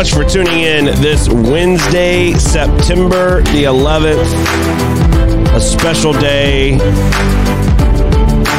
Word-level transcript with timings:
much 0.00 0.14
for 0.14 0.24
tuning 0.24 0.60
in 0.60 0.86
this 1.02 1.28
Wednesday, 1.28 2.32
September 2.32 3.42
the 3.42 3.64
11th. 3.64 4.32
A 5.54 5.60
special 5.60 6.14
day 6.14 6.72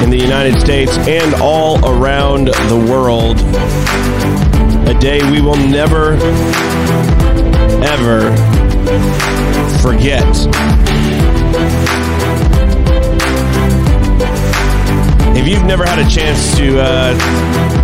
in 0.04 0.10
the 0.12 0.20
United 0.20 0.60
States 0.60 0.96
and 1.08 1.34
all 1.42 1.84
around 1.84 2.50
the 2.50 2.88
world. 2.92 3.40
A 4.88 4.94
day 5.00 5.20
we 5.32 5.42
will 5.42 5.56
never, 5.56 6.14
ever 7.84 8.30
forget. 9.82 10.28
If 15.36 15.48
you've 15.48 15.66
never 15.66 15.88
had 15.88 15.98
a 15.98 16.08
chance 16.08 16.56
to 16.58 16.80
uh, 16.80 17.81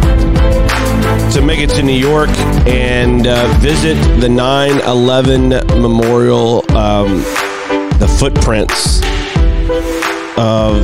to 1.31 1.41
make 1.41 1.59
it 1.59 1.69
to 1.71 1.83
New 1.83 1.91
York 1.97 2.29
and 2.67 3.27
uh, 3.27 3.47
visit 3.59 3.95
the 4.19 4.27
9/11 4.27 5.81
memorial, 5.81 6.63
um, 6.75 7.21
the 7.99 8.15
footprints 8.19 9.01
of 10.37 10.83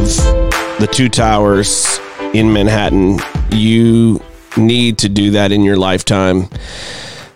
the 0.80 0.88
two 0.92 1.08
towers 1.10 2.00
in 2.34 2.52
Manhattan, 2.52 3.20
you 3.52 4.20
need 4.58 4.98
to 5.00 5.10
do 5.10 5.32
that 5.32 5.52
in 5.52 5.64
your 5.64 5.78
lifetime. 5.78 6.50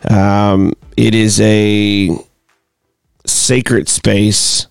Um, 0.10 0.74
it 0.96 1.14
is 1.14 1.40
a 1.40 2.10
sacred 3.26 3.88
space. 3.88 4.68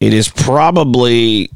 It 0.00 0.12
is 0.12 0.28
probably, 0.28 1.50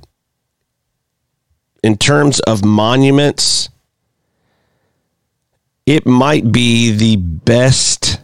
in 1.82 1.96
terms 1.96 2.40
of 2.40 2.64
monuments, 2.64 3.68
it 5.86 6.06
might 6.06 6.52
be 6.52 6.92
the 6.92 7.16
best 7.16 8.20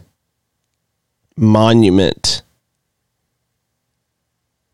monument 1.35 2.41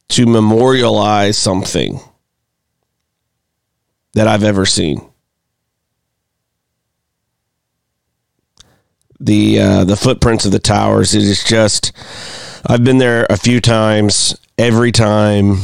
to 0.10 0.26
memorialize 0.26 1.38
something 1.38 2.00
that 4.14 4.28
I've 4.28 4.44
ever 4.44 4.66
seen. 4.66 5.02
The 9.20 9.60
uh, 9.60 9.84
the 9.86 9.96
footprints 9.96 10.46
of 10.46 10.52
the 10.52 10.60
towers. 10.60 11.16
It 11.16 11.24
is 11.24 11.44
just. 11.44 11.94
I've 12.68 12.84
been 12.84 12.98
there 12.98 13.26
a 13.30 13.38
few 13.38 13.60
times. 13.60 14.38
Every 14.58 14.92
time, 14.92 15.58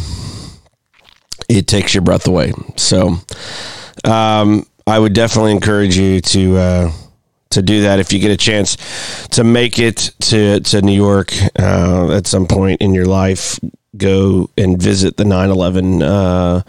it 1.47 1.67
takes 1.67 1.93
your 1.93 2.01
breath 2.01 2.27
away. 2.27 2.53
So, 2.75 3.17
um, 4.03 4.65
I 4.87 4.97
would 4.97 5.13
definitely 5.13 5.51
encourage 5.51 5.97
you 5.97 6.21
to 6.21 6.57
uh, 6.57 6.91
to 7.51 7.61
do 7.61 7.81
that 7.81 7.99
if 7.99 8.13
you 8.13 8.19
get 8.19 8.31
a 8.31 8.37
chance 8.37 8.77
to 9.29 9.43
make 9.43 9.79
it 9.79 10.11
to 10.19 10.59
to 10.61 10.81
New 10.81 10.93
York 10.93 11.33
uh, 11.57 12.11
at 12.11 12.27
some 12.27 12.47
point 12.47 12.81
in 12.81 12.93
your 12.93 13.05
life. 13.05 13.59
Go 13.97 14.49
and 14.55 14.81
visit 14.81 15.17
the 15.17 15.23
9/11 15.23 16.01
uh, 16.03 16.61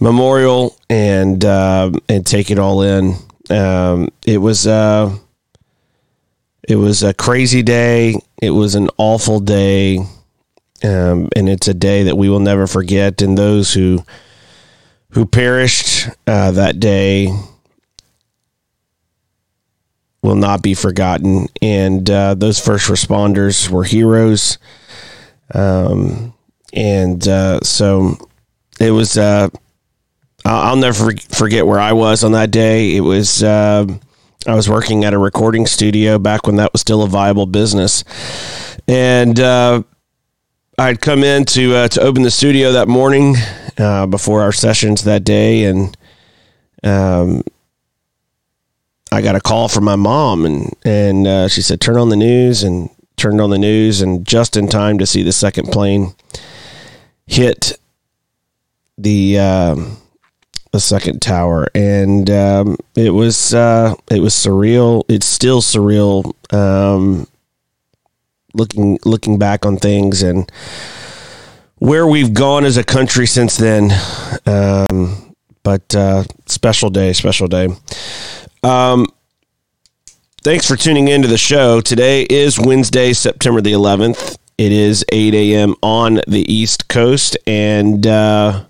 memorial 0.00 0.76
and 0.90 1.42
uh, 1.44 1.90
and 2.08 2.26
take 2.26 2.50
it 2.50 2.58
all 2.58 2.82
in. 2.82 3.14
Um, 3.50 4.10
it 4.26 4.38
was 4.38 4.66
uh, 4.66 5.16
it 6.68 6.76
was 6.76 7.02
a 7.02 7.14
crazy 7.14 7.62
day. 7.62 8.20
It 8.42 8.50
was 8.50 8.74
an 8.74 8.90
awful 8.98 9.40
day, 9.40 9.98
um, 10.84 11.30
and 11.34 11.48
it's 11.48 11.68
a 11.68 11.74
day 11.74 12.02
that 12.04 12.18
we 12.18 12.28
will 12.28 12.40
never 12.40 12.66
forget. 12.66 13.22
And 13.22 13.36
those 13.36 13.72
who 13.72 14.04
who 15.10 15.24
perished 15.24 16.08
uh, 16.26 16.50
that 16.50 16.78
day 16.78 17.32
will 20.22 20.36
not 20.36 20.62
be 20.62 20.74
forgotten. 20.74 21.46
And 21.62 22.08
uh, 22.10 22.34
those 22.34 22.58
first 22.58 22.88
responders 22.88 23.68
were 23.68 23.84
heroes. 23.84 24.58
Um, 25.54 26.34
and 26.72 27.26
uh, 27.26 27.60
so 27.60 28.16
it 28.80 28.90
was. 28.90 29.16
Uh, 29.16 29.48
I'll 30.44 30.76
never 30.76 31.12
forget 31.30 31.66
where 31.66 31.80
I 31.80 31.92
was 31.92 32.24
on 32.24 32.32
that 32.32 32.50
day. 32.50 32.96
It 32.96 33.00
was. 33.00 33.42
Uh, 33.42 33.86
I 34.46 34.54
was 34.54 34.68
working 34.68 35.04
at 35.04 35.12
a 35.12 35.18
recording 35.18 35.66
studio 35.66 36.18
back 36.18 36.46
when 36.46 36.56
that 36.56 36.72
was 36.72 36.80
still 36.80 37.02
a 37.02 37.08
viable 37.08 37.46
business, 37.46 38.04
and 38.86 39.38
uh, 39.40 39.82
I'd 40.78 41.00
come 41.00 41.24
in 41.24 41.44
to 41.46 41.74
uh, 41.74 41.88
to 41.88 42.00
open 42.00 42.22
the 42.22 42.30
studio 42.30 42.72
that 42.72 42.88
morning 42.88 43.34
before 43.76 44.42
our 44.42 44.52
sessions 44.52 45.04
that 45.04 45.24
day, 45.24 45.64
and 45.64 45.96
um, 46.84 47.42
I 49.10 49.22
got 49.22 49.34
a 49.36 49.40
call 49.40 49.68
from 49.68 49.84
my 49.84 49.96
mom, 49.96 50.44
and 50.44 50.74
and 50.84 51.26
uh, 51.26 51.48
she 51.48 51.62
said, 51.62 51.80
"Turn 51.80 51.96
on 51.96 52.08
the 52.08 52.16
news," 52.16 52.62
and 52.62 52.90
turned 53.16 53.40
on 53.40 53.50
the 53.50 53.58
news, 53.58 54.00
and 54.00 54.26
just 54.26 54.56
in 54.56 54.68
time 54.68 54.98
to 54.98 55.06
see 55.06 55.22
the 55.22 55.32
second 55.32 55.68
plane 55.72 56.14
hit 57.26 57.78
the 58.96 59.38
um, 59.38 59.96
the 60.72 60.80
second 60.80 61.20
tower, 61.20 61.68
and 61.74 62.30
um, 62.30 62.76
it 62.94 63.10
was 63.10 63.54
uh, 63.54 63.94
it 64.10 64.20
was 64.20 64.34
surreal. 64.34 65.04
It's 65.08 65.26
still 65.26 65.60
surreal. 65.60 66.32
Um, 66.52 67.26
looking 68.54 68.98
looking 69.04 69.38
back 69.38 69.64
on 69.64 69.76
things 69.76 70.22
and 70.22 70.50
where 71.76 72.06
we've 72.06 72.34
gone 72.34 72.64
as 72.64 72.76
a 72.76 72.84
country 72.84 73.26
since 73.26 73.56
then. 73.56 73.90
Um, 74.46 75.34
but 75.62 75.94
uh, 75.94 76.24
special 76.46 76.90
day, 76.90 77.12
special 77.12 77.46
day. 77.46 77.68
Um, 78.62 79.06
thanks 80.42 80.66
for 80.66 80.76
tuning 80.76 81.08
into 81.08 81.28
the 81.28 81.38
show. 81.38 81.80
Today 81.80 82.22
is 82.22 82.58
Wednesday, 82.58 83.12
September 83.12 83.60
the 83.60 83.72
11th. 83.72 84.36
It 84.56 84.72
is 84.72 85.04
8 85.12 85.34
a.m. 85.34 85.74
on 85.82 86.20
the 86.26 86.44
East 86.52 86.88
Coast. 86.88 87.38
And 87.46 88.04
uh, 88.04 88.64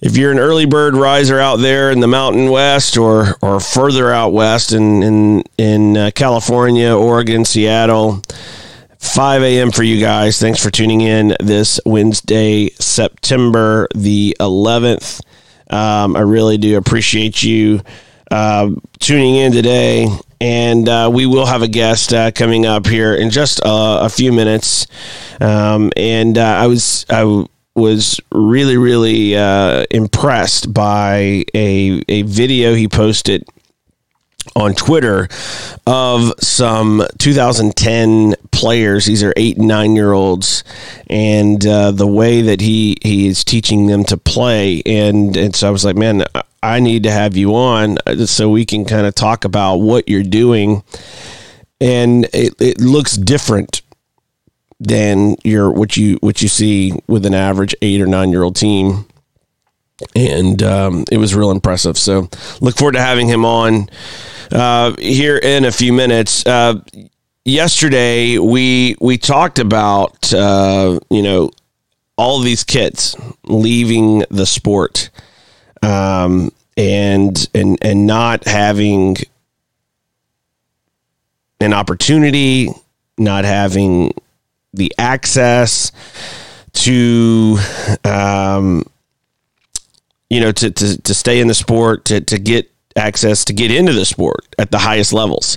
if 0.00 0.16
you're 0.16 0.32
an 0.32 0.38
early 0.38 0.64
bird 0.64 0.94
riser 0.94 1.38
out 1.38 1.56
there 1.56 1.90
in 1.90 2.00
the 2.00 2.06
Mountain 2.06 2.48
West 2.48 2.96
or, 2.96 3.34
or 3.42 3.60
further 3.60 4.10
out 4.10 4.32
west 4.32 4.72
in, 4.72 5.02
in, 5.02 5.42
in 5.58 5.96
uh, 5.96 6.10
California, 6.14 6.96
Oregon, 6.96 7.44
Seattle, 7.44 8.22
5 8.98 9.42
a.m. 9.42 9.70
for 9.70 9.82
you 9.82 10.00
guys. 10.00 10.40
Thanks 10.40 10.62
for 10.62 10.70
tuning 10.70 11.02
in 11.02 11.36
this 11.40 11.78
Wednesday, 11.84 12.70
September 12.70 13.88
the 13.94 14.34
11th. 14.40 15.20
Um, 15.70 16.16
I 16.16 16.20
really 16.20 16.56
do 16.56 16.78
appreciate 16.78 17.42
you 17.42 17.82
uh, 18.30 18.70
tuning 19.00 19.36
in 19.36 19.52
today. 19.52 20.06
And 20.40 20.88
uh, 20.88 21.10
we 21.12 21.26
will 21.26 21.46
have 21.46 21.62
a 21.62 21.68
guest 21.68 22.14
uh, 22.14 22.30
coming 22.30 22.64
up 22.64 22.86
here 22.86 23.14
in 23.14 23.30
just 23.30 23.60
uh, 23.64 24.00
a 24.02 24.08
few 24.08 24.32
minutes. 24.32 24.86
Um, 25.40 25.90
and 25.96 26.38
uh, 26.38 26.42
I 26.44 26.66
was 26.68 27.04
I 27.10 27.20
w- 27.20 27.48
was 27.74 28.20
really 28.30 28.76
really 28.76 29.36
uh, 29.36 29.84
impressed 29.90 30.72
by 30.72 31.44
a 31.54 32.02
a 32.08 32.22
video 32.22 32.74
he 32.74 32.86
posted 32.86 33.44
on 34.58 34.74
Twitter 34.74 35.28
of 35.86 36.32
some 36.40 37.02
2010 37.18 38.34
players. 38.50 39.06
These 39.06 39.22
are 39.22 39.32
eight 39.36 39.56
and 39.56 39.68
nine 39.68 39.94
year 39.94 40.12
olds, 40.12 40.64
and 41.08 41.64
uh, 41.64 41.92
the 41.92 42.06
way 42.06 42.42
that 42.42 42.60
he 42.60 42.96
he 43.02 43.28
is 43.28 43.44
teaching 43.44 43.86
them 43.86 44.04
to 44.04 44.16
play. 44.16 44.82
And 44.84 45.36
and 45.36 45.54
so 45.54 45.68
I 45.68 45.70
was 45.70 45.84
like, 45.84 45.96
man, 45.96 46.24
I 46.62 46.80
need 46.80 47.04
to 47.04 47.10
have 47.10 47.36
you 47.36 47.54
on 47.54 47.98
so 48.26 48.50
we 48.50 48.66
can 48.66 48.84
kind 48.84 49.06
of 49.06 49.14
talk 49.14 49.44
about 49.44 49.76
what 49.76 50.08
you're 50.08 50.22
doing. 50.22 50.82
And 51.80 52.24
it, 52.34 52.54
it 52.60 52.80
looks 52.80 53.16
different 53.16 53.82
than 54.80 55.36
your 55.44 55.70
what 55.70 55.96
you 55.96 56.18
what 56.20 56.42
you 56.42 56.48
see 56.48 56.92
with 57.06 57.24
an 57.24 57.34
average 57.34 57.74
eight 57.82 58.00
or 58.00 58.06
nine 58.06 58.30
year 58.30 58.42
old 58.42 58.56
team 58.56 59.06
and 60.14 60.62
um, 60.62 61.04
it 61.10 61.18
was 61.18 61.34
real 61.34 61.50
impressive. 61.50 61.98
So 61.98 62.28
look 62.60 62.76
forward 62.76 62.92
to 62.92 63.00
having 63.00 63.26
him 63.26 63.44
on 63.44 63.88
uh, 64.52 64.94
here 64.98 65.36
in 65.36 65.64
a 65.64 65.72
few 65.72 65.92
minutes. 65.92 66.46
Uh, 66.46 66.80
yesterday 67.44 68.38
we 68.38 68.96
we 69.00 69.18
talked 69.18 69.58
about 69.58 70.32
uh, 70.32 70.98
you 71.10 71.22
know 71.22 71.50
all 72.16 72.40
these 72.40 72.64
kids 72.64 73.16
leaving 73.44 74.24
the 74.30 74.46
sport 74.46 75.10
um, 75.82 76.52
and 76.76 77.48
and 77.54 77.78
and 77.82 78.06
not 78.06 78.44
having 78.44 79.16
an 81.60 81.72
opportunity, 81.72 82.68
not 83.16 83.44
having 83.44 84.12
the 84.72 84.92
access 84.98 85.92
to 86.72 87.58
um, 88.04 88.84
you 90.30 90.40
know 90.40 90.52
to, 90.52 90.70
to 90.70 91.00
to 91.02 91.14
stay 91.14 91.40
in 91.40 91.48
the 91.48 91.54
sport 91.54 92.04
to 92.06 92.20
to 92.20 92.38
get 92.38 92.70
access 92.98 93.44
to 93.46 93.52
get 93.52 93.70
into 93.70 93.92
the 93.92 94.04
sport 94.04 94.54
at 94.58 94.70
the 94.70 94.78
highest 94.78 95.12
levels. 95.12 95.56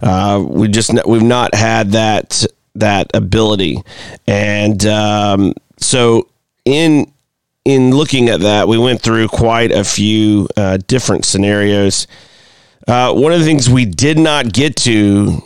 Uh, 0.00 0.44
we 0.44 0.68
just 0.68 0.90
we've 1.06 1.22
not 1.22 1.54
had 1.54 1.92
that 1.92 2.44
that 2.74 3.10
ability, 3.14 3.82
and 4.26 4.84
um, 4.86 5.54
so 5.76 6.28
in 6.64 7.12
in 7.64 7.90
looking 7.90 8.28
at 8.30 8.40
that, 8.40 8.66
we 8.66 8.78
went 8.78 9.02
through 9.02 9.28
quite 9.28 9.70
a 9.70 9.84
few 9.84 10.48
uh, 10.56 10.78
different 10.86 11.24
scenarios. 11.24 12.06
Uh, 12.86 13.12
one 13.12 13.32
of 13.32 13.38
the 13.38 13.44
things 13.44 13.68
we 13.68 13.84
did 13.84 14.18
not 14.18 14.52
get 14.52 14.74
to 14.74 15.42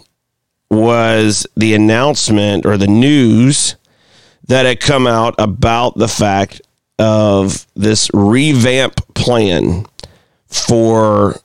was 0.70 1.46
the 1.56 1.74
announcement 1.74 2.64
or 2.64 2.76
the 2.78 2.86
news 2.86 3.76
that 4.46 4.64
had 4.64 4.80
come 4.80 5.06
out 5.06 5.34
about 5.38 5.96
the 5.98 6.08
fact 6.08 6.62
of 6.98 7.66
this 7.74 8.10
revamp 8.14 8.94
plan 9.14 9.84
for 10.52 11.36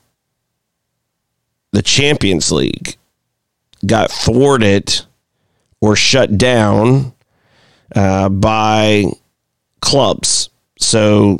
the 1.71 1.81
Champions 1.81 2.51
League 2.51 2.97
got 3.85 4.11
thwarted 4.11 5.01
or 5.81 5.95
shut 5.95 6.37
down 6.37 7.13
uh, 7.95 8.29
by 8.29 9.05
clubs. 9.81 10.49
So 10.79 11.37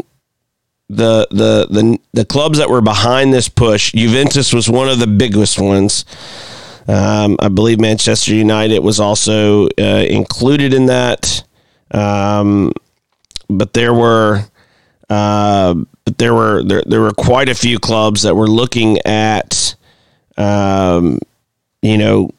the, 0.89 1.27
the 1.31 1.67
the 1.69 1.99
the 2.13 2.25
clubs 2.25 2.59
that 2.59 2.69
were 2.69 2.81
behind 2.81 3.33
this 3.33 3.49
push, 3.49 3.91
Juventus 3.91 4.53
was 4.53 4.69
one 4.69 4.87
of 4.89 4.99
the 4.99 5.07
biggest 5.07 5.59
ones. 5.59 6.05
Um, 6.87 7.35
I 7.39 7.49
believe 7.49 7.79
Manchester 7.79 8.33
United 8.33 8.79
was 8.79 8.99
also 8.99 9.67
uh, 9.67 10.05
included 10.07 10.73
in 10.73 10.85
that. 10.85 11.43
Um, 11.91 12.71
but 13.49 13.73
there 13.73 13.93
were 13.93 14.45
uh, 15.09 15.73
but 16.05 16.17
there 16.17 16.33
were 16.33 16.63
there, 16.63 16.83
there 16.85 17.01
were 17.01 17.13
quite 17.13 17.49
a 17.49 17.55
few 17.55 17.79
clubs 17.79 18.23
that 18.23 18.35
were 18.35 18.47
looking 18.47 18.99
at 19.05 19.75
um, 20.37 21.19
you 21.81 21.97
know 21.97 22.29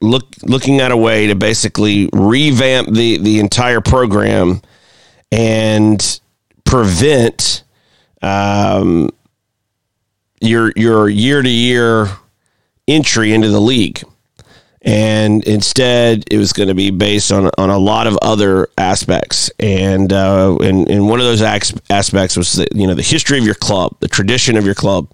look 0.00 0.26
looking 0.42 0.80
at 0.80 0.90
a 0.90 0.96
way 0.96 1.26
to 1.26 1.34
basically 1.34 2.08
revamp 2.12 2.88
the 2.92 3.18
the 3.18 3.38
entire 3.40 3.80
program 3.80 4.60
and 5.32 6.20
prevent 6.64 7.64
um, 8.22 9.10
your 10.40 10.72
your 10.76 11.08
year 11.08 11.42
to 11.42 11.48
year 11.48 12.08
entry 12.88 13.32
into 13.32 13.48
the 13.48 13.60
league. 13.60 14.02
And 14.86 15.42
instead, 15.44 16.24
it 16.30 16.36
was 16.36 16.52
going 16.52 16.68
to 16.68 16.74
be 16.74 16.90
based 16.90 17.32
on, 17.32 17.50
on 17.56 17.70
a 17.70 17.78
lot 17.78 18.06
of 18.06 18.18
other 18.20 18.68
aspects, 18.76 19.50
and 19.58 20.12
uh, 20.12 20.58
and, 20.60 20.90
and 20.90 21.08
one 21.08 21.20
of 21.20 21.24
those 21.24 21.40
aspects 21.40 22.36
was 22.36 22.52
the, 22.52 22.68
you 22.74 22.86
know 22.86 22.92
the 22.92 23.02
history 23.02 23.38
of 23.38 23.46
your 23.46 23.54
club, 23.54 23.96
the 24.00 24.08
tradition 24.08 24.58
of 24.58 24.66
your 24.66 24.74
club. 24.74 25.08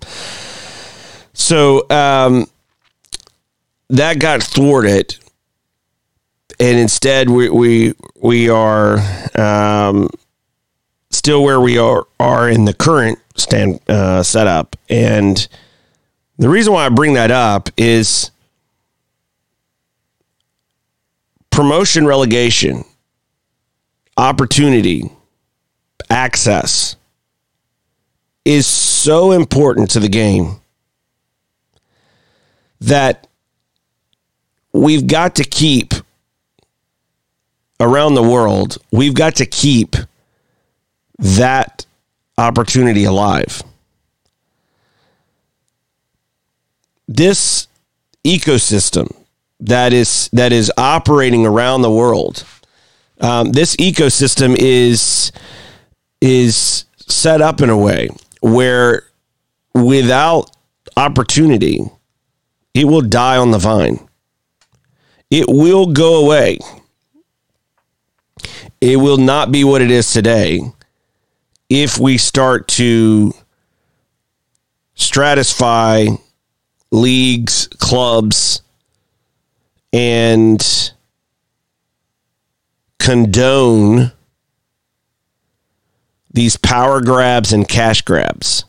So 1.35 1.89
um, 1.89 2.47
that 3.91 4.19
got 4.19 4.43
thwarted, 4.43 5.17
and 6.59 6.77
instead 6.77 7.31
we 7.31 7.49
we 7.49 7.95
we 8.21 8.51
are 8.51 8.99
um, 9.39 10.11
still 11.11 11.45
where 11.45 11.61
we 11.61 11.79
are 11.79 12.09
are 12.19 12.49
in 12.49 12.65
the 12.65 12.75
current 12.75 13.21
stand 13.37 13.79
uh, 13.89 14.25
setup, 14.25 14.75
and 14.89 15.47
the 16.39 16.49
reason 16.49 16.73
why 16.73 16.87
I 16.87 16.89
bring 16.89 17.15
that 17.15 17.31
up 17.31 17.71
is 17.77 18.33
promotion, 21.61 22.07
relegation, 22.07 22.83
opportunity, 24.17 25.03
access 26.09 26.97
is 28.47 28.67
so 28.67 29.33
important 29.33 29.91
to 29.91 30.01
the 30.01 30.09
game 30.09 30.59
that 32.81 33.27
we've 34.73 35.07
got 35.07 35.35
to 35.35 35.45
keep 35.45 35.93
around 37.79 38.15
the 38.15 38.23
world, 38.23 38.79
we've 38.91 39.12
got 39.12 39.35
to 39.35 39.45
keep 39.45 39.97
that 41.19 41.85
opportunity 42.39 43.05
alive. 43.05 43.62
This 47.07 47.69
ecosystem 48.25 49.20
that 49.61 49.93
is 49.93 50.29
that 50.33 50.53
is 50.53 50.73
operating 50.77 51.47
around 51.47 51.83
the 51.83 51.91
world. 51.91 52.45
Um, 53.21 53.53
this 53.53 53.77
ecosystem 53.77 54.57
is 54.59 55.33
is 56.21 56.85
set 56.97 57.41
up 57.41 57.61
in 57.61 57.71
a 57.71 57.77
way 57.77 58.09
where 58.41 59.05
without 59.75 60.51
opportunity, 60.97 61.81
it 62.75 62.85
will 62.85 63.03
die 63.03 63.37
on 63.37 63.50
the 63.50 63.59
vine. 63.59 63.99
It 65.31 65.47
will 65.49 65.87
go 65.87 66.25
away. 66.25 66.59
It 68.81 68.97
will 68.97 69.19
not 69.19 69.52
be 69.52 69.64
what 69.64 69.83
it 69.83 69.90
is 69.90 70.12
today 70.12 70.61
if 71.69 71.99
we 71.99 72.19
start 72.19 72.67
to 72.67 73.33
stratify 74.97 76.19
leagues, 76.90 77.69
clubs, 77.79 78.62
and 79.92 80.92
condone 82.99 84.12
these 86.32 86.56
power 86.56 87.00
grabs 87.00 87.52
and 87.52 87.68
cash 87.68 88.02
grabs. 88.02 88.64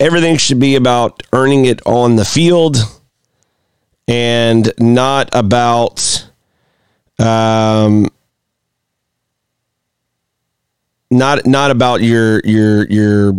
Everything 0.00 0.36
should 0.36 0.58
be 0.58 0.76
about 0.76 1.22
earning 1.32 1.66
it 1.66 1.80
on 1.86 2.16
the 2.16 2.24
field 2.24 2.78
and 4.08 4.72
not 4.78 5.28
about 5.32 6.28
um, 7.18 8.08
not 11.10 11.46
not 11.46 11.70
about 11.70 12.02
your 12.02 12.40
your 12.44 12.86
your 12.86 13.34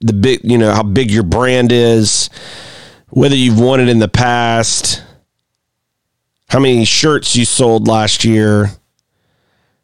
the 0.00 0.12
big 0.12 0.40
you 0.42 0.58
know 0.58 0.72
how 0.72 0.82
big 0.82 1.10
your 1.10 1.22
brand 1.22 1.72
is 1.72 2.30
whether 3.10 3.34
you've 3.34 3.58
won 3.58 3.80
it 3.80 3.88
in 3.88 3.98
the 3.98 4.08
past, 4.08 5.02
how 6.48 6.58
many 6.58 6.84
shirts 6.84 7.36
you 7.36 7.44
sold 7.44 7.86
last 7.86 8.24
year. 8.24 8.70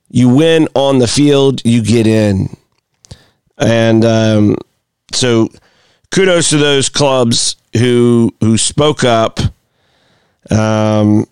You 0.08 0.28
win 0.28 0.68
on 0.74 0.98
the 0.98 1.08
field, 1.08 1.62
you 1.64 1.82
get 1.82 2.06
in. 2.06 2.56
And 3.58 4.04
um, 4.04 4.56
so 5.12 5.48
kudos 6.10 6.50
to 6.50 6.58
those 6.58 6.88
clubs 6.88 7.56
who 7.76 8.34
who 8.40 8.56
spoke 8.56 9.04
up. 9.04 9.40
Um, 10.50 11.26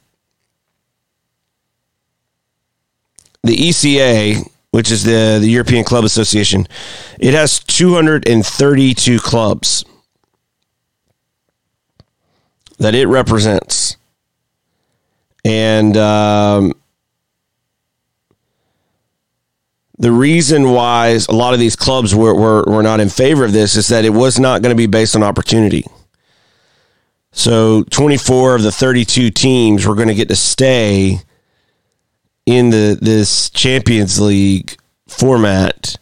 the 3.45 3.57
ECA, 3.57 4.49
which 4.71 4.91
is 4.91 5.05
the, 5.05 5.39
the 5.41 5.49
European 5.49 5.85
Club 5.85 6.05
Association, 6.05 6.67
it 7.21 7.35
has 7.35 7.61
232 7.61 9.19
clubs 9.21 9.85
that 12.85 12.95
it 12.95 13.07
represents. 13.07 13.97
And 15.43 15.97
um, 15.97 16.75
the 19.97 20.13
reason 20.13 20.71
why 20.71 21.19
a 21.27 21.33
lot 21.33 21.55
of 21.55 21.61
these 21.61 21.77
clubs 21.77 22.15
were, 22.15 22.35
were, 22.35 22.63
were 22.65 22.83
not 22.83 23.01
in 23.01 23.09
favor 23.09 23.43
of 23.47 23.55
this 23.55 23.75
is 23.75 23.89
that 23.89 24.05
it 24.05 24.11
was 24.11 24.39
not 24.39 24.61
going 24.61 24.69
to 24.69 24.77
be 24.77 24.87
based 24.87 25.17
on 25.17 25.23
opportunity. 25.23 25.87
So 27.33 27.85
24 27.85 28.57
of 28.57 28.63
the 28.63 28.71
32 28.71 29.31
teams 29.31 29.87
were 29.87 29.95
going 29.95 30.09
to 30.09 30.15
get 30.15 30.29
to 30.29 30.37
stay 30.37 31.21
in 32.45 32.69
the 32.69 32.99
this 33.01 33.49
Champions 33.49 34.21
League 34.21 34.77
format 35.09 35.97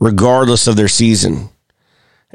regardless 0.00 0.66
of 0.66 0.76
their 0.76 0.88
season. 0.88 1.50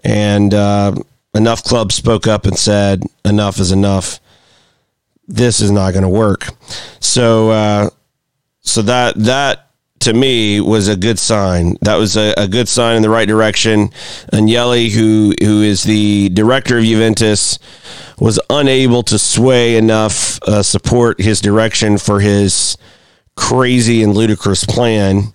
And 0.04 0.54
uh, 0.54 0.94
enough 1.34 1.64
clubs 1.64 1.96
spoke 1.96 2.28
up 2.28 2.46
and 2.46 2.58
said 2.58 3.04
enough 3.26 3.60
is 3.60 3.72
enough. 3.72 4.20
This 5.28 5.62
is 5.62 5.72
not 5.72 5.92
going 5.94 6.04
to 6.04 6.10
work. 6.10 6.48
So, 7.00 7.50
uh, 7.50 7.90
so 8.62 8.82
that 8.84 9.16
that 9.16 9.70
to 10.02 10.14
me 10.14 10.60
was 10.60 10.90
a 10.90 10.98
good 10.98 11.18
sign. 11.18 11.78
That 11.82 11.96
was 11.96 12.18
a, 12.18 12.34
a 12.38 12.48
good 12.48 12.68
sign 12.68 12.98
in 12.98 13.02
the 13.02 13.10
right 13.10 13.28
direction. 13.28 13.90
Agnelli, 14.34 14.92
who 14.92 15.34
who 15.40 15.62
is 15.62 15.84
the 15.84 16.30
director 16.30 16.78
of 16.78 16.84
Juventus, 16.84 17.58
was 18.20 18.40
unable 18.50 19.04
to 19.04 19.18
sway 19.18 19.78
enough 19.78 20.42
uh, 20.44 20.62
support 20.62 21.22
his 21.22 21.40
direction 21.42 21.98
for 21.98 22.20
his 22.20 22.78
crazy 23.36 24.04
and 24.04 24.14
ludicrous 24.14 24.66
plan. 24.66 25.34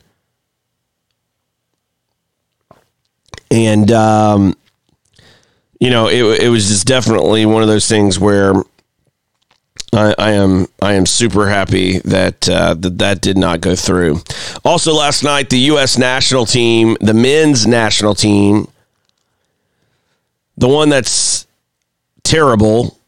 And 3.50 3.90
um, 3.90 4.54
you 5.80 5.90
know, 5.90 6.08
it, 6.08 6.42
it 6.42 6.48
was 6.48 6.68
just 6.68 6.86
definitely 6.86 7.46
one 7.46 7.62
of 7.62 7.68
those 7.68 7.88
things 7.88 8.18
where 8.18 8.52
I, 9.92 10.14
I 10.18 10.30
am 10.32 10.66
I 10.82 10.94
am 10.94 11.06
super 11.06 11.48
happy 11.48 11.98
that 12.00 12.48
uh, 12.48 12.74
that 12.74 12.98
that 12.98 13.20
did 13.20 13.38
not 13.38 13.60
go 13.60 13.74
through. 13.74 14.20
Also, 14.64 14.92
last 14.92 15.22
night 15.22 15.50
the 15.50 15.58
U.S. 15.58 15.96
national 15.96 16.46
team, 16.46 16.96
the 17.00 17.14
men's 17.14 17.66
national 17.66 18.14
team, 18.14 18.68
the 20.56 20.68
one 20.68 20.88
that's 20.88 21.46
terrible, 22.22 22.98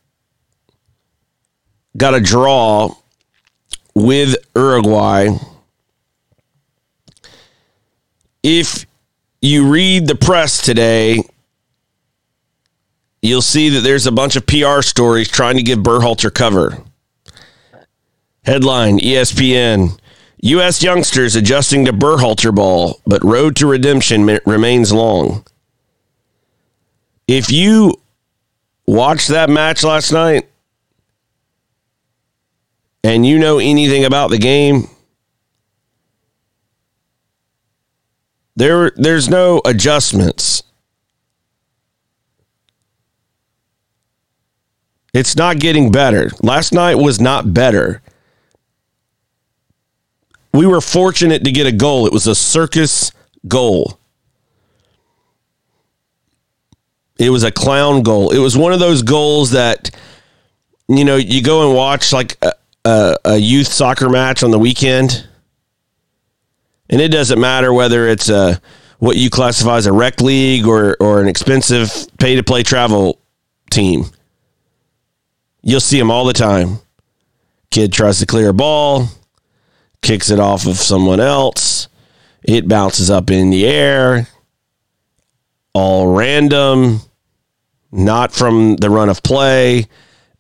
got 1.97 2.15
a 2.15 2.21
draw 2.21 2.95
with 3.95 4.37
Uruguay. 4.57 5.29
If 8.43 8.87
you 9.43 9.71
read 9.71 10.07
the 10.07 10.15
press 10.15 10.63
today, 10.63 11.23
you'll 13.23 13.43
see 13.43 13.69
that 13.71 13.81
there's 13.81 14.07
a 14.07 14.13
bunch 14.13 14.37
of 14.37 14.47
PR 14.47 14.83
stories 14.83 15.29
trying 15.29 15.57
to 15.57 15.63
give 15.63 15.81
Berhalter 15.81 16.33
cover. 16.33 16.83
Headline 18.45 18.99
ESPN 18.99 19.99
U.S. 20.43 20.83
youngsters 20.83 21.37
adjusting 21.37 21.85
to 21.85 21.93
Berhalter 21.93 22.55
ball, 22.55 23.01
but 23.07 23.23
road 23.23 23.57
to 23.57 23.67
redemption 23.67 24.25
remains 24.47 24.91
long. 24.91 25.45
If 27.29 27.53
you 27.53 28.01
watched 28.87 29.29
that 29.29 29.51
match 29.51 29.85
last 29.85 30.13
night 30.13 30.49
and 33.05 33.27
you 33.27 33.39
know 33.39 33.59
anything 33.59 34.07
about 34.07 34.31
the 34.31 34.39
game, 34.39 34.89
there 38.57 38.93
there's 38.97 39.29
no 39.29 39.61
adjustments. 39.65 40.63
It's 45.13 45.37
not 45.37 45.59
getting 45.59 45.91
better. 45.91 46.31
Last 46.43 46.73
night 46.73 46.95
was 46.97 47.21
not 47.21 47.53
better 47.53 48.03
we 50.53 50.67
were 50.67 50.81
fortunate 50.81 51.45
to 51.45 51.53
get 51.53 51.67
a 51.67 51.73
goal. 51.73 52.07
It 52.07 52.13
was 52.13 52.27
a 52.27 52.35
circus 52.35 53.13
goal. 53.47 53.99
It 57.19 57.31
was 57.31 57.45
a 57.45 57.51
clown 57.51 58.03
goal. 58.03 58.31
It 58.31 58.39
was 58.39 58.57
one 58.57 58.73
of 58.73 58.81
those 58.81 59.03
goals 59.03 59.51
that, 59.51 59.91
you 60.89 61.05
know, 61.05 61.17
you 61.17 61.43
go 61.43 61.67
and 61.67 61.77
watch 61.77 62.13
like 62.13 62.37
a, 62.43 62.53
a, 62.85 63.17
a 63.27 63.37
youth 63.37 63.69
soccer 63.69 64.09
match 64.09 64.43
on 64.43 64.51
the 64.51 64.59
weekend, 64.59 65.27
and 66.89 67.01
it 67.01 67.09
doesn't 67.09 67.39
matter 67.39 67.73
whether 67.73 68.09
it's 68.09 68.29
a 68.29 68.61
what 68.99 69.17
you 69.17 69.31
classify 69.31 69.77
as 69.77 69.87
a 69.87 69.93
rec 69.93 70.21
league 70.21 70.67
or 70.67 70.97
or 70.99 71.21
an 71.21 71.29
expensive 71.29 71.93
pay 72.19 72.37
to 72.37 72.43
play 72.43 72.63
travel 72.63 73.19
team. 73.71 74.07
You'll 75.63 75.81
see 75.81 75.99
them 75.99 76.11
all 76.11 76.25
the 76.25 76.33
time. 76.33 76.79
Kid 77.71 77.93
tries 77.93 78.19
to 78.19 78.27
clear 78.27 78.49
a 78.51 78.55
ball 78.55 79.09
kicks 80.03 80.31
it 80.31 80.41
off 80.41 80.67
of 80.67 80.77
someone 80.77 81.21
else. 81.21 81.89
It 82.43 82.69
bounces 82.69 83.11
up 83.11 83.31
in 83.31 83.51
the 83.51 83.67
air, 83.67 84.27
all 85.75 86.15
random, 86.15 87.01
not 87.93 88.33
from 88.33 88.77
the 88.77 88.91
run 88.91 89.09
of 89.09 89.23
play. 89.23 89.87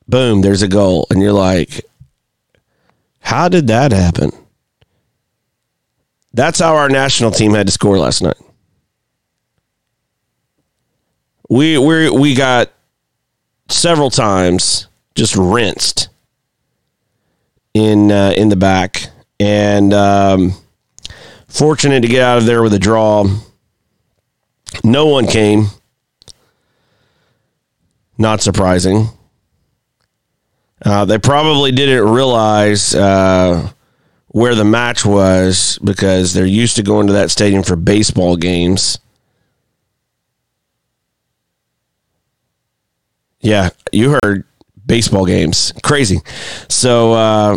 Boom, 0.08 0.40
there's 0.40 0.62
a 0.62 0.68
goal. 0.68 1.06
And 1.10 1.20
you're 1.20 1.32
like, 1.32 1.84
how 3.20 3.48
did 3.48 3.66
that 3.66 3.92
happen? 3.92 4.32
That's 6.32 6.58
how 6.58 6.76
our 6.76 6.88
national 6.88 7.32
team 7.32 7.54
had 7.54 7.66
to 7.66 7.72
score 7.72 7.98
last 7.98 8.22
night. 8.22 8.36
We 11.48 11.76
we 11.78 12.08
we 12.08 12.34
got 12.34 12.70
several 13.68 14.10
times 14.10 14.86
just 15.20 15.36
rinsed 15.36 16.08
in 17.74 18.10
uh, 18.10 18.32
in 18.38 18.48
the 18.48 18.56
back 18.56 19.10
and 19.38 19.92
um, 19.92 20.54
fortunate 21.46 22.00
to 22.00 22.08
get 22.08 22.22
out 22.22 22.38
of 22.38 22.46
there 22.46 22.62
with 22.62 22.72
a 22.72 22.78
draw. 22.78 23.26
No 24.82 25.08
one 25.08 25.26
came. 25.26 25.66
Not 28.16 28.40
surprising. 28.40 29.08
Uh, 30.82 31.04
they 31.04 31.18
probably 31.18 31.70
didn't 31.70 32.08
realize 32.08 32.94
uh, 32.94 33.70
where 34.28 34.54
the 34.54 34.64
match 34.64 35.04
was 35.04 35.78
because 35.84 36.32
they're 36.32 36.46
used 36.46 36.76
to 36.76 36.82
going 36.82 37.08
to 37.08 37.12
that 37.12 37.30
stadium 37.30 37.62
for 37.62 37.76
baseball 37.76 38.36
games. 38.36 38.98
Yeah, 43.40 43.68
you 43.92 44.18
heard 44.22 44.46
baseball 44.90 45.24
games. 45.24 45.72
Crazy. 45.84 46.18
So, 46.68 47.12
uh, 47.12 47.56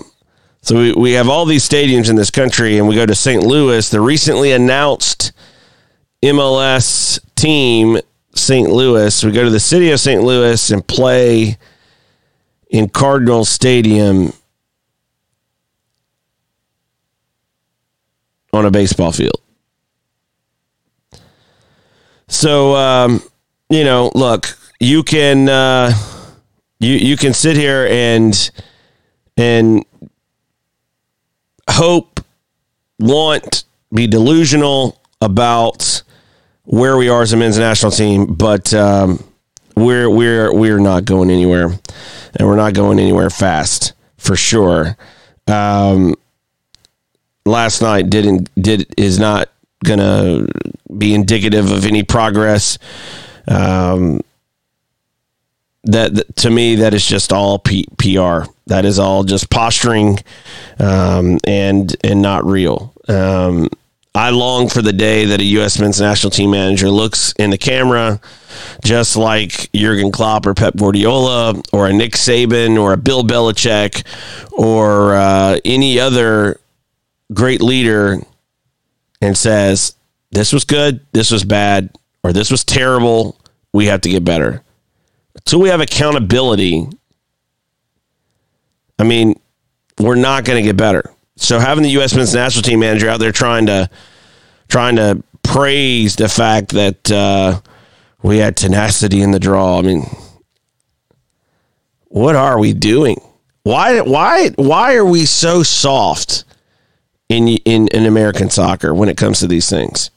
so 0.61 0.77
we, 0.77 0.93
we 0.93 1.11
have 1.13 1.29
all 1.29 1.45
these 1.45 1.67
stadiums 1.67 2.07
in 2.07 2.15
this 2.15 2.29
country, 2.29 2.77
and 2.77 2.87
we 2.87 2.93
go 2.93 3.07
to 3.07 3.15
St. 3.15 3.41
Louis. 3.41 3.89
The 3.89 3.99
recently 3.99 4.51
announced 4.51 5.31
MLS 6.23 7.19
team, 7.33 7.97
St. 8.35 8.69
Louis. 8.69 9.23
We 9.23 9.31
go 9.31 9.43
to 9.43 9.49
the 9.49 9.59
city 9.59 9.89
of 9.89 9.99
St. 9.99 10.21
Louis 10.21 10.69
and 10.69 10.85
play 10.85 11.57
in 12.69 12.87
Cardinal 12.87 13.45
Stadium 13.45 14.31
on 18.53 18.67
a 18.67 18.71
baseball 18.71 19.11
field. 19.11 19.41
So, 22.27 22.75
um, 22.75 23.23
you 23.69 23.83
know, 23.83 24.11
look, 24.13 24.55
you 24.79 25.01
can 25.01 25.49
uh, 25.49 25.93
you 26.83 26.95
you 26.95 27.17
can 27.17 27.33
sit 27.33 27.55
here 27.55 27.87
and 27.89 28.51
and 29.37 29.85
hope, 31.69 32.19
want, 32.99 33.63
be 33.93 34.07
delusional 34.07 34.99
about 35.21 36.03
where 36.65 36.97
we 36.97 37.09
are 37.09 37.21
as 37.21 37.33
a 37.33 37.37
men's 37.37 37.57
national 37.57 37.91
team, 37.91 38.33
but 38.33 38.73
um, 38.73 39.23
we're 39.75 40.09
we're 40.09 40.53
we're 40.53 40.79
not 40.79 41.05
going 41.05 41.29
anywhere, 41.29 41.65
and 42.35 42.47
we're 42.47 42.55
not 42.55 42.73
going 42.73 42.99
anywhere 42.99 43.29
fast 43.29 43.93
for 44.17 44.35
sure. 44.35 44.97
Um, 45.47 46.15
last 47.45 47.81
night 47.81 48.09
didn't 48.09 48.49
did 48.61 48.93
is 48.97 49.19
not 49.19 49.49
gonna 49.83 50.47
be 50.97 51.13
indicative 51.13 51.71
of 51.71 51.85
any 51.85 52.03
progress. 52.03 52.77
Um, 53.47 54.21
that, 55.83 56.35
to 56.37 56.49
me 56.49 56.75
that 56.75 56.93
is 56.93 57.05
just 57.05 57.33
all 57.33 57.59
P- 57.59 57.87
PR. 57.97 58.49
That 58.67 58.85
is 58.85 58.99
all 58.99 59.23
just 59.23 59.49
posturing 59.49 60.19
um, 60.79 61.39
and 61.45 61.95
and 62.03 62.21
not 62.21 62.45
real. 62.45 62.93
Um, 63.07 63.69
I 64.15 64.29
long 64.29 64.69
for 64.69 64.81
the 64.81 64.93
day 64.93 65.25
that 65.25 65.41
a 65.41 65.43
U.S. 65.43 65.79
men's 65.79 65.99
national 65.99 66.31
team 66.31 66.51
manager 66.51 66.89
looks 66.89 67.33
in 67.39 67.49
the 67.49 67.57
camera, 67.57 68.21
just 68.83 69.17
like 69.17 69.71
Jurgen 69.73 70.11
Klopp 70.11 70.45
or 70.45 70.53
Pep 70.53 70.75
Guardiola 70.75 71.61
or 71.73 71.87
a 71.87 71.93
Nick 71.93 72.13
Saban 72.13 72.79
or 72.79 72.93
a 72.93 72.97
Bill 72.97 73.23
Belichick 73.23 74.05
or 74.51 75.15
uh, 75.15 75.59
any 75.65 75.99
other 75.99 76.59
great 77.33 77.61
leader, 77.61 78.19
and 79.19 79.37
says, 79.37 79.95
"This 80.31 80.53
was 80.53 80.63
good, 80.63 81.01
this 81.11 81.31
was 81.31 81.43
bad, 81.43 81.89
or 82.23 82.31
this 82.31 82.51
was 82.51 82.63
terrible. 82.63 83.35
We 83.73 83.87
have 83.87 84.01
to 84.01 84.09
get 84.09 84.23
better." 84.23 84.62
Until 85.45 85.61
we 85.61 85.69
have 85.69 85.81
accountability, 85.81 86.87
I 88.97 89.03
mean, 89.03 89.39
we're 89.99 90.15
not 90.15 90.45
going 90.45 90.57
to 90.57 90.63
get 90.63 90.77
better. 90.77 91.09
So 91.35 91.59
having 91.59 91.83
the 91.83 91.89
U.S. 91.91 92.15
men's 92.15 92.33
national 92.33 92.63
team 92.63 92.79
manager 92.79 93.09
out 93.09 93.19
there 93.19 93.31
trying 93.31 93.65
to 93.65 93.89
trying 94.69 94.95
to 94.95 95.23
praise 95.43 96.15
the 96.15 96.29
fact 96.29 96.69
that 96.69 97.11
uh, 97.11 97.59
we 98.21 98.37
had 98.37 98.55
tenacity 98.55 99.21
in 99.21 99.31
the 99.31 99.39
draw. 99.39 99.79
I 99.79 99.81
mean, 99.81 100.05
what 102.07 102.35
are 102.35 102.59
we 102.59 102.73
doing? 102.73 103.19
Why 103.63 104.01
why 104.01 104.49
why 104.55 104.95
are 104.95 105.05
we 105.05 105.25
so 105.25 105.63
soft 105.63 106.43
in 107.29 107.47
in, 107.47 107.87
in 107.89 108.05
American 108.05 108.49
soccer 108.49 108.93
when 108.93 109.09
it 109.09 109.17
comes 109.17 109.39
to 109.39 109.47
these 109.47 109.69
things? 109.69 110.11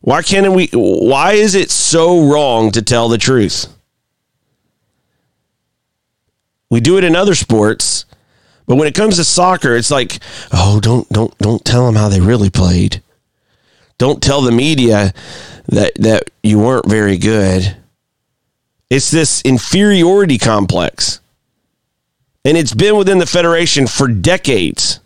Why 0.00 0.22
can't 0.22 0.52
we? 0.52 0.68
Why 0.72 1.32
is 1.32 1.54
it 1.54 1.70
so 1.70 2.30
wrong 2.30 2.70
to 2.72 2.82
tell 2.82 3.08
the 3.08 3.18
truth? 3.18 3.66
We 6.72 6.80
do 6.80 6.96
it 6.96 7.04
in 7.04 7.14
other 7.14 7.34
sports, 7.34 8.06
but 8.64 8.76
when 8.76 8.88
it 8.88 8.94
comes 8.94 9.16
to 9.16 9.24
soccer, 9.24 9.76
it's 9.76 9.90
like, 9.90 10.20
oh, 10.52 10.80
don't 10.80 11.06
don't 11.10 11.36
don't 11.36 11.62
tell 11.62 11.84
them 11.84 11.96
how 11.96 12.08
they 12.08 12.18
really 12.18 12.48
played. 12.48 13.02
Don't 13.98 14.22
tell 14.22 14.40
the 14.40 14.52
media 14.52 15.12
that 15.66 15.92
that 15.96 16.30
you 16.42 16.58
weren't 16.58 16.88
very 16.88 17.18
good. 17.18 17.76
It's 18.88 19.10
this 19.10 19.42
inferiority 19.42 20.38
complex. 20.38 21.20
And 22.42 22.56
it's 22.56 22.72
been 22.72 22.96
within 22.96 23.18
the 23.18 23.26
federation 23.26 23.86
for 23.86 24.08
decades. 24.08 24.98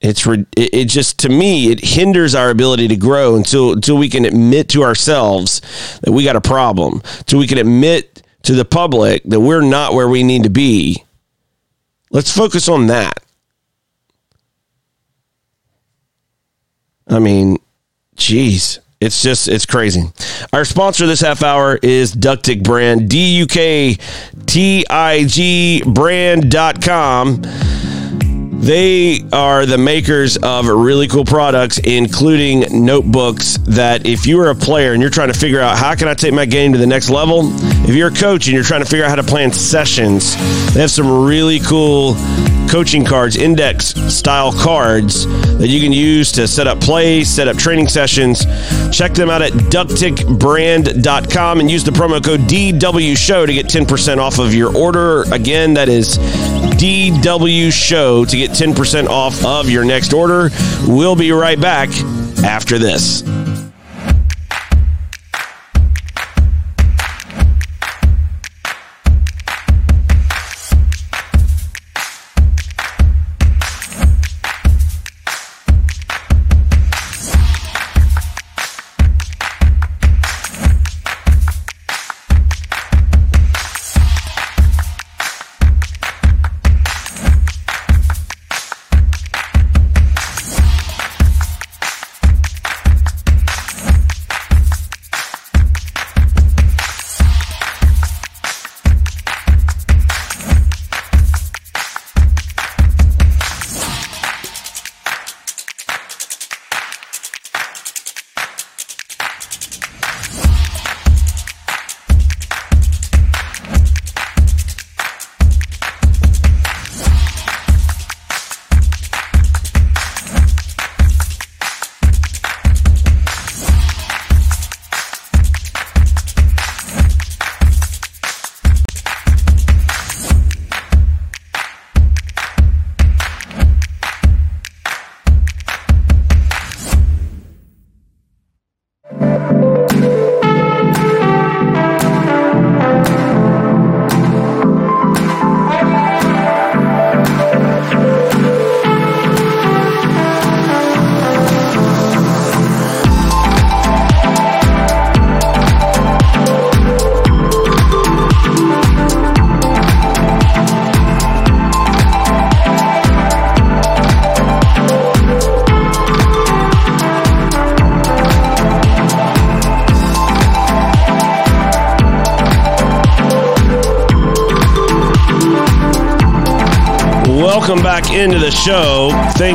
It's 0.00 0.26
it 0.56 0.86
just 0.86 1.20
to 1.20 1.28
me 1.28 1.70
it 1.70 1.84
hinders 1.84 2.34
our 2.34 2.50
ability 2.50 2.88
to 2.88 2.96
grow 2.96 3.36
until 3.36 3.74
until 3.74 3.96
we 3.96 4.08
can 4.08 4.24
admit 4.24 4.70
to 4.70 4.82
ourselves 4.82 5.60
that 6.02 6.10
we 6.10 6.24
got 6.24 6.34
a 6.34 6.40
problem. 6.40 7.00
Until 7.20 7.38
we 7.38 7.46
can 7.46 7.58
admit 7.58 8.11
to 8.42 8.54
the 8.54 8.64
public 8.64 9.22
that 9.24 9.40
we're 9.40 9.62
not 9.62 9.94
where 9.94 10.08
we 10.08 10.22
need 10.22 10.44
to 10.44 10.50
be. 10.50 11.04
Let's 12.10 12.34
focus 12.34 12.68
on 12.68 12.88
that. 12.88 13.22
I 17.08 17.18
mean, 17.18 17.58
jeez. 18.16 18.78
it's 19.00 19.22
just 19.22 19.48
it's 19.48 19.66
crazy. 19.66 20.04
Our 20.52 20.64
sponsor 20.64 21.06
this 21.06 21.20
half 21.20 21.42
hour 21.42 21.78
is 21.82 22.14
Duktig 22.14 22.62
Brand, 22.62 23.08
D 23.08 23.38
U 23.38 23.46
K 23.46 23.96
T 24.46 24.84
I 24.88 25.24
G 25.24 25.82
brand.com. 25.84 27.42
They 28.62 29.20
are 29.32 29.66
the 29.66 29.76
makers 29.76 30.36
of 30.36 30.68
really 30.68 31.08
cool 31.08 31.24
products, 31.24 31.78
including 31.78 32.86
notebooks 32.86 33.58
that 33.64 34.06
if 34.06 34.24
you 34.24 34.38
are 34.38 34.50
a 34.50 34.54
player 34.54 34.92
and 34.92 35.02
you're 35.02 35.10
trying 35.10 35.32
to 35.32 35.38
figure 35.38 35.58
out 35.58 35.76
how 35.76 35.96
can 35.96 36.06
I 36.06 36.14
take 36.14 36.32
my 36.32 36.46
game 36.46 36.70
to 36.70 36.78
the 36.78 36.86
next 36.86 37.10
level, 37.10 37.50
if 37.88 37.96
you're 37.96 38.08
a 38.08 38.14
coach 38.14 38.46
and 38.46 38.54
you're 38.54 38.62
trying 38.62 38.84
to 38.84 38.88
figure 38.88 39.04
out 39.04 39.08
how 39.08 39.16
to 39.16 39.24
plan 39.24 39.50
sessions, 39.50 40.36
they 40.74 40.80
have 40.80 40.92
some 40.92 41.24
really 41.24 41.58
cool 41.58 42.14
coaching 42.70 43.04
cards, 43.04 43.36
index 43.36 43.86
style 44.14 44.52
cards 44.52 45.26
that 45.58 45.68
you 45.68 45.80
can 45.80 45.92
use 45.92 46.30
to 46.32 46.46
set 46.46 46.68
up 46.68 46.80
plays, 46.80 47.28
set 47.28 47.48
up 47.48 47.56
training 47.56 47.88
sessions. 47.88 48.46
Check 48.96 49.12
them 49.12 49.28
out 49.28 49.42
at 49.42 49.52
duktigbrand.com 49.52 51.60
and 51.60 51.70
use 51.70 51.84
the 51.84 51.90
promo 51.90 52.24
code 52.24 52.40
DW 52.42 53.16
Show 53.16 53.44
to 53.44 53.52
get 53.52 53.66
10% 53.66 54.18
off 54.18 54.38
of 54.38 54.54
your 54.54 54.74
order. 54.76 55.22
Again, 55.32 55.74
that 55.74 55.88
is 55.88 56.16
DW 56.82 57.72
Show 57.72 58.24
to 58.24 58.36
get 58.36 58.50
10% 58.50 59.06
off 59.06 59.44
of 59.44 59.70
your 59.70 59.84
next 59.84 60.12
order. 60.12 60.50
We'll 60.84 61.14
be 61.14 61.30
right 61.30 61.60
back 61.60 61.90
after 62.42 62.76
this. 62.76 63.22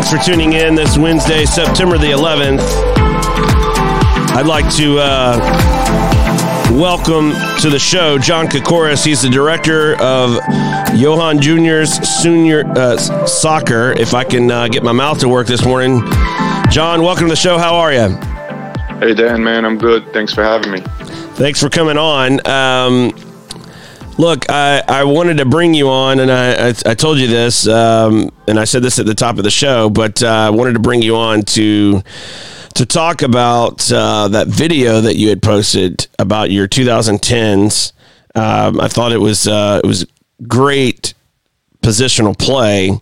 Thanks 0.08 0.26
for 0.26 0.32
tuning 0.32 0.54
in 0.54 0.74
this 0.74 0.98
Wednesday, 0.98 1.44
September 1.44 1.98
the 1.98 2.12
11th. 2.12 2.62
I'd 4.38 4.46
like 4.46 4.74
to 4.78 5.00
uh, 5.00 5.38
welcome 6.72 7.34
to 7.60 7.70
the 7.70 7.78
show 7.78 8.18
John 8.18 8.48
Kokkoris. 8.48 9.04
He's 9.04 9.22
the 9.22 9.28
director 9.28 10.02
of 10.02 10.40
Johan 10.96 11.42
Juniors 11.42 11.92
Senior 12.08 12.64
uh, 12.78 12.96
Soccer. 12.96 13.92
If 14.00 14.14
I 14.14 14.24
can 14.24 14.50
uh, 14.50 14.70
get 14.70 14.82
my 14.82 14.94
mouth 14.94 15.20
to 15.20 15.28
work 15.28 15.46
this 15.46 15.66
morning, 15.66 16.00
John, 16.72 17.02
welcome 17.02 17.26
to 17.26 17.32
the 17.32 17.36
show. 17.36 17.58
How 17.58 17.76
are 17.76 17.92
you? 17.92 18.08
Hey 19.00 19.14
Dan, 19.14 19.44
man, 19.44 19.66
I'm 19.66 19.78
good. 19.78 20.14
Thanks 20.14 20.34
for 20.34 20.42
having 20.42 20.72
me. 20.72 20.80
Thanks 21.36 21.62
for 21.62 21.70
coming 21.70 21.98
on. 21.98 22.40
Um, 22.48 23.12
Look, 24.18 24.50
I, 24.50 24.82
I 24.88 25.04
wanted 25.04 25.38
to 25.38 25.46
bring 25.46 25.76
you 25.76 25.90
on, 25.90 26.20
and 26.20 26.32
I, 26.32 26.70
I, 26.70 26.74
I 26.88 26.94
told 26.96 27.20
you 27.20 27.28
this, 27.28 27.68
um, 27.68 28.32
and 28.48 28.60
I 28.60 28.64
said 28.64 28.82
this 28.82 28.98
at 28.98 29.06
the 29.06 29.14
top 29.14 29.38
of 29.38 29.44
the 29.44 29.52
show, 29.52 29.92
but 29.92 30.24
uh, 30.24 30.28
I 30.28 30.50
wanted 30.50 30.74
to 30.74 30.80
bring 30.80 31.02
you 31.04 31.16
on 31.16 31.44
to 31.44 32.02
to 32.76 32.86
talk 32.86 33.24
about 33.24 33.92
uh, 33.92 34.28
that 34.28 34.48
video 34.48 35.02
that 35.02 35.16
you 35.16 35.30
had 35.30 35.42
posted 35.42 36.08
about 36.20 36.52
your 36.52 36.68
2010s. 36.68 37.92
Um, 38.36 38.80
I 38.80 38.88
thought 38.88 39.12
it 39.12 39.18
was 39.20 39.48
uh, 39.48 39.82
it 39.84 39.88
was 39.88 40.06
great 40.48 41.14
positional 41.82 42.38
play, 42.38 43.00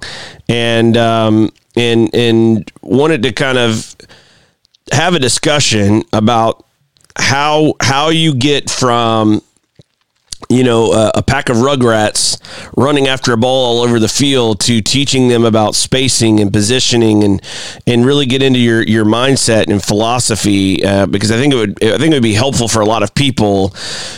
and 0.49 0.97
um, 0.97 1.49
and 1.78 2.13
and 2.13 2.69
wanted 2.82 3.23
to 3.23 3.32
kind 3.32 3.58
of 3.58 3.95
have 4.91 5.13
a 5.13 5.19
discussion 5.19 6.04
about 6.12 6.65
how 7.17 7.75
how 7.80 8.10
you 8.10 8.36
get 8.36 8.69
from 8.69 9.41
you 10.49 10.63
know, 10.63 10.91
uh, 10.91 11.12
a 11.15 11.23
pack 11.23 11.49
of 11.49 11.58
rugrats 11.58 12.39
running 12.75 13.08
after 13.08 13.34
a 13.34 13.38
ball 13.38 13.77
all 13.77 13.84
over 13.84 13.99
the 13.99 14.08
field 14.08 14.60
to 14.62 14.81
teaching 14.81 15.27
them 15.27 15.45
about 15.45 15.75
spacing 15.75 16.39
and 16.39 16.51
positioning 16.51 17.23
and 17.23 17.41
and 17.88 18.05
really 18.05 18.25
get 18.25 18.41
into 18.41 18.60
your 18.60 18.81
your 18.84 19.05
mindset 19.05 19.67
and 19.67 19.84
philosophy 19.84 20.84
uh, 20.86 21.05
because 21.05 21.31
I 21.31 21.38
think 21.38 21.53
it 21.53 21.58
would 21.58 21.84
I 21.84 21.97
think 21.97 22.12
it 22.12 22.15
would 22.15 22.23
be 22.23 22.34
helpful 22.34 22.67
for 22.67 22.81
a 22.81 22.86
lot 22.86 23.03
of 23.03 23.13
people 23.13 23.69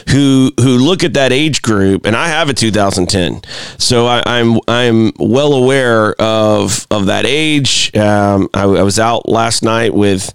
who 0.10 0.52
who 0.60 0.78
look 0.78 1.04
at 1.04 1.14
that 1.14 1.32
age 1.32 1.62
group 1.62 2.06
and 2.06 2.16
I 2.16 2.28
have 2.28 2.50
a 2.50 2.54
2010 2.54 3.42
so 3.78 4.06
I, 4.08 4.40
am 4.40 4.54
I'm, 4.56 4.60
I'm 4.68 5.14
well 5.18 5.54
aware 5.54 6.14
of 6.22 6.88
of 6.92 7.08
that 7.08 7.26
age. 7.26 7.96
Um, 7.96 8.50
I, 8.54 8.64
I 8.64 8.84
was 8.84 9.00
out 9.00 9.28
last 9.28 9.64
night 9.64 9.94
with 9.94 10.32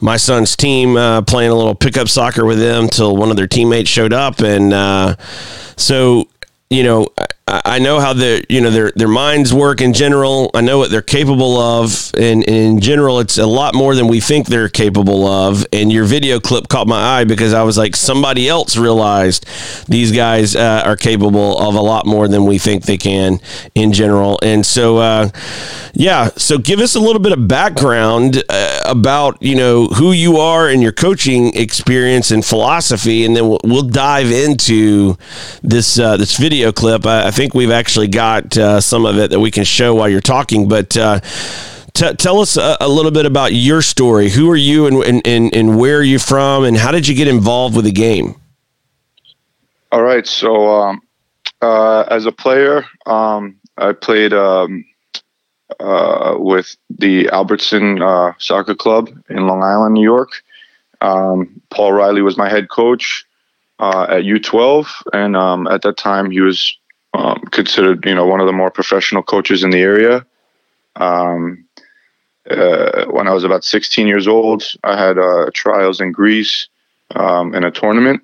my 0.00 0.16
son's 0.16 0.56
team 0.56 0.96
uh, 0.96 1.22
playing 1.22 1.50
a 1.50 1.54
little 1.54 1.74
pickup 1.74 2.08
soccer 2.08 2.44
with 2.44 2.58
them 2.58 2.88
till 2.88 3.16
one 3.16 3.30
of 3.30 3.36
their 3.36 3.46
teammates 3.46 3.90
showed 3.90 4.12
up, 4.12 4.40
and 4.40 4.72
uh, 4.72 5.16
so 5.76 6.28
you 6.70 6.84
know, 6.84 7.08
I 7.64 7.78
know 7.78 8.00
how 8.00 8.12
the 8.12 8.44
you 8.48 8.60
know 8.60 8.70
their 8.70 8.92
their 8.94 9.08
minds 9.08 9.52
work 9.52 9.80
in 9.80 9.92
general. 9.92 10.50
I 10.54 10.60
know 10.60 10.78
what 10.78 10.90
they're 10.90 11.02
capable 11.02 11.58
of, 11.58 12.10
and, 12.14 12.46
and, 12.48 12.56
in 12.56 12.80
general, 12.80 13.20
it's 13.20 13.38
a 13.38 13.46
lot 13.46 13.74
more 13.74 13.94
than 13.94 14.08
we 14.08 14.20
think 14.20 14.46
they're 14.46 14.68
capable 14.68 15.26
of. 15.26 15.66
And 15.72 15.92
your 15.92 16.04
video 16.04 16.40
clip 16.40 16.68
caught 16.68 16.86
my 16.86 17.20
eye 17.20 17.24
because 17.24 17.52
I 17.52 17.62
was 17.62 17.76
like, 17.78 17.96
somebody 17.96 18.48
else 18.48 18.76
realized 18.76 19.46
these 19.88 20.12
guys 20.12 20.54
uh, 20.54 20.82
are 20.84 20.96
capable 20.96 21.58
of 21.58 21.74
a 21.74 21.80
lot 21.80 22.06
more 22.06 22.28
than 22.28 22.44
we 22.46 22.58
think 22.58 22.84
they 22.84 22.98
can 22.98 23.40
in 23.74 23.92
general. 23.92 24.38
And 24.42 24.64
so, 24.64 24.98
uh, 24.98 25.30
yeah, 25.92 26.30
so 26.36 26.58
give 26.58 26.80
us 26.80 26.94
a 26.94 27.00
little 27.00 27.20
bit 27.20 27.32
of 27.32 27.48
background 27.48 28.42
uh, 28.48 28.82
about 28.86 29.42
you 29.42 29.56
know 29.56 29.86
who 29.86 30.12
you 30.12 30.36
are 30.36 30.68
and 30.68 30.82
your 30.82 30.92
coaching 30.92 31.56
experience 31.56 32.30
and 32.30 32.44
philosophy, 32.44 33.24
and 33.24 33.36
then 33.36 33.48
we'll, 33.48 33.60
we'll 33.64 33.82
dive 33.82 34.30
into 34.30 35.16
this 35.62 35.98
uh, 35.98 36.16
this 36.16 36.36
video 36.36 36.72
clip. 36.72 37.06
I, 37.06 37.28
I 37.28 37.30
think 37.40 37.54
we've 37.54 37.70
actually 37.70 38.08
got 38.08 38.54
uh, 38.58 38.82
some 38.82 39.06
of 39.06 39.16
it 39.16 39.30
that 39.30 39.40
we 39.40 39.50
can 39.50 39.64
show 39.64 39.94
while 39.94 40.08
you're 40.08 40.20
talking, 40.20 40.68
but. 40.68 40.94
Uh, 40.96 41.20
t- 41.94 42.12
tell 42.14 42.38
us 42.40 42.58
a, 42.58 42.76
a, 42.82 42.88
little 42.88 43.10
bit 43.10 43.24
about 43.24 43.54
your 43.54 43.80
story. 43.80 44.28
Who 44.28 44.50
are 44.50 44.56
you 44.56 44.86
and, 44.86 45.26
and, 45.26 45.54
and, 45.54 45.78
where 45.78 45.98
are 45.98 46.02
you 46.02 46.18
from 46.18 46.64
and 46.64 46.76
how 46.76 46.92
did 46.92 47.08
you 47.08 47.14
get 47.14 47.28
involved 47.28 47.74
with 47.74 47.86
the 47.86 47.92
game? 47.92 48.34
All 49.90 50.02
right. 50.02 50.26
So, 50.26 50.68
um, 50.68 51.02
uh, 51.62 52.02
as 52.10 52.26
a 52.26 52.32
player, 52.32 52.84
um, 53.06 53.56
I 53.78 53.92
played 53.92 54.34
um, 54.34 54.84
uh, 55.80 56.34
with 56.36 56.76
the 56.90 57.30
Albertson 57.30 58.02
uh, 58.02 58.34
Soccer 58.38 58.74
Club 58.74 59.08
in 59.30 59.46
Long 59.46 59.62
Island, 59.62 59.94
New 59.94 60.04
York. 60.04 60.30
Um, 61.00 61.60
Paul 61.70 61.92
Riley 61.92 62.20
was 62.20 62.36
my 62.36 62.50
head 62.50 62.68
coach 62.68 63.24
uh, 63.78 64.06
at 64.10 64.24
U12, 64.24 64.86
and 65.14 65.34
um, 65.36 65.66
at 65.68 65.82
that 65.82 65.96
time 65.96 66.30
he 66.30 66.40
was 66.40 66.76
um, 67.14 67.40
considered, 67.50 68.04
you 68.04 68.14
know, 68.14 68.26
one 68.26 68.40
of 68.40 68.46
the 68.46 68.52
more 68.52 68.70
professional 68.70 69.22
coaches 69.22 69.64
in 69.64 69.70
the 69.70 69.80
area. 69.80 70.24
Um, 70.96 71.64
uh, 72.48 73.06
when 73.06 73.28
I 73.28 73.32
was 73.32 73.44
about 73.44 73.64
16 73.64 74.06
years 74.06 74.26
old, 74.26 74.64
I 74.84 74.98
had 74.98 75.18
uh, 75.18 75.50
trials 75.54 76.00
in 76.00 76.12
Greece 76.12 76.68
um, 77.14 77.54
in 77.54 77.64
a 77.64 77.70
tournament. 77.70 78.22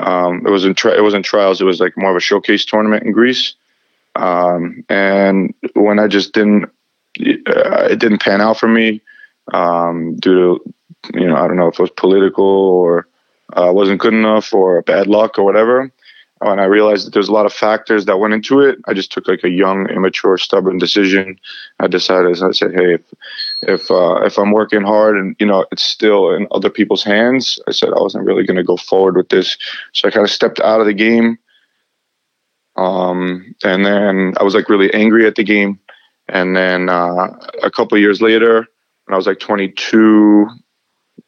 Um, 0.00 0.46
it 0.46 0.50
wasn't 0.50 0.76
tri- 0.76 0.96
it 0.96 1.02
wasn't 1.02 1.24
trials. 1.24 1.60
It 1.60 1.64
was 1.64 1.80
like 1.80 1.96
more 1.96 2.10
of 2.10 2.16
a 2.16 2.20
showcase 2.20 2.64
tournament 2.64 3.04
in 3.04 3.12
Greece. 3.12 3.54
Um, 4.16 4.84
and 4.88 5.54
when 5.74 5.98
I 5.98 6.08
just 6.08 6.32
didn't, 6.32 6.64
uh, 6.64 7.88
it 7.90 7.98
didn't 7.98 8.20
pan 8.20 8.40
out 8.40 8.58
for 8.58 8.68
me 8.68 9.00
um, 9.52 10.16
due 10.16 10.60
to, 11.12 11.20
you 11.20 11.26
know, 11.26 11.36
I 11.36 11.46
don't 11.46 11.56
know 11.56 11.68
if 11.68 11.78
it 11.78 11.82
was 11.82 11.90
political 11.90 12.44
or 12.44 13.08
uh, 13.54 13.70
wasn't 13.72 14.00
good 14.00 14.14
enough 14.14 14.52
or 14.52 14.82
bad 14.82 15.06
luck 15.06 15.38
or 15.38 15.44
whatever. 15.44 15.90
When 16.40 16.60
I 16.60 16.64
realized 16.64 17.06
that 17.06 17.14
there's 17.14 17.28
a 17.28 17.32
lot 17.32 17.46
of 17.46 17.52
factors 17.52 18.04
that 18.04 18.18
went 18.18 18.32
into 18.32 18.60
it, 18.60 18.78
I 18.86 18.94
just 18.94 19.10
took 19.10 19.26
like 19.26 19.42
a 19.42 19.48
young, 19.48 19.88
immature, 19.88 20.38
stubborn 20.38 20.78
decision. 20.78 21.38
I 21.80 21.88
decided, 21.88 22.40
I 22.40 22.52
said, 22.52 22.74
hey, 22.74 22.94
if 22.94 23.14
if 23.62 23.90
uh, 23.90 24.20
if 24.24 24.38
I'm 24.38 24.52
working 24.52 24.82
hard 24.82 25.16
and 25.16 25.34
you 25.40 25.46
know 25.46 25.66
it's 25.72 25.82
still 25.82 26.30
in 26.34 26.46
other 26.52 26.70
people's 26.70 27.02
hands, 27.02 27.58
I 27.66 27.72
said 27.72 27.90
I 27.90 28.00
wasn't 28.00 28.24
really 28.24 28.46
going 28.46 28.56
to 28.56 28.62
go 28.62 28.76
forward 28.76 29.16
with 29.16 29.30
this. 29.30 29.58
So 29.92 30.06
I 30.06 30.12
kind 30.12 30.24
of 30.24 30.30
stepped 30.30 30.60
out 30.60 30.80
of 30.80 30.86
the 30.86 30.94
game. 30.94 31.38
Um, 32.76 33.56
and 33.64 33.84
then 33.84 34.34
I 34.38 34.44
was 34.44 34.54
like 34.54 34.68
really 34.68 34.92
angry 34.94 35.26
at 35.26 35.34
the 35.34 35.42
game. 35.42 35.80
And 36.28 36.54
then 36.54 36.88
uh, 36.88 37.36
a 37.62 37.70
couple 37.70 37.98
years 37.98 38.22
later, 38.22 38.68
when 39.06 39.14
I 39.14 39.16
was 39.16 39.26
like 39.26 39.40
22, 39.40 40.46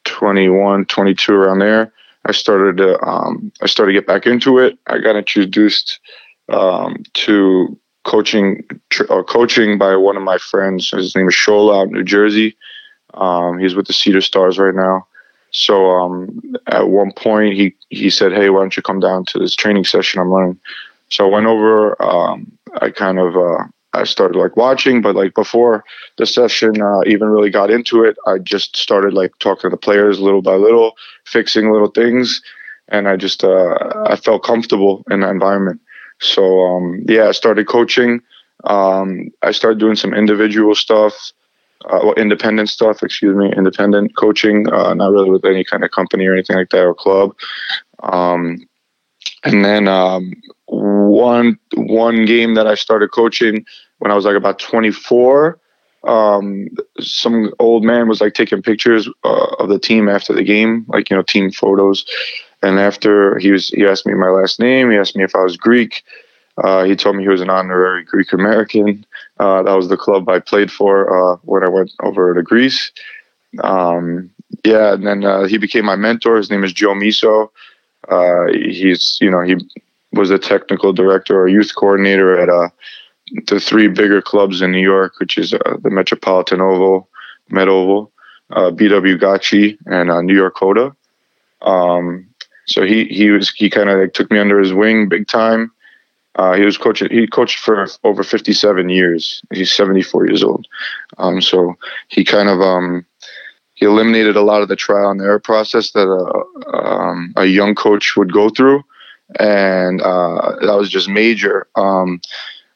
21, 0.05 0.85
22 0.85 1.33
around 1.33 1.59
there, 1.59 1.91
I 2.25 2.31
started 2.31 2.77
to 2.77 3.01
um, 3.03 3.51
I 3.61 3.67
started 3.67 3.93
to 3.93 3.99
get 3.99 4.07
back 4.07 4.25
into 4.25 4.59
it. 4.59 4.77
I 4.87 4.99
got 4.99 5.15
introduced 5.15 5.99
um, 6.49 7.03
to 7.13 7.77
coaching 8.03 8.63
or 9.09 9.23
coaching 9.23 9.77
by 9.77 9.95
one 9.95 10.17
of 10.17 10.23
my 10.23 10.37
friends. 10.37 10.89
His 10.89 11.15
name 11.15 11.29
is 11.29 11.35
Shola 11.35 11.81
out 11.81 11.87
in 11.87 11.93
New 11.93 12.03
Jersey. 12.03 12.55
Um, 13.13 13.59
he's 13.59 13.75
with 13.75 13.87
the 13.87 13.93
Cedar 13.93 14.21
Stars 14.21 14.57
right 14.57 14.75
now. 14.75 15.07
So 15.51 15.91
um, 15.91 16.41
at 16.67 16.89
one 16.89 17.11
point 17.11 17.55
he 17.55 17.75
he 17.89 18.09
said, 18.09 18.31
"Hey, 18.31 18.49
why 18.49 18.59
don't 18.59 18.77
you 18.77 18.83
come 18.83 18.99
down 18.99 19.25
to 19.25 19.39
this 19.39 19.55
training 19.55 19.83
session 19.83 20.21
I'm 20.21 20.29
running?" 20.29 20.59
So 21.09 21.27
I 21.27 21.29
went 21.29 21.47
over. 21.47 22.01
Um, 22.01 22.51
I 22.81 22.89
kind 22.89 23.19
of 23.19 23.35
uh, 23.35 23.65
I 23.93 24.05
started 24.05 24.37
like 24.37 24.55
watching, 24.55 25.01
but 25.01 25.15
like 25.15 25.33
before 25.33 25.83
the 26.17 26.25
session 26.25 26.81
uh, 26.81 27.01
even 27.05 27.27
really 27.27 27.49
got 27.49 27.69
into 27.69 28.03
it, 28.03 28.17
I 28.25 28.37
just 28.37 28.75
started 28.77 29.13
like 29.13 29.37
talking 29.39 29.69
to 29.69 29.69
the 29.69 29.77
players 29.77 30.19
little 30.19 30.41
by 30.41 30.55
little, 30.55 30.95
fixing 31.25 31.71
little 31.71 31.89
things, 31.89 32.41
and 32.87 33.07
I 33.07 33.17
just 33.17 33.43
uh, 33.43 33.77
I 34.05 34.15
felt 34.15 34.43
comfortable 34.43 35.03
in 35.11 35.21
that 35.21 35.29
environment. 35.29 35.81
So 36.19 36.61
um, 36.61 37.05
yeah, 37.07 37.27
I 37.27 37.31
started 37.31 37.67
coaching. 37.67 38.21
Um, 38.63 39.29
I 39.41 39.51
started 39.51 39.79
doing 39.79 39.95
some 39.95 40.13
individual 40.13 40.75
stuff, 40.75 41.33
uh, 41.85 41.99
well, 42.03 42.13
independent 42.13 42.69
stuff. 42.69 43.03
Excuse 43.03 43.35
me, 43.35 43.51
independent 43.57 44.15
coaching, 44.15 44.71
uh, 44.71 44.93
not 44.93 45.11
really 45.11 45.31
with 45.31 45.45
any 45.45 45.63
kind 45.63 45.83
of 45.83 45.91
company 45.91 46.25
or 46.27 46.33
anything 46.33 46.55
like 46.55 46.69
that 46.69 46.85
or 46.85 46.95
club. 46.95 47.35
Um, 48.03 48.67
and 49.43 49.65
then 49.65 49.87
um, 49.87 50.33
one 50.71 51.59
one 51.75 52.25
game 52.25 52.55
that 52.55 52.65
I 52.65 52.75
started 52.75 53.11
coaching 53.11 53.65
when 53.99 54.11
I 54.11 54.15
was 54.15 54.25
like 54.25 54.35
about 54.35 54.59
24. 54.59 55.59
Um, 56.03 56.69
some 56.99 57.53
old 57.59 57.83
man 57.83 58.07
was 58.07 58.21
like 58.21 58.33
taking 58.33 58.61
pictures 58.61 59.07
uh, 59.23 59.55
of 59.59 59.69
the 59.69 59.77
team 59.77 60.09
after 60.09 60.33
the 60.33 60.43
game, 60.43 60.85
like 60.87 61.09
you 61.09 61.15
know, 61.15 61.21
team 61.21 61.51
photos. 61.51 62.05
And 62.63 62.79
after 62.79 63.37
he 63.39 63.51
was, 63.51 63.69
he 63.69 63.85
asked 63.85 64.07
me 64.07 64.13
my 64.13 64.29
last 64.29 64.59
name. 64.59 64.89
He 64.89 64.97
asked 64.97 65.15
me 65.15 65.23
if 65.23 65.35
I 65.35 65.43
was 65.43 65.57
Greek. 65.57 66.03
Uh, 66.63 66.83
he 66.83 66.95
told 66.95 67.15
me 67.15 67.23
he 67.23 67.29
was 67.29 67.41
an 67.41 67.49
honorary 67.49 68.03
Greek 68.03 68.33
American. 68.33 69.05
Uh, 69.39 69.63
that 69.63 69.73
was 69.73 69.89
the 69.89 69.97
club 69.97 70.29
I 70.29 70.39
played 70.39 70.71
for 70.71 71.33
uh, 71.33 71.37
when 71.43 71.63
I 71.63 71.69
went 71.69 71.91
over 72.01 72.33
to 72.33 72.43
Greece. 72.43 72.91
Um, 73.63 74.29
yeah, 74.63 74.93
and 74.93 75.05
then 75.05 75.23
uh, 75.23 75.45
he 75.45 75.57
became 75.57 75.85
my 75.85 75.95
mentor. 75.95 76.37
His 76.37 76.49
name 76.49 76.63
is 76.63 76.73
Joe 76.73 76.93
Miso. 76.93 77.49
Uh, 78.09 78.47
he's, 78.51 79.17
you 79.21 79.29
know, 79.29 79.41
he 79.41 79.55
was 80.13 80.29
a 80.29 80.39
technical 80.39 80.93
director 80.93 81.39
or 81.39 81.47
youth 81.47 81.73
coordinator 81.75 82.39
at 82.39 82.49
uh, 82.49 82.69
the 83.47 83.59
three 83.59 83.87
bigger 83.87 84.21
clubs 84.21 84.61
in 84.61 84.71
New 84.71 84.81
York, 84.81 85.19
which 85.19 85.37
is 85.37 85.53
uh, 85.53 85.77
the 85.81 85.89
Metropolitan 85.89 86.61
Oval, 86.61 87.09
Met 87.49 87.67
Oval, 87.67 88.11
uh, 88.51 88.71
BW 88.71 89.19
Gottschee, 89.19 89.77
and 89.85 90.11
uh, 90.11 90.21
New 90.21 90.35
York 90.35 90.55
COTA. 90.55 90.95
Um, 91.61 92.27
so 92.65 92.85
he 92.85 93.05
he 93.05 93.29
was 93.29 93.49
he 93.51 93.69
kind 93.69 93.89
of 93.89 93.99
like 93.99 94.13
took 94.13 94.31
me 94.31 94.39
under 94.39 94.59
his 94.59 94.73
wing 94.73 95.09
big 95.09 95.27
time. 95.27 95.71
Uh, 96.35 96.53
he 96.53 96.63
was 96.63 96.77
coaching. 96.77 97.09
He 97.11 97.27
coached 97.27 97.59
for 97.59 97.87
over 98.03 98.23
57 98.23 98.89
years. 98.89 99.41
He's 99.51 99.73
74 99.73 100.27
years 100.27 100.43
old. 100.43 100.65
Um, 101.17 101.41
so 101.41 101.75
he 102.07 102.23
kind 102.23 102.47
of 102.47 102.61
um, 102.61 103.05
he 103.73 103.85
eliminated 103.85 104.37
a 104.37 104.41
lot 104.41 104.61
of 104.61 104.69
the 104.69 104.75
trial 104.75 105.09
and 105.09 105.21
error 105.21 105.39
process 105.39 105.91
that 105.91 106.07
a, 106.07 106.77
um, 106.77 107.33
a 107.35 107.45
young 107.45 107.75
coach 107.75 108.15
would 108.15 108.31
go 108.31 108.49
through 108.49 108.83
and 109.39 110.01
uh, 110.01 110.55
that 110.61 110.77
was 110.77 110.89
just 110.89 111.09
major. 111.09 111.67
Um, 111.75 112.21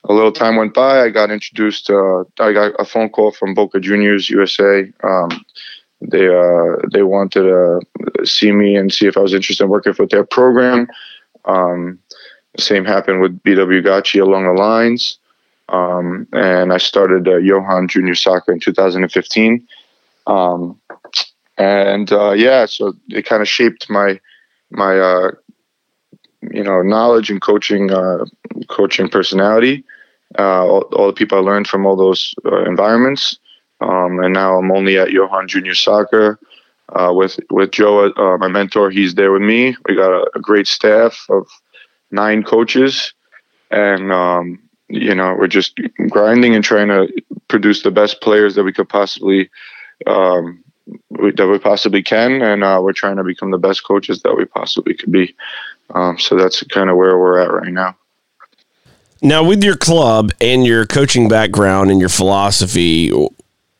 a 0.08 0.14
little 0.14 0.32
time 0.32 0.56
went 0.56 0.74
by. 0.74 1.02
I 1.02 1.10
got 1.10 1.32
introduced. 1.32 1.90
Uh, 1.90 2.22
I 2.40 2.54
got 2.54 2.74
a 2.80 2.86
phone 2.86 3.10
call 3.10 3.32
from 3.32 3.54
Boca 3.54 3.80
Juniors 3.80 4.30
USA. 4.30 4.92
Um, 5.04 5.46
they 6.02 6.28
uh, 6.28 6.78
they 6.92 7.04
wanted 7.04 7.44
to 7.44 8.26
see 8.26 8.52
me 8.52 8.76
and 8.76 8.94
see 8.94 9.08
if 9.08 9.18
I 9.18 9.22
was 9.22 9.34
interested 9.34 9.64
in 9.64 9.70
working 9.70 9.94
with 9.98 10.12
their 10.12 10.26
program. 10.26 10.88
Um, 11.46 12.00
the 12.56 12.62
same 12.62 12.86
happened 12.86 13.22
with 13.22 13.42
BW 13.42 13.84
Gottschee 13.84 14.22
along 14.22 14.46
the 14.46 14.62
lines. 14.62 15.18
Um, 15.70 16.28
and 16.32 16.72
I 16.72 16.78
started 16.78 17.28
uh, 17.28 17.38
Johan 17.38 17.88
Junior 17.88 18.16
Soccer 18.16 18.52
in 18.52 18.60
2015. 18.60 19.68
Um, 20.28 20.80
and 21.58 22.12
uh, 22.12 22.32
yeah, 22.32 22.66
so 22.66 22.94
it 23.10 23.26
kind 23.26 23.42
of 23.42 23.48
shaped 23.48 23.90
my 23.90 24.20
my 24.70 25.00
uh, 25.00 25.32
you 26.52 26.64
know 26.64 26.82
knowledge 26.82 27.30
and 27.30 27.42
coaching 27.42 27.92
uh, 27.92 28.26
coaching 28.70 29.10
personality. 29.10 29.84
Uh, 30.38 30.66
all, 30.66 30.82
all, 30.94 31.08
the 31.08 31.14
people 31.14 31.38
I 31.38 31.42
learned 31.42 31.68
from 31.68 31.86
all 31.86 31.96
those 31.96 32.34
uh, 32.46 32.64
environments, 32.64 33.38
um, 33.80 34.20
and 34.20 34.34
now 34.34 34.58
I'm 34.58 34.72
only 34.72 34.98
at 34.98 35.12
Johan 35.12 35.48
Junior 35.48 35.76
Soccer 35.76 36.40
uh, 36.90 37.12
with 37.14 37.40
with 37.50 37.72
Joe, 37.72 38.12
uh, 38.12 38.38
my 38.38 38.48
mentor. 38.48 38.90
He's 38.90 39.16
there 39.16 39.32
with 39.32 39.42
me. 39.42 39.76
We 39.88 39.96
got 39.96 40.12
a, 40.12 40.30
a 40.36 40.40
great 40.40 40.68
staff 40.68 41.26
of 41.30 41.48
nine 42.12 42.44
coaches, 42.44 43.14
and 43.72 44.12
um, 44.12 44.60
you 44.90 45.16
know 45.16 45.36
we're 45.38 45.48
just 45.48 45.80
grinding 46.10 46.56
and 46.56 46.64
trying 46.64 46.90
to 46.90 47.08
produce 47.48 47.84
the 47.84 47.92
best 47.92 48.22
players 48.22 48.56
that 48.56 48.64
we 48.64 48.74
could 48.74 48.90
possibly 48.90 49.50
um, 50.08 50.64
that 51.12 51.48
we 51.48 51.58
possibly 51.60 52.04
can, 52.04 52.42
and 52.42 52.64
uh, 52.64 52.80
we're 52.82 52.94
trying 52.94 53.18
to 53.18 53.24
become 53.24 53.52
the 53.52 53.58
best 53.58 53.84
coaches 53.84 54.22
that 54.22 54.36
we 54.36 54.46
possibly 54.46 54.94
could 54.94 55.12
be. 55.12 55.36
Um, 55.94 56.18
so 56.20 56.36
that's 56.36 56.64
kind 56.64 56.90
of 56.90 56.98
where 56.98 57.18
we're 57.18 57.40
at 57.40 57.52
right 57.52 57.72
now. 57.72 57.96
Now, 59.22 59.44
with 59.44 59.64
your 59.64 59.76
club 59.76 60.32
and 60.42 60.66
your 60.66 60.86
coaching 60.86 61.28
background 61.28 61.90
and 61.90 62.00
your 62.00 62.10
philosophy, 62.10 63.12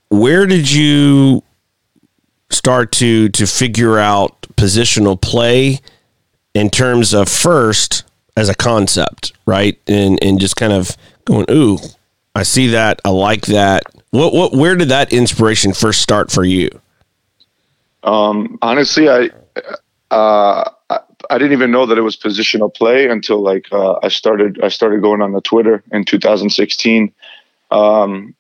where 0.10 0.46
did 0.46 0.72
you 0.72 1.44
start 2.50 2.92
to 2.94 3.30
to 3.30 3.46
figure 3.46 4.00
out 4.00 4.42
positional 4.56 5.20
play 5.20 5.80
in 6.54 6.70
terms 6.70 7.14
of 7.14 7.28
first 7.28 8.04
as 8.38 8.50
a 8.50 8.56
concept, 8.56 9.34
right? 9.46 9.80
And 9.88 10.18
and 10.24 10.40
just 10.40 10.56
kind 10.56 10.74
of 10.74 10.96
going, 11.26 11.46
ooh, 11.52 11.78
I 12.34 12.44
see 12.44 12.68
that, 12.68 13.02
I 13.04 13.10
like 13.10 13.48
that. 13.48 13.84
What 14.12 14.34
what 14.34 14.54
where 14.54 14.76
did 14.76 14.90
that 14.90 15.12
inspiration 15.12 15.74
first 15.74 16.02
start 16.02 16.32
for 16.32 16.44
you? 16.44 16.70
Um, 18.06 18.58
honestly, 18.62 19.10
I 19.10 19.30
uh, 20.12 20.70
I 21.30 21.38
didn't 21.38 21.54
even 21.54 21.72
know 21.72 21.86
that 21.86 21.98
it 21.98 22.02
was 22.02 22.16
positional 22.16 22.74
play 22.74 23.08
until 23.10 23.42
like 23.42 23.68
uh, 23.72 23.96
I 24.04 24.08
started 24.08 24.60
I 24.64 24.70
started 24.70 25.02
going 25.02 25.22
on 25.22 25.34
the 25.34 25.42
Twitter 25.42 25.84
in 25.92 26.06
2016. 26.06 27.12
Um, 27.72 28.36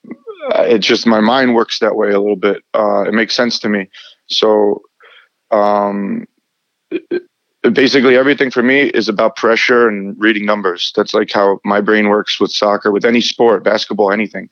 it 0.55 0.79
just 0.79 1.07
my 1.07 1.19
mind 1.19 1.55
works 1.55 1.79
that 1.79 1.95
way 1.95 2.11
a 2.11 2.19
little 2.19 2.35
bit. 2.35 2.63
Uh, 2.73 3.01
it 3.01 3.13
makes 3.13 3.35
sense 3.35 3.59
to 3.59 3.69
me. 3.69 3.89
So 4.27 4.83
um, 5.51 6.27
it, 6.91 7.23
basically, 7.73 8.15
everything 8.15 8.51
for 8.51 8.61
me 8.61 8.83
is 8.89 9.09
about 9.09 9.35
pressure 9.35 9.87
and 9.87 10.15
reading 10.19 10.45
numbers. 10.45 10.93
That's 10.95 11.13
like 11.13 11.31
how 11.31 11.59
my 11.65 11.81
brain 11.81 12.09
works 12.09 12.39
with 12.39 12.51
soccer, 12.51 12.91
with 12.91 13.05
any 13.05 13.21
sport, 13.21 13.63
basketball, 13.63 14.11
anything. 14.11 14.49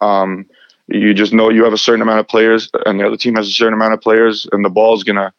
Um, 0.00 0.46
you 0.88 1.14
just 1.14 1.32
know 1.32 1.50
you 1.50 1.64
have 1.64 1.72
a 1.72 1.78
certain 1.78 2.02
amount 2.02 2.20
of 2.20 2.28
players, 2.28 2.70
and 2.84 3.00
the 3.00 3.06
other 3.06 3.16
team 3.16 3.34
has 3.34 3.48
a 3.48 3.52
certain 3.52 3.74
amount 3.74 3.94
of 3.94 4.00
players, 4.00 4.48
and 4.52 4.64
the 4.64 4.70
ball's 4.70 5.04
gonna 5.04 5.32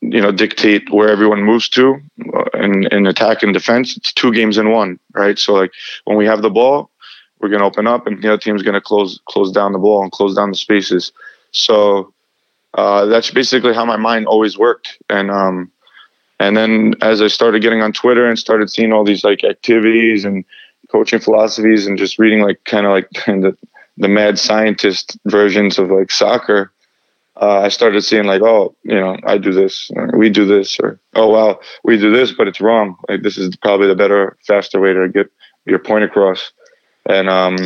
you 0.00 0.20
know 0.20 0.32
dictate 0.32 0.90
where 0.90 1.08
everyone 1.08 1.42
moves 1.42 1.68
to 1.68 2.00
uh, 2.34 2.44
in, 2.54 2.86
in 2.88 3.06
attack 3.06 3.42
and 3.42 3.52
defense. 3.52 3.96
It's 3.96 4.12
two 4.12 4.32
games 4.32 4.58
in 4.58 4.70
one 4.70 4.98
right? 5.14 5.38
So 5.38 5.54
like 5.54 5.72
when 6.04 6.16
we 6.16 6.26
have 6.26 6.42
the 6.42 6.50
ball 6.50 6.90
we're 7.40 7.48
going 7.48 7.60
to 7.60 7.66
open 7.66 7.86
up 7.86 8.06
and 8.06 8.20
the 8.22 8.28
other 8.28 8.42
team's 8.42 8.62
going 8.62 8.74
to 8.74 8.80
close 8.80 9.20
close 9.26 9.52
down 9.52 9.72
the 9.72 9.78
ball 9.78 10.02
and 10.02 10.10
close 10.10 10.34
down 10.34 10.50
the 10.50 10.56
spaces. 10.56 11.12
So 11.52 12.12
uh, 12.74 13.06
that's 13.06 13.30
basically 13.30 13.74
how 13.74 13.84
my 13.84 13.96
mind 13.96 14.26
always 14.26 14.58
worked. 14.58 14.98
And 15.08 15.30
um 15.30 15.70
and 16.40 16.56
then 16.56 16.94
as 17.00 17.20
i 17.20 17.26
started 17.26 17.62
getting 17.62 17.82
on 17.82 17.92
twitter 17.92 18.28
and 18.28 18.38
started 18.38 18.70
seeing 18.70 18.92
all 18.92 19.04
these 19.04 19.24
like 19.24 19.42
activities 19.42 20.24
and 20.24 20.44
coaching 20.88 21.18
philosophies 21.18 21.86
and 21.86 21.98
just 21.98 22.18
reading 22.18 22.40
like 22.40 22.62
kind 22.64 22.86
of 22.86 22.92
like 22.92 23.10
the, 23.26 23.56
the 23.98 24.08
mad 24.08 24.38
scientist 24.38 25.18
versions 25.26 25.78
of 25.78 25.90
like 25.90 26.10
soccer, 26.10 26.72
uh, 27.40 27.60
I 27.60 27.68
started 27.68 28.02
seeing 28.02 28.24
like, 28.24 28.42
oh, 28.42 28.74
you 28.82 28.94
know, 28.94 29.16
I 29.24 29.38
do 29.38 29.52
this, 29.52 29.90
we 30.16 30.28
do 30.28 30.44
this, 30.44 30.78
or 30.80 30.98
oh 31.14 31.28
wow, 31.28 31.60
we 31.84 31.96
do 31.96 32.10
this, 32.10 32.32
but 32.32 32.48
it's 32.48 32.60
wrong. 32.60 32.96
Like 33.08 33.22
this 33.22 33.38
is 33.38 33.54
probably 33.56 33.86
the 33.86 33.94
better, 33.94 34.36
faster 34.46 34.80
way 34.80 34.92
to 34.92 35.08
get 35.08 35.30
your 35.64 35.78
point 35.78 36.04
across. 36.04 36.52
And 37.06 37.28
um, 37.28 37.56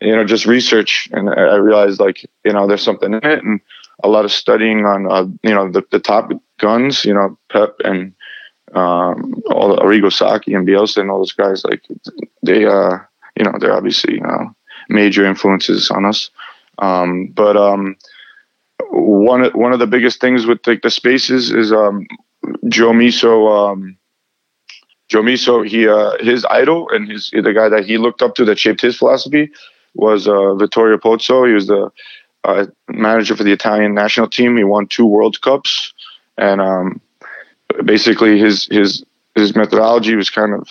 you 0.00 0.14
know, 0.14 0.24
just 0.24 0.46
research, 0.46 1.08
and 1.12 1.30
I 1.30 1.56
realized 1.56 2.00
like, 2.00 2.28
you 2.44 2.52
know, 2.52 2.66
there's 2.66 2.82
something 2.82 3.12
in 3.12 3.24
it, 3.24 3.44
and 3.44 3.60
a 4.02 4.08
lot 4.08 4.24
of 4.24 4.32
studying 4.32 4.84
on, 4.84 5.10
uh, 5.10 5.26
you 5.42 5.54
know, 5.54 5.70
the, 5.70 5.84
the 5.90 5.98
top 5.98 6.30
guns, 6.58 7.04
you 7.04 7.14
know, 7.14 7.38
Pep 7.50 7.74
and 7.84 8.14
um, 8.74 9.42
all 9.50 9.74
the 9.74 9.82
Arrigo 9.82 10.12
Sacchi 10.12 10.54
and 10.54 10.66
Bielsa 10.66 10.98
and 10.98 11.10
all 11.10 11.18
those 11.18 11.32
guys, 11.32 11.64
like 11.64 11.82
they, 12.42 12.64
uh, 12.64 12.98
you 13.36 13.44
know, 13.44 13.54
they're 13.58 13.76
obviously 13.76 14.20
uh, 14.20 14.44
major 14.88 15.24
influences 15.24 15.90
on 15.90 16.04
us. 16.04 16.30
Um, 16.78 17.26
but 17.28 17.56
um, 17.56 17.96
one 18.90 19.44
one 19.50 19.72
of 19.72 19.78
the 19.78 19.86
biggest 19.86 20.20
things 20.20 20.46
with 20.46 20.66
like 20.66 20.82
the 20.82 20.90
spaces 20.90 21.50
is 21.50 21.72
um, 21.72 22.06
Joe 22.68 22.92
Miso. 22.92 23.72
Um, 23.72 23.96
Joe 25.08 25.22
Miso, 25.22 25.66
he 25.66 25.88
uh, 25.88 26.12
his 26.20 26.44
idol 26.50 26.88
and 26.90 27.10
his 27.10 27.30
the 27.30 27.52
guy 27.54 27.68
that 27.68 27.86
he 27.86 27.98
looked 27.98 28.22
up 28.22 28.34
to 28.36 28.44
that 28.44 28.58
shaped 28.58 28.80
his 28.80 28.96
philosophy 28.96 29.50
was 29.94 30.28
uh, 30.28 30.54
Vittorio 30.54 30.98
Pozzo. 30.98 31.46
He 31.46 31.54
was 31.54 31.66
the 31.66 31.90
uh, 32.44 32.66
manager 32.88 33.34
for 33.34 33.42
the 33.42 33.52
Italian 33.52 33.94
national 33.94 34.28
team. 34.28 34.56
He 34.56 34.64
won 34.64 34.86
two 34.86 35.06
World 35.06 35.40
Cups, 35.40 35.92
and 36.36 36.60
um, 36.60 37.00
basically 37.84 38.38
his 38.38 38.66
his 38.66 39.04
his 39.34 39.56
methodology 39.56 40.14
was 40.14 40.30
kind 40.30 40.54
of 40.54 40.68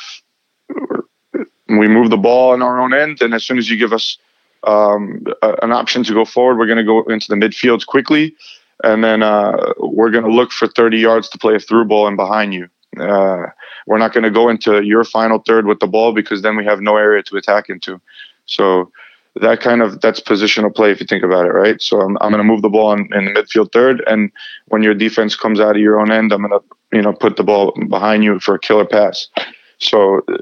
we 1.69 1.87
move 1.87 2.09
the 2.09 2.17
ball 2.17 2.53
in 2.53 2.61
our 2.61 2.79
own 2.79 2.93
end, 2.93 3.21
and 3.21 3.33
as 3.33 3.43
soon 3.43 3.57
as 3.57 3.69
you 3.69 3.77
give 3.77 3.93
us 3.93 4.17
um, 4.63 5.25
an 5.41 5.71
option 5.71 6.03
to 6.03 6.13
go 6.13 6.25
forward, 6.25 6.57
we're 6.57 6.65
going 6.65 6.77
to 6.77 6.83
go 6.83 7.03
into 7.03 7.27
the 7.27 7.35
midfield 7.35 7.85
quickly, 7.85 8.35
and 8.83 9.03
then 9.03 9.23
uh, 9.23 9.73
we're 9.79 10.11
going 10.11 10.23
to 10.23 10.31
look 10.31 10.51
for 10.51 10.67
30 10.67 10.97
yards 10.97 11.29
to 11.29 11.37
play 11.37 11.55
a 11.55 11.59
through 11.59 11.85
ball 11.85 12.07
and 12.07 12.17
behind 12.17 12.53
you. 12.53 12.67
Uh, 12.99 13.47
we're 13.85 13.97
not 13.97 14.13
going 14.13 14.23
to 14.23 14.31
go 14.31 14.49
into 14.49 14.83
your 14.83 15.03
final 15.03 15.39
third 15.39 15.67
with 15.67 15.79
the 15.79 15.87
ball 15.87 16.13
because 16.13 16.41
then 16.41 16.55
we 16.55 16.65
have 16.65 16.81
no 16.81 16.97
area 16.97 17.21
to 17.23 17.37
attack 17.37 17.69
into. 17.69 18.01
So 18.45 18.91
that 19.41 19.61
kind 19.61 19.81
of 19.81 20.01
that's 20.01 20.19
positional 20.19 20.73
play 20.73 20.91
if 20.91 20.99
you 20.99 21.05
think 21.05 21.23
about 21.23 21.45
it, 21.45 21.51
right? 21.51 21.81
So 21.81 22.01
I'm, 22.01 22.17
I'm 22.21 22.31
going 22.31 22.39
to 22.39 22.43
move 22.43 22.61
the 22.61 22.69
ball 22.69 22.93
in, 22.93 23.09
in, 23.13 23.25
the 23.25 23.31
midfield 23.31 23.71
third, 23.71 24.03
and 24.07 24.31
when 24.67 24.83
your 24.83 24.93
defense 24.93 25.35
comes 25.35 25.59
out 25.59 25.75
of 25.75 25.81
your 25.81 25.99
own 25.99 26.11
end, 26.11 26.31
I'm 26.31 26.47
going 26.47 26.59
to 26.59 26.97
you 26.97 27.01
know 27.01 27.13
put 27.13 27.35
the 27.35 27.43
ball 27.43 27.73
behind 27.87 28.23
you 28.23 28.39
for 28.39 28.55
a 28.55 28.59
killer 28.59 28.85
pass. 28.85 29.27
So 29.79 30.19
uh, 30.27 30.37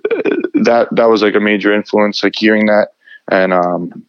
that 0.63 0.87
that 0.91 1.05
was 1.05 1.21
like 1.21 1.35
a 1.35 1.39
major 1.39 1.73
influence, 1.73 2.23
like 2.23 2.35
hearing 2.35 2.67
that, 2.67 2.89
and 3.29 3.53
um, 3.53 4.05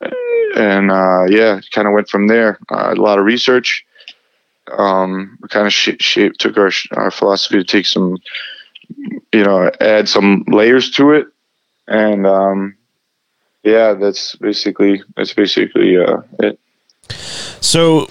and 0.57 0.91
uh, 0.91 1.25
yeah, 1.29 1.61
kind 1.73 1.89
of 1.89 1.95
went 1.95 2.09
from 2.09 2.29
there. 2.29 2.59
Uh, 2.71 2.95
a 2.97 3.01
lot 3.01 3.19
of 3.19 3.25
research. 3.25 3.85
Um, 4.77 5.39
kind 5.49 5.67
of 5.67 5.73
shape, 5.73 6.01
shape 6.01 6.33
took 6.39 6.57
our 6.57 6.73
our 6.93 7.11
philosophy 7.11 7.59
to 7.59 7.65
take 7.65 7.87
some, 7.87 8.19
you 9.33 9.45
know, 9.45 9.71
add 9.81 10.09
some 10.09 10.45
layers 10.49 10.91
to 10.93 11.13
it, 11.13 11.29
and 11.87 12.27
um, 12.27 12.77
yeah, 13.63 13.95
that's 13.95 14.35
basically 14.37 15.03
that's 15.17 15.35
basically 15.35 15.97
uh, 15.97 16.19
it. 16.41 16.59
So 17.61 18.09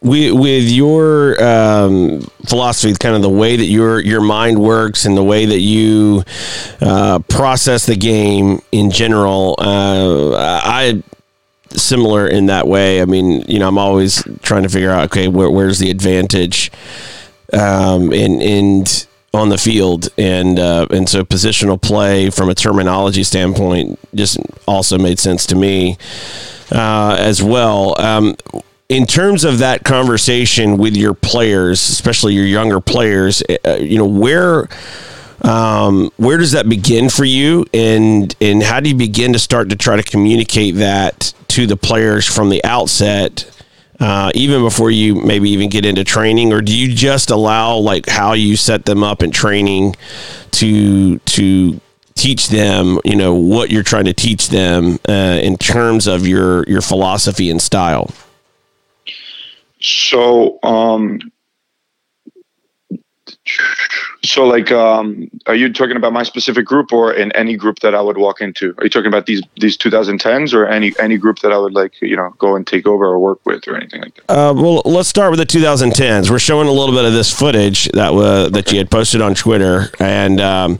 we, 0.00 0.30
with 0.30 0.70
your 0.70 1.42
um, 1.42 2.20
philosophy, 2.46 2.94
kind 2.94 3.16
of 3.16 3.22
the 3.22 3.28
way 3.28 3.56
that 3.56 3.64
your 3.64 4.00
your 4.00 4.20
mind 4.20 4.58
works 4.58 5.04
and 5.04 5.16
the 5.16 5.24
way 5.24 5.44
that 5.44 5.60
you 5.60 6.22
uh, 6.80 7.18
process 7.28 7.86
the 7.86 7.96
game 7.96 8.60
in 8.70 8.90
general, 8.90 9.56
uh, 9.58 10.36
I 10.36 11.02
similar 11.70 12.28
in 12.28 12.46
that 12.46 12.66
way. 12.66 13.02
I 13.02 13.04
mean, 13.06 13.42
you 13.48 13.58
know, 13.58 13.68
I'm 13.68 13.78
always 13.78 14.22
trying 14.42 14.62
to 14.62 14.68
figure 14.68 14.90
out, 14.90 15.06
okay, 15.06 15.28
where, 15.28 15.50
where's 15.50 15.78
the 15.78 15.90
advantage, 15.90 16.70
um, 17.52 18.12
and 18.12 18.40
and 18.40 19.06
on 19.34 19.48
the 19.48 19.58
field, 19.58 20.08
and 20.16 20.58
uh, 20.58 20.86
and 20.90 21.08
so 21.08 21.24
positional 21.24 21.80
play 21.80 22.30
from 22.30 22.48
a 22.48 22.54
terminology 22.54 23.24
standpoint 23.24 23.98
just 24.14 24.38
also 24.66 24.96
made 24.96 25.18
sense 25.18 25.44
to 25.46 25.56
me 25.56 25.98
uh, 26.70 27.16
as 27.18 27.42
well. 27.42 28.00
Um, 28.00 28.36
in 28.88 29.06
terms 29.06 29.44
of 29.44 29.58
that 29.58 29.84
conversation 29.84 30.78
with 30.78 30.96
your 30.96 31.14
players, 31.14 31.88
especially 31.88 32.34
your 32.34 32.46
younger 32.46 32.80
players, 32.80 33.42
uh, 33.64 33.76
you 33.80 33.98
know 33.98 34.06
where 34.06 34.68
um, 35.42 36.10
where 36.16 36.38
does 36.38 36.52
that 36.52 36.68
begin 36.68 37.10
for 37.10 37.24
you, 37.24 37.66
and 37.74 38.34
and 38.40 38.62
how 38.62 38.80
do 38.80 38.88
you 38.88 38.96
begin 38.96 39.32
to 39.34 39.38
start 39.38 39.70
to 39.70 39.76
try 39.76 39.96
to 39.96 40.02
communicate 40.02 40.76
that 40.76 41.32
to 41.48 41.66
the 41.66 41.76
players 41.76 42.26
from 42.26 42.48
the 42.48 42.64
outset? 42.64 43.50
Uh, 44.00 44.30
even 44.34 44.62
before 44.62 44.92
you 44.92 45.16
maybe 45.16 45.50
even 45.50 45.68
get 45.68 45.84
into 45.84 46.04
training, 46.04 46.52
or 46.52 46.62
do 46.62 46.76
you 46.76 46.94
just 46.94 47.30
allow 47.30 47.76
like 47.76 48.08
how 48.08 48.32
you 48.32 48.56
set 48.56 48.84
them 48.84 49.02
up 49.02 49.22
in 49.22 49.30
training 49.30 49.94
to 50.52 51.18
to 51.20 51.80
teach 52.14 52.48
them, 52.48 52.98
you 53.04 53.16
know, 53.16 53.34
what 53.34 53.70
you're 53.70 53.82
trying 53.82 54.04
to 54.04 54.12
teach 54.12 54.48
them 54.48 54.98
uh, 55.08 55.38
in 55.42 55.56
terms 55.56 56.06
of 56.06 56.26
your 56.26 56.64
your 56.64 56.80
philosophy 56.80 57.50
and 57.50 57.60
style? 57.60 58.10
So, 59.80 60.58
um, 60.62 61.20
so 64.24 64.44
like, 64.44 64.70
um, 64.72 65.30
are 65.46 65.54
you 65.54 65.72
talking 65.72 65.96
about 65.96 66.12
my 66.12 66.22
specific 66.22 66.66
group 66.66 66.92
or 66.92 67.12
in 67.12 67.32
any 67.32 67.56
group 67.56 67.80
that 67.80 67.94
I 67.94 68.00
would 68.00 68.18
walk 68.18 68.40
into? 68.40 68.74
Are 68.78 68.84
you 68.84 68.90
talking 68.90 69.06
about 69.08 69.26
these 69.26 69.42
these 69.56 69.76
2010s 69.76 70.52
or 70.52 70.66
any 70.66 70.92
any 70.98 71.16
group 71.16 71.38
that 71.40 71.52
I 71.52 71.58
would 71.58 71.74
like 71.74 72.00
you 72.00 72.16
know 72.16 72.34
go 72.38 72.56
and 72.56 72.66
take 72.66 72.86
over 72.86 73.04
or 73.04 73.18
work 73.18 73.40
with 73.44 73.66
or 73.68 73.76
anything 73.76 74.02
like 74.02 74.14
that? 74.16 74.30
Uh, 74.30 74.52
well, 74.54 74.82
let's 74.84 75.08
start 75.08 75.30
with 75.30 75.38
the 75.38 75.46
2010s. 75.46 76.30
We're 76.30 76.38
showing 76.38 76.68
a 76.68 76.72
little 76.72 76.94
bit 76.94 77.04
of 77.04 77.12
this 77.12 77.32
footage 77.32 77.86
that 77.92 78.12
uh, 78.12 78.48
that 78.48 78.66
okay. 78.66 78.72
you 78.72 78.78
had 78.78 78.90
posted 78.90 79.20
on 79.20 79.34
Twitter, 79.34 79.90
and 79.98 80.40
um, 80.40 80.78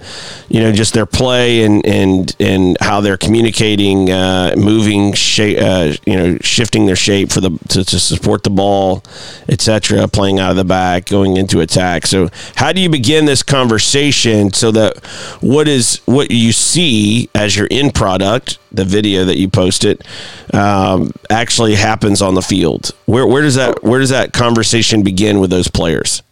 you 0.48 0.60
know 0.60 0.72
just 0.72 0.94
their 0.94 1.06
play 1.06 1.62
and 1.62 1.84
and 1.86 2.34
and 2.40 2.76
how 2.80 3.00
they're 3.00 3.16
communicating, 3.16 4.10
uh, 4.10 4.54
moving, 4.56 5.14
uh, 5.38 5.94
you 6.06 6.16
know, 6.16 6.38
shifting 6.40 6.86
their 6.86 6.96
shape 6.96 7.30
for 7.30 7.40
the 7.40 7.50
to, 7.68 7.84
to 7.84 7.98
support 7.98 8.42
the 8.42 8.50
ball, 8.50 9.02
etc. 9.48 10.08
Playing 10.08 10.38
out 10.38 10.50
of 10.50 10.56
the 10.56 10.64
back, 10.64 11.06
going 11.06 11.36
into 11.36 11.60
attack. 11.60 12.06
So 12.06 12.28
how 12.58 12.72
do 12.72 12.80
you 12.80 12.90
begin 12.90 13.24
this 13.24 13.44
conversation 13.44 14.52
so 14.52 14.72
that 14.72 14.96
what 15.40 15.68
is 15.68 16.00
what 16.06 16.32
you 16.32 16.50
see 16.50 17.30
as 17.32 17.56
your 17.56 17.68
end 17.70 17.94
product, 17.94 18.58
the 18.72 18.84
video 18.84 19.24
that 19.24 19.38
you 19.38 19.48
posted, 19.48 20.04
um, 20.52 21.12
actually 21.30 21.76
happens 21.76 22.20
on 22.20 22.34
the 22.34 22.42
field? 22.42 22.90
Where 23.06 23.28
where 23.28 23.42
does 23.42 23.54
that 23.54 23.84
where 23.84 24.00
does 24.00 24.10
that 24.10 24.32
conversation 24.32 25.04
begin 25.04 25.38
with 25.38 25.50
those 25.50 25.68
players? 25.68 26.24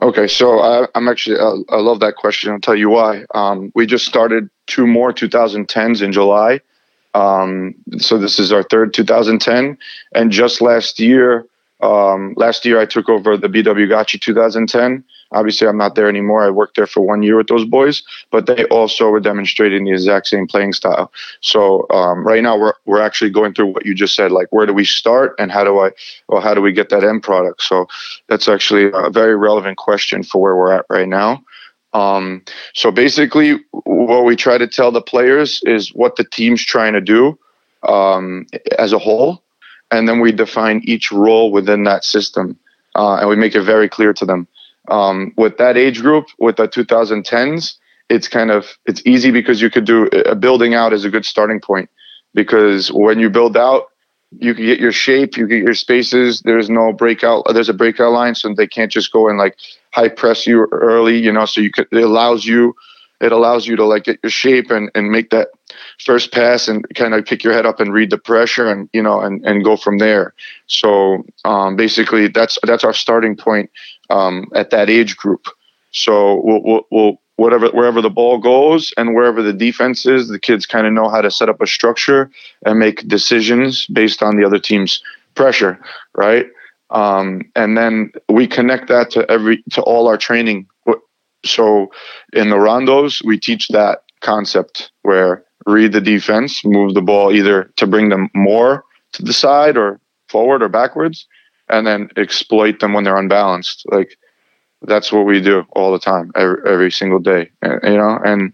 Okay, 0.00 0.26
so 0.26 0.58
I, 0.60 0.88
am 0.94 1.06
actually 1.06 1.38
uh, 1.38 1.56
I 1.68 1.80
love 1.80 2.00
that 2.00 2.16
question. 2.16 2.50
I'll 2.50 2.60
tell 2.60 2.74
you 2.74 2.88
why. 2.88 3.26
Um, 3.34 3.70
we 3.74 3.84
just 3.84 4.06
started 4.06 4.48
two 4.68 4.86
more 4.86 5.12
2010s 5.12 6.00
in 6.00 6.12
July. 6.12 6.60
Um, 7.12 7.74
so 7.98 8.16
this 8.16 8.38
is 8.38 8.52
our 8.52 8.62
third 8.62 8.94
2010, 8.94 9.76
and 10.14 10.30
just 10.30 10.62
last 10.62 10.98
year, 10.98 11.44
um, 11.82 12.32
last 12.38 12.64
year 12.64 12.80
I 12.80 12.86
took 12.86 13.10
over 13.10 13.36
the 13.36 13.48
BW 13.48 13.86
Gottschee 13.86 14.20
2010, 14.20 15.04
Obviously, 15.32 15.68
I'm 15.68 15.76
not 15.76 15.94
there 15.94 16.08
anymore. 16.08 16.42
I 16.42 16.50
worked 16.50 16.76
there 16.76 16.86
for 16.86 17.02
one 17.02 17.22
year 17.22 17.36
with 17.36 17.48
those 17.48 17.66
boys, 17.66 18.02
but 18.30 18.46
they 18.46 18.64
also 18.66 19.10
were 19.10 19.20
demonstrating 19.20 19.84
the 19.84 19.92
exact 19.92 20.26
same 20.26 20.46
playing 20.46 20.72
style. 20.72 21.12
So 21.40 21.86
um, 21.90 22.26
right 22.26 22.42
now, 22.42 22.58
we're 22.58 22.72
we're 22.86 23.02
actually 23.02 23.30
going 23.30 23.52
through 23.52 23.66
what 23.66 23.84
you 23.84 23.94
just 23.94 24.14
said, 24.14 24.32
like 24.32 24.48
where 24.50 24.66
do 24.66 24.72
we 24.72 24.84
start 24.84 25.34
and 25.38 25.52
how 25.52 25.64
do 25.64 25.78
I, 25.78 25.90
well, 26.28 26.40
how 26.40 26.54
do 26.54 26.62
we 26.62 26.72
get 26.72 26.88
that 26.88 27.04
end 27.04 27.22
product? 27.22 27.62
So 27.62 27.86
that's 28.28 28.48
actually 28.48 28.90
a 28.94 29.10
very 29.10 29.36
relevant 29.36 29.76
question 29.76 30.22
for 30.22 30.40
where 30.40 30.56
we're 30.56 30.72
at 30.72 30.86
right 30.88 31.08
now. 31.08 31.44
Um, 31.92 32.42
so 32.74 32.90
basically, 32.90 33.60
what 33.84 34.24
we 34.24 34.36
try 34.36 34.58
to 34.58 34.66
tell 34.66 34.92
the 34.92 35.02
players 35.02 35.62
is 35.64 35.94
what 35.94 36.16
the 36.16 36.24
team's 36.24 36.64
trying 36.64 36.92
to 36.94 37.00
do 37.00 37.38
um, 37.86 38.46
as 38.78 38.92
a 38.92 38.98
whole, 38.98 39.42
and 39.90 40.08
then 40.08 40.20
we 40.20 40.32
define 40.32 40.82
each 40.84 41.10
role 41.12 41.50
within 41.50 41.84
that 41.84 42.04
system, 42.04 42.58
uh, 42.94 43.16
and 43.16 43.28
we 43.28 43.36
make 43.36 43.54
it 43.54 43.62
very 43.62 43.88
clear 43.88 44.12
to 44.14 44.26
them. 44.26 44.46
Um, 44.90 45.32
with 45.36 45.58
that 45.58 45.76
age 45.76 46.00
group, 46.00 46.26
with 46.38 46.56
the 46.56 46.68
2010s, 46.68 47.76
it's 48.08 48.28
kind 48.28 48.50
of 48.50 48.66
it's 48.86 49.02
easy 49.04 49.30
because 49.30 49.60
you 49.60 49.70
could 49.70 49.84
do 49.84 50.06
a 50.26 50.34
building 50.34 50.74
out 50.74 50.92
is 50.92 51.04
a 51.04 51.10
good 51.10 51.26
starting 51.26 51.60
point 51.60 51.90
because 52.34 52.90
when 52.90 53.18
you 53.18 53.28
build 53.28 53.56
out, 53.56 53.88
you 54.38 54.54
can 54.54 54.64
get 54.64 54.78
your 54.78 54.92
shape, 54.92 55.36
you 55.36 55.46
get 55.46 55.62
your 55.62 55.74
spaces. 55.74 56.42
There's 56.42 56.68
no 56.68 56.92
breakout. 56.92 57.46
There's 57.52 57.68
a 57.68 57.74
breakout 57.74 58.12
line, 58.12 58.34
so 58.34 58.52
they 58.54 58.66
can't 58.66 58.92
just 58.92 59.12
go 59.12 59.28
and 59.28 59.38
like 59.38 59.56
high 59.92 60.08
press 60.08 60.46
you 60.46 60.66
early. 60.72 61.18
You 61.18 61.32
know, 61.32 61.44
so 61.44 61.60
you 61.60 61.70
could 61.70 61.88
it 61.92 62.02
allows 62.02 62.44
you 62.44 62.74
it 63.20 63.32
allows 63.32 63.66
you 63.66 63.76
to 63.76 63.84
like 63.84 64.04
get 64.04 64.20
your 64.22 64.30
shape 64.30 64.70
and, 64.70 64.90
and 64.94 65.10
make 65.10 65.30
that 65.30 65.48
first 66.04 66.32
pass 66.32 66.68
and 66.68 66.86
kind 66.94 67.14
of 67.14 67.24
pick 67.24 67.42
your 67.42 67.52
head 67.52 67.66
up 67.66 67.80
and 67.80 67.92
read 67.92 68.10
the 68.10 68.18
pressure 68.18 68.70
and 68.70 68.88
you 68.92 69.02
know 69.02 69.20
and, 69.20 69.44
and 69.44 69.64
go 69.64 69.76
from 69.76 69.98
there 69.98 70.34
so 70.66 71.24
um, 71.44 71.76
basically 71.76 72.28
that's 72.28 72.58
that's 72.62 72.84
our 72.84 72.94
starting 72.94 73.36
point 73.36 73.70
um, 74.10 74.46
at 74.54 74.70
that 74.70 74.88
age 74.90 75.16
group 75.16 75.46
so 75.90 76.40
we'll, 76.42 76.62
we'll, 76.62 76.86
we'll 76.90 77.20
whatever 77.36 77.68
wherever 77.68 78.02
the 78.02 78.10
ball 78.10 78.38
goes 78.38 78.92
and 78.96 79.14
wherever 79.14 79.42
the 79.42 79.52
defense 79.52 80.06
is, 80.06 80.28
the 80.28 80.38
kids 80.38 80.66
kind 80.66 80.86
of 80.86 80.92
know 80.92 81.08
how 81.08 81.20
to 81.20 81.30
set 81.30 81.48
up 81.48 81.60
a 81.62 81.66
structure 81.66 82.30
and 82.66 82.78
make 82.78 83.06
decisions 83.08 83.86
based 83.86 84.22
on 84.22 84.36
the 84.36 84.44
other 84.44 84.58
team's 84.58 85.02
pressure, 85.34 85.80
right? 86.16 86.46
Um, 86.90 87.42
and 87.54 87.76
then 87.76 88.12
we 88.28 88.46
connect 88.46 88.88
that 88.88 89.10
to 89.12 89.30
every 89.30 89.62
to 89.72 89.82
all 89.82 90.08
our 90.08 90.16
training. 90.16 90.66
So 91.44 91.90
in 92.32 92.50
the 92.50 92.56
rondos, 92.56 93.24
we 93.24 93.38
teach 93.38 93.68
that 93.68 94.02
concept 94.20 94.90
where 95.02 95.44
read 95.66 95.92
the 95.92 96.00
defense, 96.00 96.64
move 96.64 96.94
the 96.94 97.02
ball 97.02 97.32
either 97.32 97.70
to 97.76 97.86
bring 97.86 98.08
them 98.08 98.30
more 98.34 98.84
to 99.12 99.22
the 99.22 99.32
side 99.32 99.76
or 99.76 100.00
forward 100.28 100.62
or 100.62 100.68
backwards, 100.68 101.26
and 101.70 101.86
then 101.86 102.10
exploit 102.16 102.80
them 102.80 102.92
when 102.92 103.04
they're 103.04 103.16
unbalanced. 103.16 103.84
Like 103.90 104.16
that's 104.82 105.12
what 105.12 105.26
we 105.26 105.40
do 105.40 105.64
all 105.72 105.92
the 105.92 105.98
time, 105.98 106.30
every, 106.34 106.58
every 106.66 106.90
single 106.90 107.18
day. 107.18 107.50
And, 107.62 107.80
you 107.84 107.96
know, 107.96 108.18
and 108.24 108.52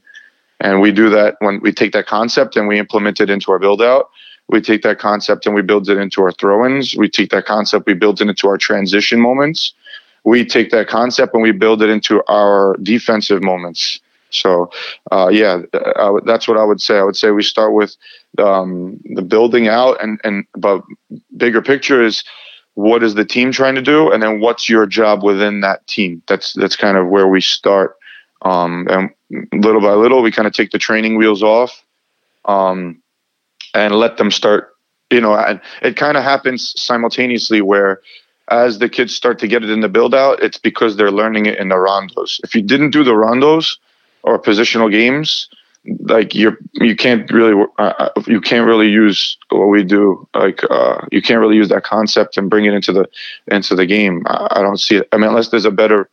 and 0.60 0.80
we 0.80 0.92
do 0.92 1.10
that 1.10 1.36
when 1.40 1.60
we 1.60 1.72
take 1.72 1.92
that 1.92 2.06
concept 2.06 2.56
and 2.56 2.68
we 2.68 2.78
implement 2.78 3.20
it 3.20 3.28
into 3.28 3.52
our 3.52 3.58
build 3.58 3.82
out. 3.82 4.10
We 4.48 4.60
take 4.60 4.82
that 4.82 4.98
concept 4.98 5.46
and 5.46 5.54
we 5.54 5.62
build 5.62 5.88
it 5.88 5.98
into 5.98 6.22
our 6.22 6.32
throw-ins. 6.32 6.94
We 6.96 7.08
take 7.08 7.30
that 7.30 7.46
concept, 7.46 7.86
we 7.86 7.94
build 7.94 8.20
it 8.20 8.28
into 8.28 8.48
our 8.48 8.58
transition 8.58 9.20
moments. 9.20 9.72
We 10.24 10.44
take 10.44 10.70
that 10.70 10.88
concept 10.88 11.34
and 11.34 11.42
we 11.42 11.52
build 11.52 11.82
it 11.82 11.90
into 11.90 12.22
our 12.28 12.76
defensive 12.82 13.42
moments. 13.42 14.00
So, 14.30 14.70
uh, 15.12 15.28
yeah, 15.32 15.62
that's 16.24 16.48
what 16.48 16.56
I 16.56 16.64
would 16.64 16.80
say. 16.80 16.98
I 16.98 17.02
would 17.04 17.16
say 17.16 17.30
we 17.30 17.42
start 17.42 17.72
with 17.72 17.96
um, 18.38 19.00
the 19.14 19.22
building 19.22 19.68
out, 19.68 20.02
and 20.02 20.20
and 20.24 20.44
but 20.56 20.82
bigger 21.36 21.62
picture 21.62 22.02
is 22.02 22.24
what 22.74 23.02
is 23.02 23.14
the 23.14 23.24
team 23.24 23.52
trying 23.52 23.76
to 23.76 23.82
do, 23.82 24.10
and 24.10 24.22
then 24.22 24.40
what's 24.40 24.68
your 24.68 24.86
job 24.86 25.22
within 25.22 25.60
that 25.60 25.86
team. 25.86 26.22
That's 26.28 26.52
that's 26.54 26.76
kind 26.76 26.96
of 26.96 27.08
where 27.08 27.28
we 27.28 27.40
start. 27.40 27.96
Um, 28.42 28.86
and 28.90 29.10
little 29.52 29.80
by 29.80 29.94
little, 29.94 30.22
we 30.22 30.30
kind 30.30 30.46
of 30.46 30.52
take 30.52 30.70
the 30.70 30.78
training 30.78 31.16
wheels 31.16 31.42
off, 31.42 31.84
um, 32.44 33.00
and 33.74 33.94
let 33.94 34.16
them 34.16 34.30
start. 34.30 34.74
You 35.10 35.20
know, 35.20 35.34
and 35.34 35.60
it 35.82 35.96
kind 35.96 36.16
of 36.16 36.24
happens 36.24 36.74
simultaneously 36.80 37.60
where 37.60 38.00
as 38.50 38.78
the 38.78 38.88
kids 38.88 39.14
start 39.14 39.38
to 39.38 39.48
get 39.48 39.62
it 39.62 39.70
in 39.70 39.80
the 39.80 39.88
build 39.88 40.14
out, 40.14 40.42
it's 40.42 40.58
because 40.58 40.96
they're 40.96 41.12
learning 41.12 41.46
it 41.46 41.58
in 41.58 41.68
the 41.68 41.76
rondos. 41.76 42.40
If 42.42 42.54
you 42.54 42.62
didn't 42.62 42.90
do 42.90 43.04
the 43.04 43.12
rondos 43.12 43.76
or 44.22 44.38
positional 44.38 44.90
games, 44.90 45.48
like 46.00 46.34
you're 46.34 46.56
you 46.74 46.96
can't 46.96 47.30
really 47.30 47.62
uh, 47.78 47.92
uh, 47.98 48.22
you 48.26 48.40
can't 48.40 48.66
really 48.66 48.88
use 48.88 49.36
what 49.50 49.66
we 49.66 49.84
do 49.84 50.26
like 50.34 50.60
uh, 50.70 51.00
you 51.12 51.20
can't 51.20 51.40
really 51.40 51.56
use 51.56 51.68
that 51.68 51.84
concept 51.84 52.36
and 52.36 52.48
bring 52.48 52.64
it 52.64 52.74
into 52.74 52.92
the 52.92 53.06
into 53.48 53.74
the 53.74 53.86
game. 53.86 54.22
I, 54.26 54.48
I, 54.52 54.62
don't 54.62 54.78
see 54.78 54.96
it. 54.96 55.08
I 55.12 55.16
mean 55.16 55.28
unless 55.28 55.48
there's 55.48 55.66
a 55.66 55.70
better 55.70 56.08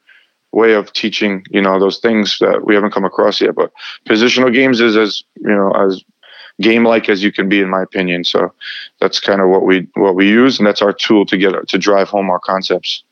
way 0.51 0.73
of 0.73 0.91
teaching 0.91 1.45
you 1.49 1.61
know 1.61 1.79
those 1.79 1.99
things 1.99 2.37
that 2.39 2.65
we 2.65 2.75
haven't 2.75 2.91
come 2.91 3.05
across 3.05 3.39
yet. 3.39 3.55
But 3.55 3.71
positional 4.07 4.53
games 4.53 4.81
is 4.81 4.97
as 4.97 5.23
you 5.35 5.55
know 5.55 5.71
as 5.71 6.03
game 6.59 6.85
like 6.85 7.07
as 7.07 7.23
you 7.23 7.31
can 7.31 7.47
be 7.47 7.61
in 7.61 7.69
my 7.69 7.81
opinion. 7.81 8.23
So 8.23 8.53
that's 8.99 9.19
kind 9.19 9.41
of 9.41 9.49
what 9.49 9.65
we 9.65 9.87
what 9.95 10.15
we 10.15 10.27
use 10.27 10.59
and 10.59 10.67
that's 10.67 10.81
our 10.81 10.93
tool 10.93 11.25
to 11.27 11.37
get 11.37 11.67
to 11.67 11.77
drive 11.77 12.09
home 12.09 12.29
our 12.29 12.39
concepts. 12.39 13.03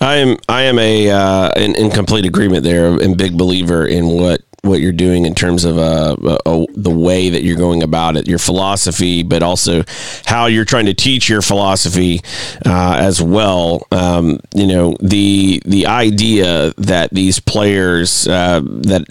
I 0.00 0.16
am 0.16 0.36
I 0.48 0.62
am 0.62 0.78
a 0.78 1.10
uh, 1.10 1.50
in, 1.56 1.74
in 1.76 1.90
complete 1.90 2.24
agreement 2.24 2.64
there 2.64 2.86
and 2.86 3.16
big 3.16 3.36
believer 3.36 3.86
in 3.86 4.06
what 4.08 4.42
what 4.62 4.80
you're 4.80 4.92
doing 4.92 5.24
in 5.24 5.34
terms 5.34 5.64
of 5.64 5.78
uh, 5.78 6.16
uh, 6.22 6.66
the 6.74 6.90
way 6.90 7.30
that 7.30 7.42
you're 7.42 7.56
going 7.56 7.82
about 7.82 8.16
it, 8.16 8.28
your 8.28 8.38
philosophy, 8.38 9.22
but 9.22 9.42
also 9.42 9.84
how 10.26 10.46
you're 10.46 10.64
trying 10.64 10.86
to 10.86 10.94
teach 10.94 11.28
your 11.28 11.42
philosophy 11.42 12.20
uh, 12.66 12.96
as 12.98 13.22
well. 13.22 13.86
Um, 13.90 14.40
you 14.54 14.66
know, 14.66 14.96
the 15.00 15.62
the 15.64 15.86
idea 15.86 16.74
that 16.76 17.10
these 17.10 17.40
players 17.40 18.28
uh, 18.28 18.60
that, 18.64 19.06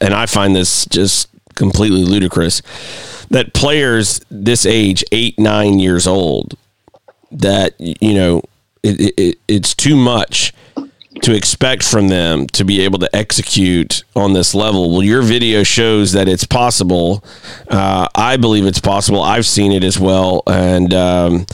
and 0.00 0.14
I 0.14 0.26
find 0.26 0.54
this 0.54 0.86
just 0.86 1.28
completely 1.54 2.04
ludicrous, 2.04 2.62
that 3.30 3.52
players 3.54 4.20
this 4.30 4.64
age, 4.66 5.04
eight 5.12 5.38
nine 5.38 5.78
years 5.78 6.06
old, 6.06 6.56
that 7.32 7.74
you 7.78 8.14
know, 8.14 8.42
it, 8.82 9.14
it, 9.18 9.38
it's 9.48 9.74
too 9.74 9.96
much 9.96 10.52
to 11.22 11.34
expect 11.34 11.82
from 11.82 12.08
them 12.08 12.46
to 12.48 12.64
be 12.64 12.80
able 12.80 12.98
to 12.98 13.16
execute 13.16 14.02
on 14.16 14.32
this 14.32 14.54
level. 14.54 14.90
Well, 14.90 15.02
your 15.02 15.22
video 15.22 15.62
shows 15.62 16.12
that 16.12 16.28
it's 16.28 16.44
possible. 16.44 17.24
Uh, 17.68 18.08
I 18.14 18.36
believe 18.36 18.66
it's 18.66 18.80
possible. 18.80 19.22
I've 19.22 19.46
seen 19.46 19.72
it 19.72 19.84
as 19.84 19.98
well, 19.98 20.42
and 20.46 20.92
um, 20.92 21.46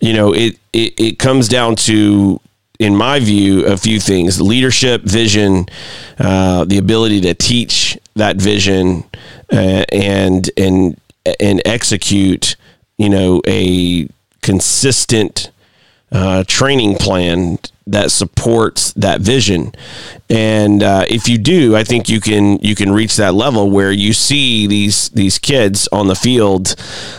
you 0.00 0.12
know, 0.12 0.32
it, 0.32 0.58
it 0.72 0.94
it 0.98 1.18
comes 1.18 1.48
down 1.48 1.76
to 1.76 2.40
in 2.78 2.94
my 2.94 3.18
view, 3.20 3.64
a 3.66 3.76
few 3.76 4.00
things: 4.00 4.40
leadership, 4.40 5.02
vision, 5.02 5.66
uh, 6.18 6.64
the 6.64 6.78
ability 6.78 7.20
to 7.22 7.34
teach 7.34 7.98
that 8.14 8.36
vision, 8.36 9.04
uh, 9.52 9.84
and 9.92 10.50
and 10.56 11.00
and 11.40 11.62
execute. 11.64 12.56
You 12.98 13.10
know, 13.10 13.42
a 13.46 14.08
consistent 14.40 15.50
uh, 16.10 16.44
training 16.46 16.96
plan 16.96 17.58
that 17.86 18.10
supports 18.10 18.92
that 18.94 19.20
vision. 19.20 19.72
And 20.28 20.82
uh, 20.82 21.04
if 21.08 21.28
you 21.28 21.38
do, 21.38 21.76
I 21.76 21.84
think 21.84 22.08
you 22.08 22.20
can 22.20 22.58
you 22.58 22.74
can 22.74 22.92
reach 22.92 23.16
that 23.16 23.34
level 23.34 23.70
where 23.70 23.92
you 23.92 24.12
see 24.12 24.66
these 24.66 25.08
these 25.10 25.38
kids 25.38 25.88
on 25.92 26.08
the 26.08 26.16
field 26.16 26.74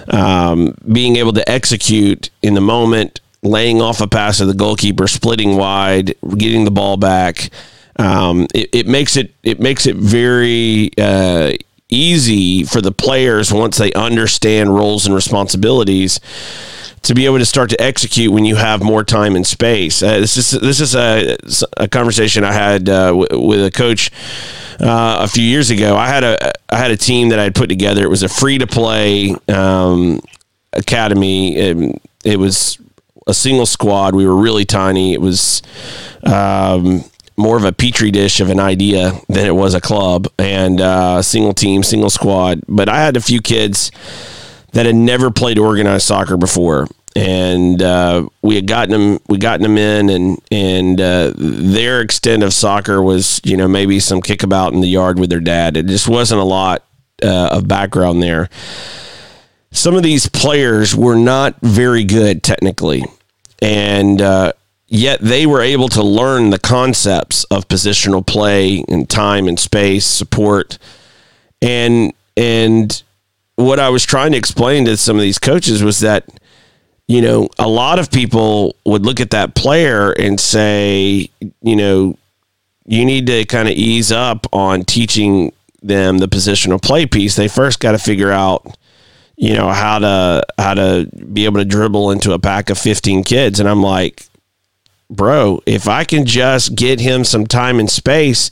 um, 0.10 0.76
being 0.92 1.16
able 1.16 1.34
to 1.34 1.50
execute 1.50 2.30
in 2.42 2.54
the 2.54 2.62
moment, 2.62 3.22
laying 3.42 3.82
off 3.82 4.02
a 4.02 4.08
pass 4.08 4.40
to 4.40 4.46
the 4.46 4.54
goalkeeper, 4.54 5.08
splitting 5.08 5.56
wide, 5.56 6.16
getting 6.38 6.66
the 6.66 6.72
ball 6.72 6.98
back. 6.98 7.50
Um, 8.00 8.46
it, 8.54 8.70
it, 8.74 8.88
makes 8.88 9.18
it 9.18 9.34
it 9.42 9.60
makes 9.60 9.88
it 9.88 9.96
very 9.96 10.92
uh, 11.00 11.54
easy 11.90 12.64
for 12.64 12.82
the 12.82 12.92
players 12.92 13.52
once 13.52 13.78
they 13.78 13.92
understand 13.94 14.76
roles 14.76 15.06
and 15.06 15.16
responsibilities 15.16 16.20
to 17.04 17.14
be 17.14 17.26
able 17.26 17.38
to 17.38 17.46
start 17.46 17.70
to 17.70 17.82
execute 17.82 18.32
when 18.32 18.46
you 18.46 18.56
have 18.56 18.82
more 18.82 19.04
time 19.04 19.36
and 19.36 19.46
space. 19.46 20.02
Uh, 20.02 20.20
this 20.20 20.38
is 20.38 20.52
this 20.52 20.80
is 20.80 20.96
a, 20.96 21.38
a 21.78 21.88
conversation 21.88 22.44
I 22.44 22.54
had 22.54 22.90
uh, 22.90 23.08
w- 23.08 23.48
with 23.48 23.66
a 23.66 23.72
coach 23.72 24.12
uh, 24.80 25.18
a 25.22 25.28
few 25.28 25.44
years 25.44 25.70
ago. 25.70 25.96
I 25.96 26.08
had 26.08 26.24
a 26.24 26.54
I 26.70 26.78
had 26.78 26.92
a 26.92 26.98
team 26.98 27.30
that 27.30 27.40
I 27.40 27.44
had 27.44 27.56
put 27.56 27.70
together. 27.70 28.04
It 28.04 28.10
was 28.10 28.24
a 28.24 28.30
free 28.30 28.58
to 28.58 28.68
play 28.68 29.36
um, 29.48 30.22
academy. 30.74 31.56
It, 31.56 32.02
it, 32.24 32.40
was 32.40 32.78
a 33.26 33.34
single 33.34 33.66
squad. 33.66 34.16
We 34.16 34.26
were 34.26 34.36
really 34.36 34.66
tiny. 34.66 35.14
It 35.14 35.22
was. 35.22 35.62
Um, 36.24 37.04
more 37.40 37.56
of 37.56 37.64
a 37.64 37.72
petri 37.72 38.10
dish 38.10 38.40
of 38.40 38.50
an 38.50 38.60
idea 38.60 39.12
than 39.30 39.46
it 39.46 39.56
was 39.56 39.76
a 39.76 39.80
club 39.80 40.28
and 40.40 40.82
uh, 40.82 41.22
single 41.22 41.54
team, 41.54 41.84
single 41.84 42.10
squad. 42.10 42.62
But 42.68 42.90
I 42.90 43.00
had 43.00 43.16
a 43.16 43.22
few 43.22 43.42
kids 43.42 43.92
that 44.78 44.86
had 44.86 44.96
never 44.96 45.32
played 45.32 45.58
organized 45.58 46.06
soccer 46.06 46.38
before. 46.38 46.88
And 47.16 47.82
uh, 47.82 48.30
we 48.44 48.54
had 48.54 48.68
gotten 48.68 48.92
them, 48.92 49.20
we 49.28 49.40
gotten 49.40 49.64
them 49.64 49.76
in, 49.76 50.08
and 50.12 50.38
and 50.52 51.02
uh, 51.02 51.34
their 51.36 52.00
extent 52.02 52.44
of 52.44 52.54
soccer 52.54 53.02
was, 53.02 53.42
you 53.44 53.58
know, 53.58 53.68
maybe 53.68 54.00
some 54.00 54.22
kickabout 54.22 54.74
in 54.74 54.82
the 54.82 54.88
yard 54.88 55.18
with 55.18 55.32
their 55.32 55.40
dad. 55.40 55.78
It 55.78 55.88
just 55.88 56.08
wasn't 56.08 56.42
a 56.42 56.44
lot 56.44 56.84
uh, 57.24 57.50
of 57.54 57.68
background 57.68 58.22
there. 58.22 58.50
Some 59.72 59.96
of 59.96 60.04
these 60.04 60.30
players 60.30 60.96
were 60.96 61.16
not 61.16 61.56
very 61.64 62.04
good 62.04 62.44
technically, 62.44 63.04
and 63.64 64.22
uh, 64.22 64.54
yet 64.86 65.22
they 65.22 65.48
were 65.48 65.62
able 65.62 65.90
to 65.90 66.04
learn 66.04 66.52
the 66.52 66.60
concepts 66.60 67.46
of 67.46 67.68
positional 67.68 68.24
play 68.24 68.84
and 68.88 69.10
time 69.10 69.48
and 69.48 69.60
space 69.60 70.06
support, 70.06 70.78
and 71.64 72.14
and 72.36 73.02
what 73.58 73.80
I 73.80 73.90
was 73.90 74.06
trying 74.06 74.32
to 74.32 74.38
explain 74.38 74.86
to 74.86 74.96
some 74.96 75.18
of 75.18 75.22
these 75.22 75.40
coaches 75.40 75.84
was 75.84 76.00
that, 76.00 76.30
you 77.08 77.22
know, 77.22 77.50
a 77.58 77.68
lot 77.68 78.00
of 78.00 78.12
people 78.12 78.76
would 78.86 79.04
look 79.06 79.20
at 79.20 79.32
that 79.32 79.56
player 79.56 80.12
and 80.12 80.40
say, 80.40 81.30
you 81.62 81.76
know, 81.76 82.18
you 82.86 83.04
need 83.04 83.28
to 83.28 83.46
kind 83.46 83.68
of 83.68 83.74
ease 83.74 84.12
up 84.12 84.46
on 84.54 84.84
teaching 84.84 85.52
them 85.82 86.20
the 86.20 86.28
positional 86.28 86.82
play 86.82 87.06
piece. 87.08 87.36
They 87.36 87.48
first 87.48 87.80
got 87.80 87.94
to 87.94 87.98
figure 87.98 88.32
out, 88.32 88.78
you 89.36 89.56
know, 89.56 89.70
how 89.70 90.00
to 90.00 90.44
how 90.60 90.76
to 90.76 91.10
be 91.34 91.46
able 91.46 91.60
to 91.60 91.66
dribble 91.66 92.12
into 92.12 92.34
a 92.34 92.40
pack 92.40 92.70
of 92.70 92.78
15 92.78 93.24
kids. 93.24 93.60
And 93.60 93.68
I'm 93.68 93.82
like, 93.82 94.24
bro, 95.10 95.62
if 95.66 95.88
I 95.88 96.04
can 96.04 96.26
just 96.26 96.76
get 96.76 97.00
him 97.00 97.24
some 97.24 97.48
time 97.48 97.80
and 97.80 97.90
space 97.90 98.52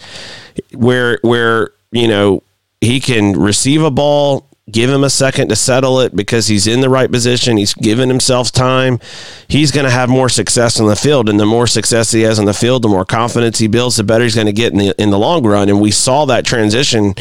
where 0.74 1.20
where, 1.22 1.70
you 1.91 2.08
know, 2.08 2.41
he 2.82 2.99
can 2.99 3.34
receive 3.39 3.84
a 3.84 3.91
ball, 3.91 4.47
give 4.72 4.89
him 4.89 5.03
a 5.03 5.09
second 5.09 5.49
to 5.49 5.55
settle 5.55 5.99
it 5.99 6.16
because 6.16 6.47
he's 6.47 6.66
in 6.66 6.82
the 6.82 6.89
right 6.89 7.11
position. 7.11 7.57
He's 7.57 7.74
given 7.76 8.09
himself 8.09 8.51
time. 8.51 8.99
He's 9.47 9.72
going 9.72 9.86
to 9.86 9.91
have 9.91 10.09
more 10.09 10.28
success 10.28 10.80
in 10.80 10.88
the 10.88 10.95
field, 10.95 11.30
and 11.30 11.39
the 11.39 11.45
more 11.45 11.68
success 11.68 12.11
he 12.11 12.22
has 12.22 12.39
in 12.39 12.45
the 12.45 12.53
field, 12.53 12.82
the 12.82 12.88
more 12.88 13.05
confidence 13.05 13.59
he 13.59 13.68
builds, 13.68 13.97
the 13.97 14.03
better 14.03 14.24
he's 14.24 14.36
going 14.36 14.47
to 14.47 14.53
get 14.53 14.74
in 14.74 14.80
the 14.80 15.01
in 15.01 15.11
the 15.11 15.20
long 15.20 15.45
run. 15.45 15.70
And 15.70 15.80
we 15.80 15.91
saw 15.91 16.26
that 16.26 16.45
transition 16.45 17.13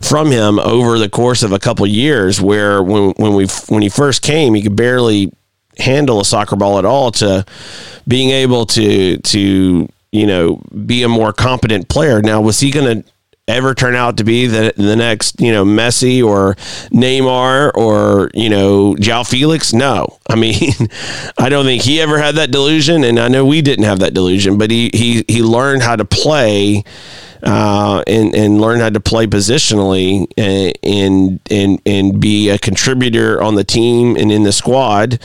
from 0.00 0.30
him 0.30 0.58
over 0.60 0.98
the 0.98 1.08
course 1.08 1.42
of 1.42 1.52
a 1.52 1.58
couple 1.58 1.86
years, 1.86 2.40
where 2.40 2.82
when 2.82 3.10
when 3.16 3.34
we 3.34 3.46
when 3.68 3.82
he 3.82 3.88
first 3.88 4.22
came, 4.22 4.54
he 4.54 4.62
could 4.62 4.76
barely 4.76 5.32
handle 5.78 6.20
a 6.20 6.24
soccer 6.24 6.54
ball 6.54 6.78
at 6.78 6.84
all 6.84 7.10
to 7.10 7.44
being 8.06 8.30
able 8.30 8.66
to 8.66 9.18
to 9.18 9.88
you 10.12 10.26
know 10.26 10.62
be 10.86 11.02
a 11.02 11.08
more 11.08 11.32
competent 11.32 11.88
player. 11.88 12.22
Now 12.22 12.40
was 12.40 12.60
he 12.60 12.70
going 12.70 13.02
to 13.02 13.13
ever 13.46 13.74
turn 13.74 13.94
out 13.94 14.16
to 14.16 14.24
be 14.24 14.46
the 14.46 14.72
the 14.76 14.96
next 14.96 15.40
you 15.40 15.52
know 15.52 15.64
Messi 15.64 16.24
or 16.24 16.54
Neymar 16.90 17.72
or 17.74 18.30
you 18.34 18.48
know 18.48 18.94
João 18.94 19.28
Felix? 19.28 19.72
No, 19.72 20.18
I 20.28 20.36
mean 20.36 20.72
I 21.38 21.48
don't 21.48 21.64
think 21.64 21.82
he 21.82 22.00
ever 22.00 22.18
had 22.18 22.36
that 22.36 22.50
delusion, 22.50 23.04
and 23.04 23.18
I 23.18 23.28
know 23.28 23.44
we 23.44 23.62
didn't 23.62 23.84
have 23.84 24.00
that 24.00 24.14
delusion, 24.14 24.58
but 24.58 24.70
he 24.70 24.90
he 24.92 25.24
he 25.28 25.42
learned 25.42 25.82
how 25.82 25.96
to 25.96 26.04
play. 26.04 26.84
Uh, 27.46 28.02
and 28.06 28.34
and 28.34 28.58
learn 28.58 28.80
how 28.80 28.88
to 28.88 29.00
play 29.00 29.26
positionally 29.26 30.26
and 30.38 31.38
and 31.50 31.82
and 31.84 32.18
be 32.18 32.48
a 32.48 32.56
contributor 32.56 33.42
on 33.42 33.54
the 33.54 33.64
team 33.64 34.16
and 34.16 34.32
in 34.32 34.44
the 34.44 34.52
squad 34.52 35.20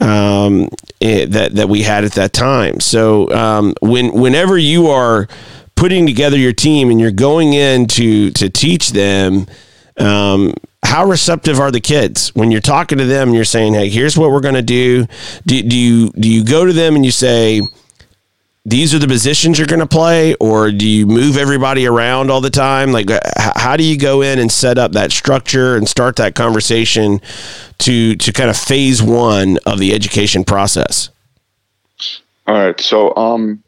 um, 0.00 0.68
eh, 1.00 1.26
that 1.26 1.56
that 1.56 1.68
we 1.68 1.82
had 1.82 2.04
at 2.04 2.12
that 2.12 2.32
time. 2.32 2.78
So 2.78 3.28
um, 3.32 3.74
when 3.82 4.12
whenever 4.12 4.56
you 4.56 4.86
are 4.90 5.26
putting 5.76 6.06
together 6.06 6.36
your 6.36 6.52
team 6.52 6.90
and 6.90 6.98
you're 6.98 7.10
going 7.10 7.52
in 7.52 7.86
to 7.86 8.30
to 8.32 8.48
teach 8.48 8.90
them 8.90 9.46
um, 9.98 10.52
how 10.82 11.04
receptive 11.06 11.58
are 11.58 11.70
the 11.70 11.80
kids? 11.80 12.34
When 12.34 12.50
you're 12.50 12.60
talking 12.60 12.98
to 12.98 13.04
them 13.04 13.28
and 13.28 13.34
you're 13.34 13.44
saying 13.44 13.74
hey 13.74 13.88
here's 13.88 14.16
what 14.16 14.30
we're 14.30 14.40
going 14.40 14.54
to 14.54 14.62
do. 14.62 15.06
do 15.46 15.62
do 15.62 15.76
you 15.76 16.10
do 16.10 16.30
you 16.30 16.44
go 16.44 16.64
to 16.64 16.72
them 16.72 16.96
and 16.96 17.04
you 17.04 17.10
say 17.10 17.62
these 18.64 18.92
are 18.94 18.98
the 18.98 19.06
positions 19.06 19.58
you're 19.58 19.68
going 19.68 19.80
to 19.80 19.86
play 19.86 20.34
or 20.36 20.72
do 20.72 20.88
you 20.88 21.06
move 21.06 21.36
everybody 21.36 21.86
around 21.86 22.30
all 22.30 22.40
the 22.40 22.50
time? 22.50 22.92
Like 22.92 23.08
how 23.36 23.76
do 23.76 23.84
you 23.84 23.98
go 23.98 24.22
in 24.22 24.38
and 24.38 24.50
set 24.50 24.78
up 24.78 24.92
that 24.92 25.12
structure 25.12 25.76
and 25.76 25.88
start 25.88 26.16
that 26.16 26.34
conversation 26.34 27.20
to 27.78 28.16
to 28.16 28.32
kind 28.32 28.50
of 28.50 28.56
phase 28.56 29.02
one 29.02 29.58
of 29.66 29.78
the 29.78 29.92
education 29.92 30.44
process? 30.44 31.10
All 32.46 32.54
right 32.54 32.80
so 32.80 33.14
um 33.16 33.62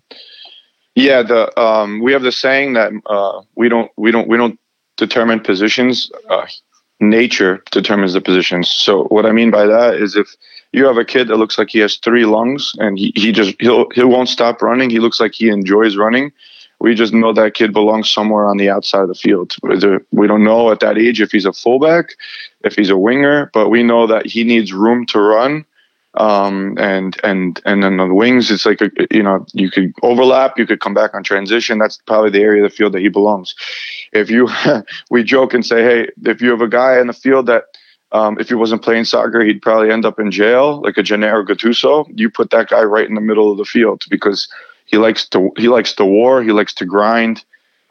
yeah, 0.98 1.22
the 1.22 1.60
um, 1.60 2.00
we 2.00 2.12
have 2.12 2.22
the 2.22 2.32
saying 2.32 2.72
that 2.72 2.92
uh, 3.06 3.42
we 3.54 3.68
don't 3.68 3.90
we 3.96 4.10
don't 4.10 4.28
we 4.28 4.36
don't 4.36 4.58
determine 4.96 5.38
positions. 5.38 6.10
Uh, 6.28 6.46
nature 6.98 7.62
determines 7.70 8.14
the 8.14 8.20
positions. 8.20 8.68
So 8.68 9.04
what 9.04 9.24
I 9.24 9.30
mean 9.30 9.52
by 9.52 9.66
that 9.66 9.94
is 9.94 10.16
if 10.16 10.34
you 10.72 10.84
have 10.86 10.98
a 10.98 11.04
kid 11.04 11.28
that 11.28 11.36
looks 11.36 11.56
like 11.56 11.70
he 11.70 11.78
has 11.78 11.96
three 11.98 12.24
lungs 12.24 12.72
and 12.78 12.98
he, 12.98 13.12
he 13.14 13.30
just 13.30 13.54
he'll 13.60 13.88
he 13.94 14.02
won't 14.02 14.28
stop 14.28 14.60
running. 14.60 14.90
He 14.90 14.98
looks 14.98 15.20
like 15.20 15.34
he 15.34 15.48
enjoys 15.48 15.96
running. 15.96 16.32
We 16.80 16.96
just 16.96 17.12
know 17.12 17.32
that 17.32 17.54
kid 17.54 17.72
belongs 17.72 18.10
somewhere 18.10 18.46
on 18.46 18.56
the 18.56 18.68
outside 18.68 19.02
of 19.02 19.08
the 19.08 19.14
field. 19.14 19.54
We 19.62 20.26
don't 20.26 20.44
know 20.44 20.70
at 20.72 20.80
that 20.80 20.98
age 20.98 21.20
if 21.20 21.30
he's 21.30 21.44
a 21.44 21.52
fullback, 21.52 22.16
if 22.62 22.74
he's 22.74 22.90
a 22.90 22.96
winger, 22.96 23.50
but 23.52 23.68
we 23.68 23.82
know 23.84 24.06
that 24.08 24.26
he 24.26 24.42
needs 24.44 24.72
room 24.72 25.06
to 25.06 25.20
run 25.20 25.64
um, 26.18 26.76
and 26.78 27.18
and 27.22 27.60
and 27.64 27.82
then 27.82 28.00
on 28.00 28.08
the 28.08 28.14
wings, 28.14 28.50
it's 28.50 28.66
like 28.66 28.80
a, 28.80 28.90
you 29.10 29.22
know 29.22 29.46
you 29.52 29.70
could 29.70 29.92
overlap, 30.02 30.58
you 30.58 30.66
could 30.66 30.80
come 30.80 30.92
back 30.92 31.14
on 31.14 31.22
transition. 31.22 31.78
That's 31.78 31.98
probably 32.06 32.30
the 32.30 32.40
area 32.40 32.64
of 32.64 32.70
the 32.70 32.76
field 32.76 32.92
that 32.94 33.00
he 33.00 33.08
belongs. 33.08 33.54
If 34.12 34.28
you 34.28 34.48
we 35.10 35.22
joke 35.22 35.54
and 35.54 35.64
say, 35.64 35.82
hey, 35.82 36.08
if 36.24 36.42
you 36.42 36.50
have 36.50 36.60
a 36.60 36.68
guy 36.68 37.00
in 37.00 37.06
the 37.06 37.12
field 37.12 37.46
that 37.46 37.64
um, 38.10 38.36
if 38.40 38.48
he 38.48 38.54
wasn't 38.54 38.82
playing 38.82 39.04
soccer, 39.04 39.44
he'd 39.44 39.62
probably 39.62 39.92
end 39.92 40.04
up 40.04 40.18
in 40.18 40.32
jail, 40.32 40.80
like 40.82 40.96
a 40.96 41.04
Gennaro 41.04 41.44
Gattuso. 41.44 42.06
You 42.12 42.30
put 42.30 42.50
that 42.50 42.68
guy 42.68 42.82
right 42.82 43.08
in 43.08 43.14
the 43.14 43.20
middle 43.20 43.52
of 43.52 43.58
the 43.58 43.64
field 43.64 44.02
because 44.10 44.48
he 44.86 44.98
likes 44.98 45.28
to 45.28 45.50
he 45.56 45.68
likes 45.68 45.92
to 45.94 46.04
war, 46.04 46.42
he 46.42 46.50
likes 46.50 46.74
to 46.74 46.84
grind. 46.84 47.44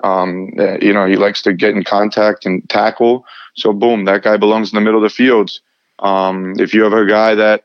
Um, 0.04 0.52
eh, 0.60 0.80
you 0.82 0.94
know, 0.94 1.08
he 1.08 1.16
likes 1.16 1.42
to 1.44 1.54
get 1.54 1.76
in 1.76 1.84
contact 1.84 2.46
and 2.46 2.68
tackle. 2.70 3.26
So 3.56 3.72
boom, 3.72 4.04
that 4.06 4.24
guy 4.24 4.36
belongs 4.36 4.72
in 4.72 4.76
the 4.76 4.82
middle 4.82 5.04
of 5.04 5.10
the 5.10 5.16
field. 5.16 5.60
Um, 6.00 6.54
if 6.60 6.74
you 6.74 6.84
have 6.84 6.94
a 6.94 7.08
guy 7.08 7.34
that 7.34 7.64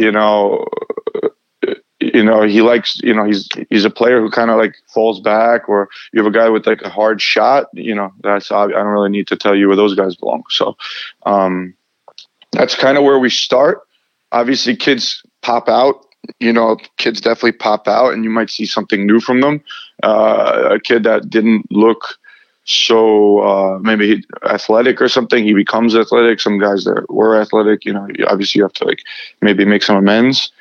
you 0.00 0.10
know, 0.10 0.66
you 2.00 2.24
know, 2.24 2.42
he 2.42 2.62
likes, 2.62 2.98
you 3.02 3.12
know, 3.14 3.24
he's 3.24 3.48
he's 3.68 3.84
a 3.84 3.90
player 3.90 4.20
who 4.20 4.30
kind 4.30 4.50
of 4.50 4.56
like 4.56 4.74
falls 4.92 5.20
back, 5.20 5.68
or 5.68 5.90
you 6.12 6.22
have 6.22 6.32
a 6.32 6.36
guy 6.36 6.48
with 6.48 6.66
like 6.66 6.80
a 6.82 6.88
hard 6.88 7.20
shot. 7.20 7.66
You 7.74 7.94
know, 7.94 8.12
that's 8.22 8.50
I 8.50 8.68
don't 8.68 8.86
really 8.86 9.10
need 9.10 9.28
to 9.28 9.36
tell 9.36 9.54
you 9.54 9.68
where 9.68 9.76
those 9.76 9.94
guys 9.94 10.16
belong. 10.16 10.44
So, 10.48 10.76
um, 11.26 11.74
that's 12.52 12.74
kind 12.74 12.96
of 12.96 13.04
where 13.04 13.18
we 13.18 13.28
start. 13.28 13.82
Obviously, 14.32 14.74
kids 14.76 15.22
pop 15.42 15.68
out. 15.68 16.06
You 16.38 16.52
know, 16.52 16.78
kids 16.96 17.20
definitely 17.20 17.52
pop 17.52 17.86
out, 17.86 18.14
and 18.14 18.24
you 18.24 18.30
might 18.30 18.50
see 18.50 18.64
something 18.64 19.06
new 19.06 19.20
from 19.20 19.42
them. 19.42 19.62
Uh, 20.02 20.70
a 20.72 20.80
kid 20.80 21.02
that 21.04 21.28
didn't 21.28 21.70
look 21.70 22.18
so 22.70 23.40
uh, 23.40 23.78
maybe 23.80 24.24
athletic 24.44 25.02
or 25.02 25.08
something. 25.08 25.44
He 25.44 25.52
becomes 25.52 25.96
athletic. 25.96 26.40
Some 26.40 26.58
guys 26.58 26.84
that 26.84 27.04
were 27.08 27.40
athletic, 27.40 27.84
you 27.84 27.92
know, 27.92 28.06
obviously 28.28 28.60
you 28.60 28.64
have 28.64 28.72
to 28.74 28.84
like 28.84 29.02
maybe 29.40 29.64
make 29.64 29.82
some 29.82 29.96
amends. 29.96 30.52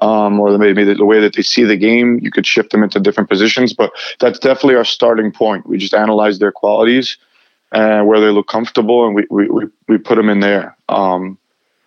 Um, 0.00 0.38
or 0.38 0.56
maybe 0.56 0.84
the, 0.84 1.04
way 1.04 1.18
that 1.18 1.34
they 1.34 1.42
see 1.42 1.64
the 1.64 1.76
game, 1.76 2.20
you 2.22 2.30
could 2.30 2.46
shift 2.46 2.70
them 2.70 2.84
into 2.84 3.00
different 3.00 3.28
positions. 3.28 3.72
But 3.72 3.90
that's 4.20 4.38
definitely 4.38 4.76
our 4.76 4.84
starting 4.84 5.32
point. 5.32 5.66
We 5.66 5.76
just 5.76 5.92
analyze 5.92 6.38
their 6.38 6.52
qualities 6.52 7.16
and 7.72 8.06
where 8.06 8.20
they 8.20 8.28
look 8.28 8.46
comfortable, 8.46 9.04
and 9.06 9.14
we 9.14 9.26
we, 9.28 9.66
we, 9.88 9.98
put 9.98 10.14
them 10.14 10.28
in 10.28 10.38
there. 10.38 10.76
Um, 10.88 11.36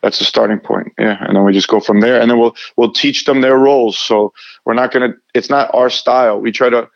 that's 0.04 0.20
the 0.20 0.26
starting 0.26 0.60
point. 0.60 0.94
Yeah, 1.00 1.24
and 1.24 1.38
then 1.38 1.46
we 1.46 1.54
just 1.54 1.70
go 1.70 1.80
from 1.80 2.02
there, 2.02 2.20
and 2.20 2.30
then 2.30 2.38
we'll 2.38 2.56
we'll 2.76 2.92
teach 2.92 3.24
them 3.24 3.40
their 3.40 3.58
roles. 3.58 3.98
So 3.98 4.34
we're 4.66 4.74
not 4.74 4.92
gonna. 4.92 5.14
It's 5.34 5.50
not 5.50 5.74
our 5.74 5.90
style. 5.90 6.40
We 6.40 6.52
try 6.52 6.70
to 6.70 6.90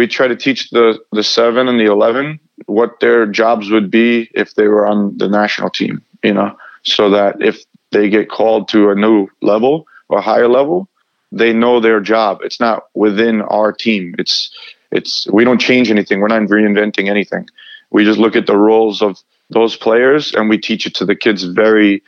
we 0.00 0.06
try 0.06 0.26
to 0.26 0.34
teach 0.34 0.70
the 0.70 0.98
the 1.12 1.22
seven 1.22 1.68
and 1.68 1.78
the 1.78 1.84
eleven 1.84 2.40
what 2.64 3.00
their 3.00 3.26
jobs 3.26 3.70
would 3.70 3.90
be 3.90 4.30
if 4.34 4.54
they 4.54 4.66
were 4.66 4.86
on 4.86 5.18
the 5.18 5.28
national 5.28 5.68
team. 5.68 6.00
You 6.24 6.32
know, 6.32 6.56
so 6.84 7.10
that 7.10 7.42
if 7.42 7.62
they 7.90 8.08
get 8.08 8.30
called 8.30 8.68
to 8.68 8.88
a 8.88 8.94
new 8.94 9.28
level 9.42 9.86
or 10.08 10.22
higher 10.22 10.48
level, 10.48 10.88
they 11.32 11.52
know 11.52 11.80
their 11.80 12.00
job. 12.00 12.38
It's 12.42 12.60
not 12.60 12.84
within 12.94 13.42
our 13.42 13.74
team. 13.74 14.14
It's 14.18 14.50
it's 14.90 15.28
we 15.28 15.44
don't 15.44 15.60
change 15.60 15.90
anything. 15.90 16.20
We're 16.20 16.28
not 16.28 16.48
reinventing 16.48 17.10
anything. 17.10 17.46
We 17.90 18.06
just 18.06 18.18
look 18.18 18.36
at 18.36 18.46
the 18.46 18.56
roles 18.56 19.02
of 19.02 19.20
those 19.50 19.76
players 19.76 20.32
and 20.32 20.48
we 20.48 20.56
teach 20.56 20.86
it 20.86 20.94
to 20.94 21.04
the 21.04 21.16
kids 21.16 21.42
very 21.44 22.02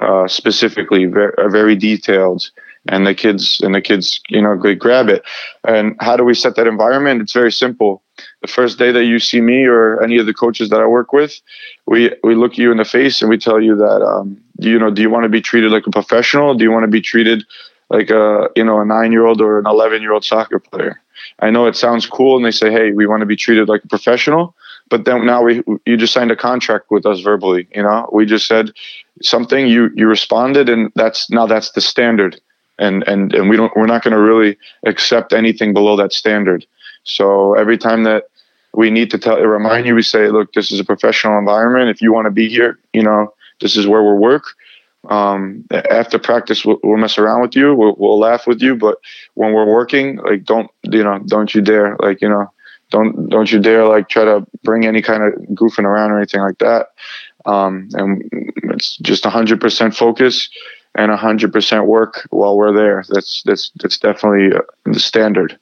uh, 0.00 0.28
specifically, 0.28 1.04
very, 1.04 1.34
very 1.50 1.76
detailed 1.76 2.50
and 2.88 3.06
the 3.06 3.14
kids 3.14 3.60
and 3.62 3.74
the 3.74 3.80
kids 3.80 4.20
you 4.28 4.40
know 4.40 4.60
they 4.60 4.74
grab 4.74 5.08
it. 5.08 5.22
And 5.66 5.96
how 6.00 6.16
do 6.16 6.24
we 6.24 6.34
set 6.34 6.56
that 6.56 6.66
environment? 6.66 7.22
It's 7.22 7.32
very 7.32 7.52
simple. 7.52 8.02
The 8.42 8.48
first 8.48 8.78
day 8.78 8.92
that 8.92 9.04
you 9.04 9.18
see 9.18 9.40
me 9.40 9.64
or 9.64 10.02
any 10.02 10.18
of 10.18 10.26
the 10.26 10.34
coaches 10.34 10.70
that 10.70 10.80
i 10.80 10.86
work 10.86 11.12
with 11.12 11.40
we 11.86 12.10
we 12.22 12.34
look 12.34 12.56
you 12.56 12.70
in 12.70 12.78
the 12.78 12.84
face 12.84 13.20
and 13.20 13.28
we 13.28 13.38
tell 13.38 13.60
you 13.60 13.76
that 13.76 14.02
um, 14.02 14.40
you 14.58 14.78
know 14.78 14.90
do 14.90 15.02
you 15.02 15.10
want 15.10 15.24
to 15.24 15.28
be 15.28 15.40
treated 15.40 15.70
like 15.70 15.86
a 15.86 15.90
professional? 15.90 16.54
Do 16.54 16.64
you 16.64 16.70
want 16.70 16.84
to 16.84 16.90
be 16.90 17.00
treated 17.00 17.44
like 17.90 18.10
a 18.10 18.48
you 18.56 18.64
know 18.64 18.80
a 18.80 18.84
nine 18.84 19.12
year 19.12 19.26
old 19.26 19.40
or 19.40 19.58
an 19.58 19.66
11 19.66 20.02
year 20.02 20.12
old 20.12 20.24
soccer 20.24 20.58
player? 20.58 21.00
I 21.40 21.50
know 21.50 21.66
it 21.66 21.76
sounds 21.76 22.06
cool 22.06 22.36
and 22.36 22.44
they 22.44 22.50
say 22.50 22.70
hey 22.70 22.92
we 22.92 23.06
want 23.06 23.20
to 23.20 23.26
be 23.26 23.36
treated 23.36 23.68
like 23.68 23.84
a 23.84 23.88
professional 23.88 24.54
but 24.88 25.04
then 25.04 25.26
now 25.26 25.42
we 25.42 25.62
you 25.86 25.96
just 25.96 26.12
signed 26.12 26.30
a 26.30 26.36
contract 26.36 26.90
with 26.90 27.06
us 27.06 27.20
verbally 27.20 27.68
you 27.74 27.82
know? 27.82 28.08
We 28.12 28.26
just 28.26 28.46
said 28.46 28.72
something 29.22 29.66
you 29.66 29.90
you 29.94 30.06
responded 30.06 30.68
and 30.68 30.92
that's 30.94 31.30
now 31.30 31.46
that's 31.46 31.72
the 31.72 31.80
standard 31.80 32.40
and 32.78 33.02
and 33.06 33.34
and 33.34 33.48
we 33.48 33.56
don't 33.56 33.74
we're 33.76 33.86
not 33.86 34.02
going 34.02 34.14
to 34.14 34.20
really 34.20 34.56
accept 34.86 35.32
anything 35.32 35.72
below 35.72 35.96
that 35.96 36.12
standard. 36.12 36.66
So 37.04 37.54
every 37.54 37.78
time 37.78 38.04
that 38.04 38.24
we 38.74 38.90
need 38.90 39.10
to 39.10 39.18
tell 39.18 39.38
remind 39.40 39.86
you, 39.86 39.94
we 39.94 40.02
say, 40.02 40.28
look, 40.28 40.52
this 40.52 40.72
is 40.72 40.80
a 40.80 40.84
professional 40.84 41.38
environment. 41.38 41.90
If 41.90 42.02
you 42.02 42.12
want 42.12 42.26
to 42.26 42.30
be 42.30 42.48
here, 42.48 42.78
you 42.92 43.02
know, 43.02 43.32
this 43.60 43.76
is 43.76 43.86
where 43.86 44.02
we'll 44.02 44.16
work. 44.16 44.44
Um, 45.08 45.66
after 45.90 46.18
practice, 46.18 46.64
we'll, 46.64 46.78
we'll, 46.82 46.96
mess 46.96 47.18
around 47.18 47.42
with 47.42 47.54
you. 47.54 47.74
We'll, 47.74 47.94
we'll 47.98 48.18
laugh 48.18 48.46
with 48.46 48.62
you, 48.62 48.74
but 48.74 48.96
when 49.34 49.52
we're 49.52 49.66
working, 49.66 50.16
like 50.16 50.44
don't 50.44 50.70
you 50.82 51.04
know, 51.04 51.18
don't 51.26 51.54
you 51.54 51.60
dare 51.60 51.96
like 52.00 52.22
you 52.22 52.28
know, 52.28 52.50
don't 52.90 53.28
don't 53.28 53.52
you 53.52 53.60
dare 53.60 53.86
like 53.86 54.08
try 54.08 54.24
to 54.24 54.46
bring 54.62 54.86
any 54.86 55.02
kind 55.02 55.22
of 55.22 55.34
goofing 55.50 55.84
around 55.84 56.10
or 56.10 56.16
anything 56.16 56.40
like 56.40 56.58
that. 56.58 56.88
Um, 57.46 57.88
and 57.92 58.22
it's 58.72 58.96
just 58.98 59.24
100% 59.24 59.94
focus 59.94 60.48
and 60.94 61.10
100% 61.10 61.86
work 61.86 62.26
while 62.30 62.56
we're 62.56 62.72
there. 62.72 63.04
That's 63.08 63.42
that's 63.42 63.70
that's 63.80 63.98
definitely 63.98 64.56
uh, 64.56 64.62
the 64.84 65.00
standard. 65.00 65.58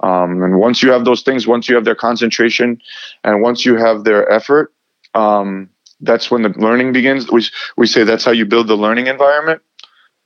Um, 0.00 0.42
and 0.42 0.58
once 0.58 0.82
you 0.82 0.90
have 0.90 1.04
those 1.04 1.22
things, 1.22 1.46
once 1.46 1.68
you 1.68 1.74
have 1.76 1.84
their 1.84 1.94
concentration, 1.94 2.80
and 3.22 3.40
once 3.40 3.64
you 3.64 3.76
have 3.76 4.04
their 4.04 4.30
effort, 4.30 4.72
um, 5.14 5.70
that's 6.00 6.30
when 6.30 6.42
the 6.42 6.50
learning 6.50 6.92
begins. 6.92 7.30
We 7.30 7.46
we 7.76 7.86
say 7.86 8.04
that's 8.04 8.24
how 8.24 8.32
you 8.32 8.44
build 8.44 8.68
the 8.68 8.76
learning 8.76 9.06
environment. 9.06 9.62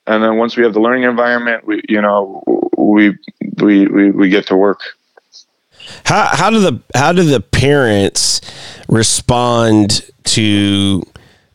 And 0.06 0.22
then 0.22 0.38
once 0.38 0.56
we 0.56 0.64
have 0.64 0.72
the 0.72 0.80
learning 0.80 1.04
environment, 1.04 1.64
we 1.66 1.82
you 1.88 2.00
know 2.00 2.42
we 2.76 3.16
we 3.59 3.86
we, 3.86 4.11
we 4.11 4.28
get 4.28 4.46
to 4.48 4.56
work. 4.56 4.80
How 6.04 6.26
how 6.32 6.50
do 6.50 6.59
the 6.61 6.80
how 6.94 7.12
do 7.12 7.22
the 7.22 7.40
parents 7.40 8.40
respond 8.88 10.11
to 10.24 11.02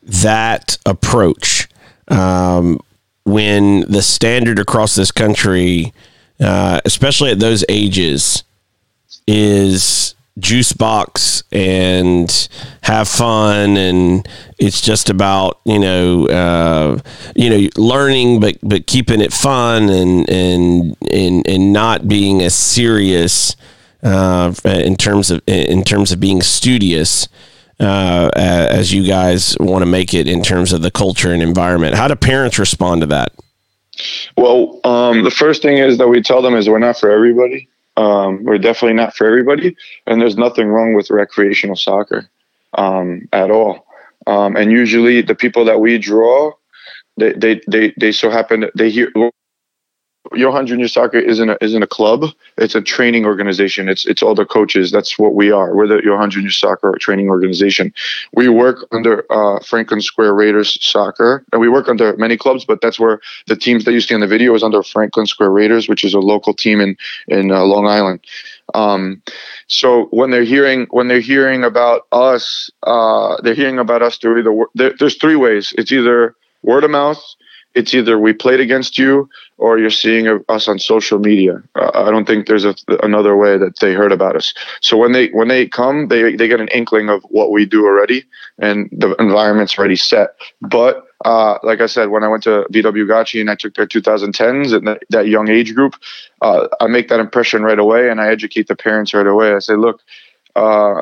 that 0.03 0.77
approach? 0.85 1.67
Um, 2.07 2.79
when 3.25 3.81
the 3.81 4.01
standard 4.01 4.59
across 4.59 4.95
this 4.95 5.11
country, 5.11 5.93
uh, 6.39 6.81
especially 6.85 7.31
at 7.31 7.39
those 7.39 7.63
ages, 7.69 8.43
is 9.27 10.15
juice 10.39 10.73
box 10.73 11.43
and 11.51 12.49
have 12.81 13.07
fun 13.07 13.77
and 13.77 14.27
it's 14.57 14.81
just 14.81 15.11
about 15.11 15.59
you 15.63 15.77
know 15.77 16.25
uh, 16.27 16.99
you 17.35 17.49
know 17.49 17.69
learning 17.77 18.39
but 18.39 18.57
but 18.63 18.87
keeping 18.87 19.21
it 19.21 19.31
fun 19.31 19.89
and 19.89 20.27
and 20.29 20.97
and 21.11 21.47
and 21.47 21.71
not 21.71 22.07
being 22.07 22.41
as 22.41 22.55
serious 22.55 23.55
uh, 24.01 24.51
in 24.65 24.95
terms 24.95 25.29
of 25.29 25.41
in 25.47 25.83
terms 25.83 26.11
of 26.11 26.19
being 26.19 26.41
studious 26.41 27.27
uh, 27.83 28.29
as 28.35 28.93
you 28.93 29.05
guys 29.05 29.55
want 29.59 29.81
to 29.81 29.85
make 29.85 30.13
it 30.13 30.27
in 30.27 30.41
terms 30.41 30.73
of 30.73 30.81
the 30.81 30.91
culture 30.91 31.31
and 31.31 31.41
environment. 31.41 31.95
How 31.95 32.07
do 32.07 32.15
parents 32.15 32.57
respond 32.59 33.01
to 33.01 33.07
that? 33.07 33.33
Well, 34.37 34.79
um, 34.83 35.23
the 35.23 35.31
first 35.31 35.61
thing 35.61 35.77
is 35.77 35.97
that 35.97 36.07
we 36.07 36.21
tell 36.21 36.41
them 36.41 36.55
is 36.55 36.67
we're 36.67 36.79
not 36.79 36.97
for 36.97 37.11
everybody. 37.11 37.67
Um, 37.95 38.43
we're 38.43 38.57
definitely 38.57 38.95
not 38.95 39.15
for 39.15 39.27
everybody, 39.27 39.75
and 40.07 40.19
there's 40.19 40.37
nothing 40.37 40.67
wrong 40.67 40.95
with 40.95 41.11
recreational 41.11 41.75
soccer 41.75 42.27
um, 42.73 43.27
at 43.31 43.51
all. 43.51 43.85
Um, 44.25 44.55
and 44.55 44.71
usually, 44.71 45.21
the 45.21 45.35
people 45.35 45.65
that 45.65 45.79
we 45.79 45.99
draw, 45.99 46.53
they 47.17 47.33
they 47.33 47.61
they, 47.67 47.93
they 47.99 48.11
so 48.11 48.31
happen 48.31 48.65
they 48.75 48.89
hear 48.89 49.11
Johan 50.31 50.65
Junior 50.65 50.87
Soccer 50.87 51.19
isn't 51.19 51.49
a, 51.49 51.57
isn't 51.61 51.83
a 51.83 51.87
club. 51.87 52.25
It's 52.57 52.75
a 52.75 52.81
training 52.81 53.25
organization. 53.25 53.89
It's 53.89 54.05
it's 54.05 54.23
all 54.23 54.33
the 54.33 54.45
coaches. 54.45 54.89
That's 54.89 55.19
what 55.19 55.35
we 55.35 55.51
are. 55.51 55.75
We're 55.75 55.87
the 55.87 56.01
Johan 56.03 56.31
Junior 56.31 56.49
Soccer 56.49 56.95
training 56.99 57.29
organization. 57.29 57.93
We 58.33 58.47
work 58.47 58.87
under 58.91 59.25
uh, 59.29 59.59
Franklin 59.59 60.01
Square 60.01 60.33
Raiders 60.35 60.77
Soccer, 60.81 61.43
and 61.51 61.59
we 61.59 61.67
work 61.67 61.89
under 61.89 62.15
many 62.15 62.37
clubs. 62.37 62.63
But 62.63 62.79
that's 62.81 62.99
where 62.99 63.19
the 63.47 63.57
teams 63.57 63.83
that 63.83 63.91
you 63.91 63.99
see 63.99 64.15
in 64.15 64.21
the 64.21 64.27
video 64.27 64.55
is 64.55 64.63
under 64.63 64.81
Franklin 64.81 65.25
Square 65.25 65.51
Raiders, 65.51 65.89
which 65.89 66.05
is 66.05 66.13
a 66.13 66.19
local 66.19 66.53
team 66.53 66.79
in 66.79 66.95
in 67.27 67.51
uh, 67.51 67.63
Long 67.63 67.85
Island. 67.87 68.21
Um, 68.73 69.21
so 69.67 70.05
when 70.11 70.31
they're 70.31 70.45
hearing 70.45 70.87
when 70.91 71.09
they're 71.09 71.19
hearing 71.19 71.65
about 71.65 72.07
us, 72.13 72.71
uh, 72.83 73.41
they're 73.41 73.55
hearing 73.55 73.77
about 73.77 74.01
us 74.01 74.17
through 74.17 74.39
either 74.39 74.65
there, 74.73 74.93
there's 74.97 75.17
three 75.17 75.35
ways. 75.35 75.73
It's 75.77 75.91
either 75.91 76.35
word 76.61 76.85
of 76.85 76.91
mouth 76.91 77.21
it's 77.75 77.93
either 77.93 78.19
we 78.19 78.33
played 78.33 78.59
against 78.59 78.97
you 78.97 79.29
or 79.57 79.79
you're 79.79 79.89
seeing 79.89 80.27
us 80.49 80.67
on 80.67 80.77
social 80.79 81.19
media. 81.19 81.61
Uh, 81.75 81.91
I 81.93 82.11
don't 82.11 82.25
think 82.25 82.47
there's 82.47 82.65
a, 82.65 82.75
another 83.01 83.35
way 83.35 83.57
that 83.57 83.79
they 83.79 83.93
heard 83.93 84.11
about 84.11 84.35
us. 84.35 84.53
So 84.81 84.97
when 84.97 85.11
they 85.11 85.29
when 85.29 85.47
they 85.47 85.67
come, 85.67 86.07
they 86.07 86.35
they 86.35 86.47
get 86.47 86.59
an 86.59 86.67
inkling 86.69 87.09
of 87.09 87.23
what 87.23 87.51
we 87.51 87.65
do 87.65 87.85
already, 87.85 88.25
and 88.59 88.89
the 88.91 89.15
environment's 89.15 89.77
already 89.77 89.95
set. 89.95 90.35
But 90.61 91.05
uh, 91.25 91.57
like 91.63 91.81
I 91.81 91.87
said, 91.87 92.09
when 92.09 92.23
I 92.23 92.27
went 92.27 92.43
to 92.43 92.65
BW 92.71 93.07
Gottschee 93.07 93.41
and 93.41 93.49
I 93.49 93.55
took 93.55 93.75
their 93.75 93.87
2010s 93.87 94.75
and 94.75 94.87
that, 94.87 95.03
that 95.09 95.27
young 95.27 95.49
age 95.49 95.73
group, 95.73 95.95
uh, 96.41 96.67
I 96.81 96.87
make 96.87 97.07
that 97.07 97.19
impression 97.19 97.63
right 97.63 97.79
away, 97.79 98.09
and 98.09 98.19
I 98.19 98.27
educate 98.27 98.67
the 98.67 98.75
parents 98.75 99.13
right 99.13 99.27
away. 99.27 99.53
I 99.53 99.59
say, 99.59 99.75
look. 99.75 100.01
Uh, 100.55 101.01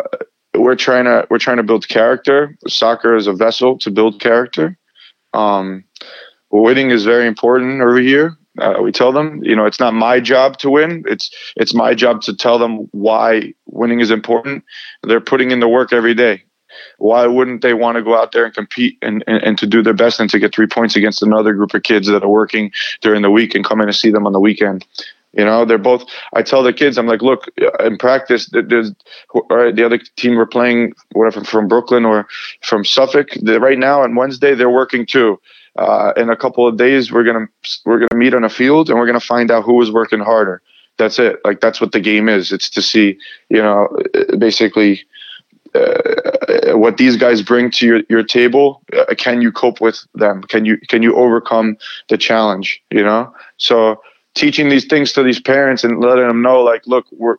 we're 0.53 0.75
trying 0.75 1.05
to 1.05 1.25
we're 1.29 1.39
trying 1.39 1.57
to 1.57 1.63
build 1.63 1.87
character. 1.87 2.57
Soccer 2.67 3.15
is 3.15 3.27
a 3.27 3.33
vessel 3.33 3.77
to 3.79 3.89
build 3.89 4.19
character. 4.19 4.77
Um, 5.33 5.85
winning 6.51 6.91
is 6.91 7.05
very 7.05 7.27
important 7.27 7.81
over 7.81 7.99
here. 7.99 8.37
Uh, 8.59 8.79
we 8.83 8.91
tell 8.91 9.11
them, 9.13 9.41
you 9.43 9.55
know, 9.55 9.65
it's 9.65 9.79
not 9.79 9.93
my 9.93 10.19
job 10.19 10.57
to 10.57 10.69
win. 10.69 11.03
It's 11.07 11.31
it's 11.55 11.73
my 11.73 11.93
job 11.93 12.21
to 12.23 12.35
tell 12.35 12.59
them 12.59 12.89
why 12.91 13.53
winning 13.65 14.01
is 14.01 14.11
important. 14.11 14.63
They're 15.03 15.21
putting 15.21 15.51
in 15.51 15.61
the 15.61 15.69
work 15.69 15.93
every 15.93 16.13
day. 16.13 16.43
Why 16.97 17.27
wouldn't 17.27 17.61
they 17.61 17.73
want 17.73 17.97
to 17.97 18.03
go 18.03 18.15
out 18.15 18.31
there 18.31 18.45
and 18.45 18.53
compete 18.53 18.97
and, 19.01 19.23
and, 19.27 19.43
and 19.43 19.57
to 19.57 19.67
do 19.67 19.81
their 19.81 19.93
best 19.93 20.19
and 20.19 20.29
to 20.29 20.39
get 20.39 20.53
three 20.53 20.67
points 20.67 20.95
against 20.95 21.21
another 21.21 21.53
group 21.53 21.73
of 21.73 21.83
kids 21.83 22.07
that 22.07 22.23
are 22.23 22.29
working 22.29 22.71
during 23.01 23.21
the 23.21 23.31
week 23.31 23.55
and 23.55 23.65
come 23.65 23.81
in 23.81 23.87
and 23.87 23.95
see 23.95 24.11
them 24.11 24.25
on 24.25 24.33
the 24.33 24.39
weekend? 24.39 24.85
You 25.33 25.45
know, 25.45 25.63
they're 25.63 25.77
both. 25.77 26.03
I 26.33 26.41
tell 26.41 26.61
the 26.61 26.73
kids, 26.73 26.97
I'm 26.97 27.07
like, 27.07 27.21
look, 27.21 27.47
in 27.79 27.97
practice, 27.97 28.49
there's 28.51 28.91
the 29.33 29.83
other 29.85 29.99
team 30.17 30.35
we're 30.35 30.45
playing, 30.45 30.93
whatever 31.13 31.45
from 31.45 31.69
Brooklyn 31.69 32.03
or 32.03 32.27
from 32.61 32.83
Suffolk. 32.83 33.29
Right 33.41 33.79
now 33.79 34.01
on 34.03 34.15
Wednesday, 34.15 34.55
they're 34.55 34.69
working 34.69 35.05
too 35.05 35.39
uh, 35.77 36.13
in 36.17 36.29
a 36.29 36.35
couple 36.35 36.67
of 36.67 36.77
days 36.77 37.11
we're 37.11 37.23
gonna 37.23 37.47
we're 37.85 37.99
gonna 37.99 38.19
meet 38.19 38.33
on 38.33 38.43
a 38.43 38.49
field 38.49 38.89
and 38.89 38.99
we're 38.99 39.05
gonna 39.05 39.19
find 39.19 39.51
out 39.51 39.63
who 39.63 39.81
is 39.81 39.91
working 39.91 40.19
harder. 40.19 40.61
That's 40.97 41.17
it. 41.19 41.39
Like 41.45 41.61
that's 41.61 41.79
what 41.79 41.91
the 41.93 41.99
game 41.99 42.27
is. 42.29 42.51
It's 42.51 42.69
to 42.71 42.81
see 42.81 43.17
you 43.49 43.61
know 43.61 43.87
basically 44.37 45.03
uh, 45.73 46.77
what 46.77 46.97
these 46.97 47.15
guys 47.15 47.41
bring 47.41 47.71
to 47.71 47.85
your, 47.85 48.01
your 48.09 48.23
table. 48.23 48.83
Uh, 48.93 49.15
can 49.17 49.41
you 49.41 49.51
cope 49.51 49.79
with 49.79 50.05
them? 50.15 50.43
Can 50.43 50.65
you 50.65 50.77
can 50.89 51.01
you 51.01 51.15
overcome 51.15 51.77
the 52.09 52.17
challenge? 52.17 52.83
You 52.91 53.03
know. 53.03 53.33
So 53.57 54.01
teaching 54.35 54.69
these 54.69 54.85
things 54.85 55.13
to 55.13 55.23
these 55.23 55.39
parents 55.39 55.83
and 55.83 55.99
letting 55.99 56.27
them 56.27 56.41
know 56.41 56.61
like 56.61 56.85
look 56.87 57.05
we're 57.11 57.37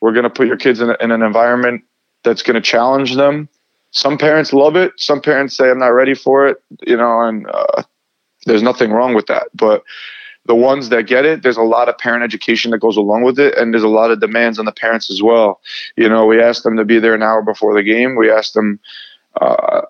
we're 0.00 0.12
gonna 0.12 0.30
put 0.30 0.46
your 0.46 0.56
kids 0.56 0.80
in, 0.80 0.90
a, 0.90 0.96
in 1.00 1.10
an 1.10 1.22
environment 1.22 1.82
that's 2.24 2.42
gonna 2.42 2.60
challenge 2.60 3.14
them 3.16 3.48
some 3.92 4.18
parents 4.18 4.52
love 4.52 4.76
it. 4.76 4.92
Some 4.96 5.20
parents 5.20 5.56
say 5.56 5.70
I'm 5.70 5.78
not 5.78 5.88
ready 5.88 6.14
for 6.14 6.46
it, 6.46 6.62
you 6.86 6.96
know, 6.96 7.20
and 7.22 7.46
uh, 7.48 7.82
there's 8.46 8.62
nothing 8.62 8.90
wrong 8.92 9.14
with 9.14 9.26
that. 9.26 9.48
But 9.54 9.82
the 10.46 10.54
ones 10.54 10.88
that 10.88 11.06
get 11.06 11.24
it, 11.24 11.42
there's 11.42 11.56
a 11.56 11.62
lot 11.62 11.88
of 11.88 11.98
parent 11.98 12.24
education 12.24 12.70
that 12.70 12.78
goes 12.78 12.96
along 12.96 13.24
with 13.24 13.38
it, 13.38 13.56
and 13.56 13.72
there's 13.72 13.82
a 13.82 13.88
lot 13.88 14.10
of 14.10 14.20
demands 14.20 14.58
on 14.58 14.64
the 14.64 14.72
parents 14.72 15.10
as 15.10 15.22
well. 15.22 15.60
You 15.96 16.08
know, 16.08 16.26
we 16.26 16.40
ask 16.40 16.62
them 16.62 16.76
to 16.76 16.84
be 16.84 16.98
there 16.98 17.14
an 17.14 17.22
hour 17.22 17.42
before 17.42 17.74
the 17.74 17.82
game. 17.82 18.16
We 18.16 18.30
ask 18.30 18.52
them. 18.52 18.80
Uh, 19.40 19.82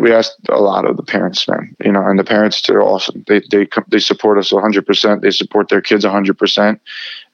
we 0.00 0.12
asked 0.14 0.36
a 0.48 0.60
lot 0.60 0.86
of 0.86 0.96
the 0.96 1.02
parents, 1.02 1.46
man. 1.46 1.76
You 1.84 1.92
know, 1.92 2.06
and 2.06 2.18
the 2.18 2.24
parents 2.24 2.62
they're 2.62 2.80
awesome. 2.82 3.22
They 3.26 3.42
they 3.50 3.68
they 3.88 3.98
support 3.98 4.38
us 4.38 4.50
100. 4.50 4.86
percent 4.86 5.20
They 5.20 5.30
support 5.30 5.68
their 5.68 5.82
kids 5.82 6.04
100, 6.04 6.38
percent 6.38 6.80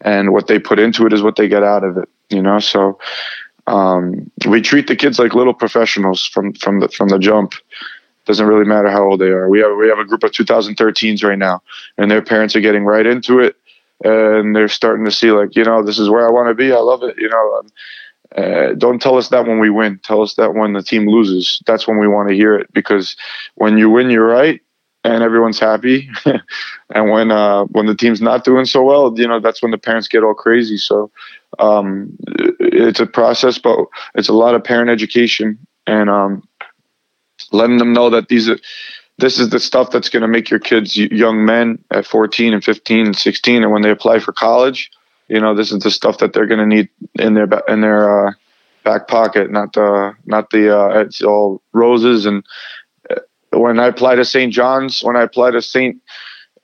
and 0.00 0.32
what 0.32 0.48
they 0.48 0.58
put 0.58 0.80
into 0.80 1.06
it 1.06 1.12
is 1.12 1.22
what 1.22 1.36
they 1.36 1.46
get 1.46 1.62
out 1.62 1.84
of 1.84 1.96
it. 1.96 2.08
You 2.28 2.42
know, 2.42 2.58
so 2.58 2.98
um, 3.66 4.30
we 4.46 4.60
treat 4.60 4.86
the 4.86 4.96
kids 4.96 5.18
like 5.18 5.34
little 5.34 5.54
professionals 5.54 6.26
from 6.26 6.52
from 6.54 6.80
the 6.80 6.88
from 6.88 7.08
the 7.08 7.18
jump. 7.18 7.54
Doesn't 8.26 8.46
really 8.46 8.64
matter 8.64 8.88
how 8.88 9.04
old 9.04 9.20
they 9.20 9.28
are. 9.28 9.48
We 9.48 9.60
have 9.60 9.76
we 9.76 9.88
have 9.88 9.98
a 9.98 10.04
group 10.04 10.22
of 10.22 10.32
2013s 10.32 11.22
right 11.22 11.38
now, 11.38 11.62
and 11.98 12.10
their 12.10 12.22
parents 12.22 12.56
are 12.56 12.60
getting 12.60 12.84
right 12.84 13.06
into 13.06 13.38
it, 13.40 13.56
and 14.02 14.54
they're 14.56 14.68
starting 14.68 15.04
to 15.04 15.10
see 15.10 15.30
like 15.30 15.56
you 15.56 15.64
know 15.64 15.82
this 15.82 15.98
is 15.98 16.10
where 16.10 16.26
I 16.26 16.30
want 16.30 16.48
to 16.48 16.54
be. 16.54 16.72
I 16.72 16.78
love 16.78 17.02
it. 17.02 17.16
You 17.18 17.28
know, 17.28 17.58
um, 17.58 17.66
uh, 18.36 18.74
don't 18.74 19.00
tell 19.00 19.16
us 19.16 19.28
that 19.28 19.46
when 19.46 19.60
we 19.60 19.70
win. 19.70 20.00
Tell 20.02 20.22
us 20.22 20.34
that 20.34 20.54
when 20.54 20.72
the 20.72 20.82
team 20.82 21.08
loses. 21.08 21.62
That's 21.66 21.86
when 21.86 21.98
we 21.98 22.08
want 22.08 22.28
to 22.28 22.34
hear 22.34 22.54
it 22.54 22.72
because 22.72 23.16
when 23.54 23.78
you 23.78 23.90
win, 23.90 24.10
you're 24.10 24.26
right, 24.26 24.60
and 25.04 25.22
everyone's 25.22 25.60
happy. 25.60 26.10
and 26.90 27.10
when 27.10 27.30
uh, 27.30 27.64
when 27.64 27.86
the 27.86 27.94
team's 27.94 28.20
not 28.20 28.44
doing 28.44 28.64
so 28.64 28.82
well, 28.82 29.12
you 29.16 29.28
know 29.28 29.38
that's 29.40 29.62
when 29.62 29.70
the 29.70 29.78
parents 29.78 30.08
get 30.08 30.24
all 30.24 30.34
crazy. 30.34 30.78
So 30.78 31.10
um, 31.58 32.16
it's 32.60 33.00
a 33.00 33.06
process, 33.06 33.58
but 33.58 33.78
it's 34.14 34.28
a 34.28 34.32
lot 34.32 34.54
of 34.54 34.64
parent 34.64 34.90
education 34.90 35.58
and 35.86 36.08
um, 36.10 36.46
letting 37.52 37.78
them 37.78 37.92
know 37.92 38.10
that 38.10 38.28
these 38.28 38.48
are 38.48 38.58
this 39.18 39.38
is 39.38 39.50
the 39.50 39.60
stuff 39.60 39.90
that's 39.90 40.08
going 40.08 40.22
to 40.22 40.28
make 40.28 40.50
your 40.50 40.60
kids 40.60 40.96
young 40.96 41.44
men 41.44 41.78
at 41.90 42.06
14 42.06 42.52
and 42.52 42.64
15 42.64 43.06
and 43.06 43.16
16 43.16 43.62
and 43.62 43.72
when 43.72 43.82
they 43.82 43.90
apply 43.90 44.18
for 44.18 44.32
college 44.32 44.90
you 45.28 45.40
know 45.40 45.54
this 45.54 45.70
is 45.72 45.82
the 45.82 45.90
stuff 45.90 46.18
that 46.18 46.32
they're 46.32 46.46
going 46.46 46.60
to 46.60 46.66
need 46.66 46.88
in 47.14 47.34
their 47.34 47.48
in 47.68 47.80
their 47.80 48.28
uh, 48.28 48.32
back 48.84 49.08
pocket 49.08 49.50
not 49.50 49.72
the 49.72 50.14
not 50.26 50.50
the 50.50 50.76
uh, 50.76 51.00
it's 51.00 51.22
all 51.22 51.62
roses 51.72 52.26
and 52.26 52.44
uh, 53.10 53.20
when 53.52 53.78
i 53.78 53.86
apply 53.86 54.14
to 54.14 54.24
st 54.24 54.52
john's 54.52 55.02
when 55.02 55.16
i 55.16 55.22
apply 55.22 55.50
to 55.50 55.62
st 55.62 56.00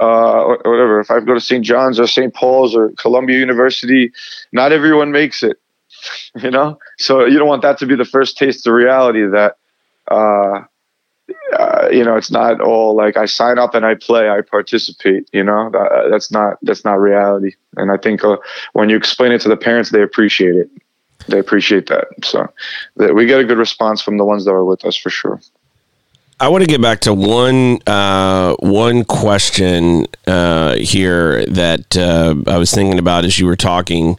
uh, 0.01 0.57
whatever. 0.65 0.99
If 1.01 1.11
I 1.11 1.21
go 1.21 1.35
to 1.35 1.41
St. 1.41 1.65
John's 1.65 2.01
or 2.01 2.07
St. 2.07 2.35
Paul's 2.35 2.75
or 2.75 2.91
Columbia 2.93 3.39
University, 3.39 4.13
not 4.51 4.73
everyone 4.73 5.13
makes 5.13 5.43
it, 5.43 5.59
you 6.43 6.51
know? 6.51 6.79
So 6.99 7.27
you 7.27 7.39
don't 7.39 7.49
want 7.49 7.63
that 7.63 7.79
to 7.79 7.87
be 7.87 7.95
the 7.95 8.05
first 8.05 8.39
taste 8.39 8.67
of 8.67 8.73
reality 8.73 9.27
that, 9.27 9.57
uh, 10.11 10.63
uh, 11.53 11.89
you 11.93 12.03
know, 12.03 12.17
it's 12.17 12.31
not 12.31 12.61
all 12.61 12.97
like 12.97 13.17
I 13.17 13.27
sign 13.27 13.59
up 13.59 13.75
and 13.75 13.85
I 13.85 13.95
play, 13.95 14.29
I 14.31 14.41
participate. 14.41 15.29
You 15.33 15.45
know, 15.45 15.71
that, 15.71 16.09
that's 16.11 16.33
not 16.33 16.59
that's 16.63 16.85
not 16.85 16.99
reality. 16.99 17.53
And 17.77 17.93
I 17.93 17.97
think 17.97 18.25
uh, 18.25 18.39
when 18.73 18.89
you 18.89 18.97
explain 18.97 19.31
it 19.31 19.41
to 19.43 19.49
the 19.49 19.57
parents, 19.57 19.91
they 19.91 20.03
appreciate 20.03 20.57
it. 20.57 20.71
They 21.29 21.39
appreciate 21.39 21.87
that. 21.89 22.07
So 22.25 22.49
that 22.97 23.15
we 23.15 23.27
get 23.27 23.39
a 23.39 23.45
good 23.45 23.59
response 23.59 24.03
from 24.03 24.17
the 24.17 24.25
ones 24.25 24.45
that 24.45 24.53
are 24.53 24.65
with 24.65 24.85
us 24.85 24.97
for 24.97 25.11
sure. 25.11 25.41
I 26.43 26.49
want 26.49 26.63
to 26.63 26.67
get 26.67 26.81
back 26.81 27.01
to 27.01 27.13
one 27.13 27.81
uh, 27.87 28.57
one 28.61 29.05
question 29.05 30.07
uh, 30.27 30.77
here 30.77 31.45
that 31.45 31.95
uh, 31.95 32.35
I 32.51 32.57
was 32.57 32.73
thinking 32.73 32.99
about 32.99 33.27
as 33.27 33.39
you 33.39 33.45
were 33.45 33.57
talking 33.57 34.19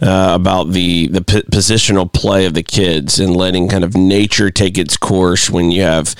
uh, 0.00 0.30
about 0.32 0.70
the 0.70 1.08
the 1.08 1.22
p- 1.22 1.42
positional 1.42 2.10
play 2.10 2.46
of 2.46 2.54
the 2.54 2.62
kids 2.62 3.18
and 3.18 3.34
letting 3.34 3.68
kind 3.68 3.82
of 3.82 3.96
nature 3.96 4.48
take 4.48 4.78
its 4.78 4.96
course 4.96 5.50
when 5.50 5.72
you 5.72 5.82
have 5.82 6.14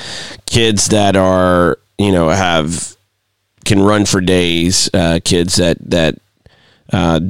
kids 0.47 0.89
that 0.89 1.15
are 1.15 1.79
you 1.97 2.11
know 2.11 2.29
have 2.29 2.97
can 3.65 3.81
run 3.81 4.05
for 4.05 4.21
days, 4.21 4.91
uh, 4.95 5.21
kids 5.25 5.57
that 5.57 5.79
that 5.89 6.17
uh, 6.93 7.21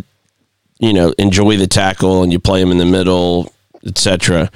you 0.78 0.94
know 0.94 1.12
enjoy 1.18 1.58
the 1.58 1.66
tackle 1.66 2.22
and 2.22 2.32
you 2.32 2.38
play 2.38 2.62
them 2.62 2.70
in 2.70 2.78
the 2.78 2.86
middle, 2.86 3.52
etc 3.84 4.50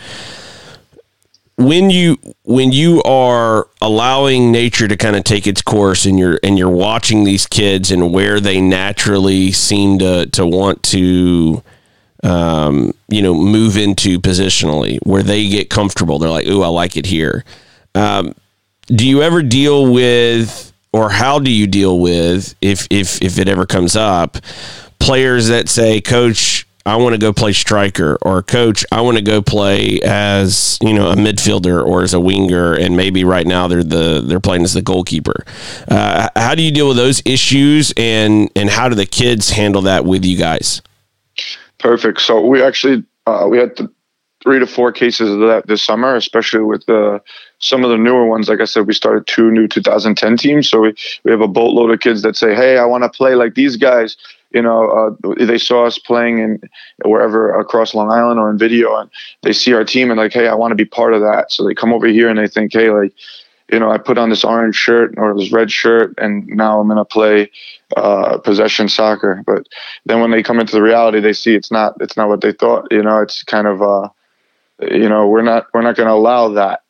when 1.61 1.91
you 1.91 2.17
when 2.45 2.73
you 2.73 3.03
are 3.03 3.69
allowing 3.83 4.51
nature 4.51 4.89
to 4.89 4.97
kind 4.97 5.15
of 5.15 5.25
take 5.25 5.47
its 5.47 5.61
course 5.61 6.07
and 6.07 6.19
you're 6.19 6.41
and 6.43 6.59
you're 6.59 6.71
watching 6.71 7.25
these 7.25 7.47
kids 7.47 7.91
and 7.91 8.13
where 8.15 8.41
they 8.41 8.63
naturally 8.63 9.53
seem 9.53 9.99
to 9.99 10.25
to 10.27 10.47
want 10.47 10.83
to 10.83 11.63
um, 12.25 12.95
you 13.09 13.21
know 13.21 13.35
move 13.35 13.77
into 13.77 14.19
positionally 14.19 14.99
where 15.03 15.23
they 15.23 15.49
get 15.49 15.69
comfortable 15.69 16.19
they're 16.19 16.31
like 16.31 16.47
ooh 16.47 16.63
I 16.63 16.69
like 16.69 16.97
it 16.97 17.05
here. 17.05 17.45
Um, 17.95 18.35
do 18.87 19.07
you 19.07 19.23
ever 19.23 19.43
deal 19.43 19.93
with 19.93 20.73
or 20.93 21.11
how 21.11 21.39
do 21.39 21.51
you 21.51 21.67
deal 21.67 22.01
with 22.01 22.55
if 22.63 22.87
if 22.91 23.21
if 23.21 23.39
it 23.39 23.49
ever 23.49 23.67
comes 23.67 23.97
up 23.97 24.39
players 24.99 25.49
that 25.49 25.69
say 25.69 26.01
coach 26.01 26.67
I 26.91 26.97
want 26.97 27.15
to 27.15 27.21
go 27.21 27.33
play 27.33 27.53
striker, 27.53 28.19
or 28.23 28.43
coach, 28.43 28.85
I 28.91 29.01
want 29.01 29.17
to 29.17 29.23
go 29.23 29.41
play 29.41 30.01
as 30.03 30.77
you 30.83 30.93
know 30.93 31.09
a 31.09 31.15
midfielder 31.15 31.87
or 31.87 32.03
as 32.03 32.15
a 32.15 32.19
winger, 32.19 32.75
and 32.75 32.97
maybe 32.97 33.23
right 33.23 33.47
now 33.47 33.69
they're 33.69 33.85
the 33.85 34.21
they're 34.27 34.41
playing 34.41 34.65
as 34.65 34.75
the 34.75 34.83
goalkeeper. 34.83 35.45
Uh, 35.87 36.29
how 36.35 36.57
do 36.57 36.65
you 36.65 36.73
deal 36.73 36.89
with 36.89 36.97
those 36.97 37.23
issues, 37.25 37.93
and 37.97 38.51
and 38.57 38.69
how 38.69 38.89
do 38.89 38.97
the 38.97 39.07
kids 39.07 39.51
handle 39.51 39.83
that 39.83 40.05
with 40.05 40.25
you 40.25 40.37
guys? 40.37 40.83
Perfect. 41.79 42.23
So 42.23 42.45
we 42.45 42.61
actually 42.61 43.05
uh, 43.25 43.47
we 43.49 43.59
had 43.59 43.79
three 44.43 44.59
to 44.59 44.67
four 44.67 44.91
cases 44.91 45.31
of 45.31 45.39
that 45.39 45.69
this 45.69 45.85
summer, 45.85 46.17
especially 46.17 46.65
with 46.65 46.89
uh, 46.89 47.21
some 47.61 47.85
of 47.85 47.91
the 47.91 47.99
newer 47.99 48.27
ones. 48.27 48.49
Like 48.49 48.61
I 48.61 48.65
said, 48.65 48.89
we 48.89 48.95
started 48.95 49.29
two 49.29 49.53
new 49.53 49.69
2010 49.69 50.37
teams, 50.39 50.69
so 50.69 50.81
we, 50.81 50.95
we 51.23 51.31
have 51.31 51.41
a 51.41 51.47
boatload 51.47 51.93
of 51.93 52.01
kids 52.01 52.23
that 52.23 52.35
say, 52.37 52.53
"Hey, 52.57 52.79
I 52.79 52.85
want 52.85 53.05
to 53.05 53.11
play 53.11 53.37
like 53.37 53.55
these 53.55 53.77
guys." 53.77 54.17
You 54.53 54.63
know, 54.63 55.17
uh, 55.25 55.35
they 55.45 55.59
saw 55.59 55.87
us 55.87 55.99
playing 55.99 56.39
in 56.39 56.61
wherever 57.05 57.59
across 57.59 57.95
Long 57.95 58.11
Island 58.11 58.41
or 58.41 58.51
in 58.51 58.59
video, 58.59 58.97
and 58.97 59.11
they 59.43 59.53
see 59.53 59.73
our 59.73 59.85
team 59.85 60.11
and 60.11 60.19
like, 60.19 60.33
"Hey, 60.33 60.49
I 60.49 60.55
want 60.55 60.73
to 60.73 60.77
be 60.77 60.85
part 60.85 61.15
of 61.15 61.21
that." 61.21 61.53
So 61.53 61.65
they 61.67 61.75
come 61.75 61.93
over 61.93 62.07
here 62.07 62.29
and 62.29 62.39
they 62.39 62.49
think, 62.49 62.73
"Hey, 62.73 62.91
like." 62.91 63.13
You 63.73 63.79
know, 63.79 63.89
I 63.89 63.99
put 63.99 64.19
on 64.19 64.31
this 64.31 64.43
orange 64.43 64.75
shirt 64.75 65.15
or 65.17 65.33
this 65.33 65.53
red 65.53 65.71
shirt, 65.71 66.15
and 66.19 66.45
now 66.49 66.81
I'm 66.81 66.89
gonna 66.89 67.05
play 67.05 67.53
uh, 67.97 68.39
possession 68.39 68.89
soccer. 68.89 69.45
But 69.47 69.69
then 70.07 70.21
when 70.21 70.33
they 70.33 70.43
come 70.43 70.59
into 70.59 70.73
the 70.73 70.83
reality, 70.83 71.21
they 71.21 71.33
see 71.33 71.55
it's 71.55 71.71
not 71.71 71.95
it's 72.01 72.17
not 72.17 72.29
what 72.29 72.41
they 72.41 72.51
thought. 72.51 72.89
You 72.91 73.05
know, 73.05 73.19
it's 73.23 73.45
kind 73.45 73.69
of 73.69 73.81
uh, 73.81 74.09
you 74.81 75.09
know 75.09 75.29
we're 75.29 75.43
not 75.43 75.69
we're 75.73 75.83
not 75.83 75.95
to 76.09 76.09
allow 76.09 76.49
that 76.49 76.83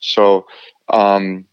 so 0.00 0.46
um, 0.88 1.46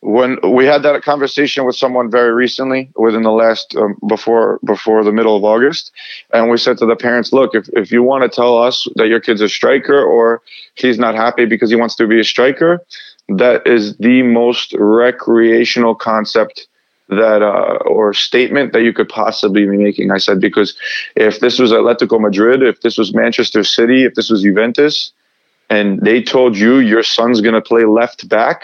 when 0.00 0.38
we 0.52 0.64
had 0.64 0.82
that 0.84 1.02
conversation 1.02 1.64
with 1.64 1.74
someone 1.74 2.10
very 2.10 2.32
recently 2.32 2.90
within 2.96 3.22
the 3.22 3.32
last 3.32 3.74
um, 3.76 3.96
before 4.06 4.60
before 4.64 5.02
the 5.02 5.12
middle 5.12 5.36
of 5.36 5.44
august 5.44 5.90
and 6.32 6.48
we 6.48 6.56
said 6.56 6.78
to 6.78 6.86
the 6.86 6.94
parents 6.94 7.32
look 7.32 7.54
if, 7.54 7.68
if 7.72 7.90
you 7.90 8.02
want 8.02 8.22
to 8.22 8.28
tell 8.28 8.56
us 8.56 8.86
that 8.94 9.08
your 9.08 9.20
kid's 9.20 9.40
a 9.40 9.48
striker 9.48 10.00
or 10.00 10.40
he's 10.74 10.98
not 10.98 11.14
happy 11.14 11.46
because 11.46 11.68
he 11.68 11.76
wants 11.76 11.96
to 11.96 12.06
be 12.06 12.20
a 12.20 12.24
striker 12.24 12.80
that 13.28 13.66
is 13.66 13.96
the 13.98 14.22
most 14.22 14.74
recreational 14.78 15.94
concept 15.94 16.66
that 17.08 17.42
uh, 17.42 17.78
or 17.86 18.12
statement 18.12 18.72
that 18.72 18.82
you 18.82 18.92
could 18.92 19.08
possibly 19.08 19.64
be 19.64 19.76
making. 19.76 20.10
I 20.10 20.18
said 20.18 20.40
because 20.40 20.76
if 21.16 21.40
this 21.40 21.58
was 21.58 21.72
Atletico 21.72 22.20
Madrid, 22.20 22.62
if 22.62 22.82
this 22.82 22.98
was 22.98 23.14
Manchester 23.14 23.64
City, 23.64 24.04
if 24.04 24.14
this 24.14 24.30
was 24.30 24.42
Juventus, 24.42 25.12
and 25.70 26.00
they 26.00 26.22
told 26.22 26.56
you 26.56 26.78
your 26.78 27.02
son's 27.02 27.40
going 27.40 27.54
to 27.54 27.62
play 27.62 27.84
left 27.84 28.28
back, 28.28 28.62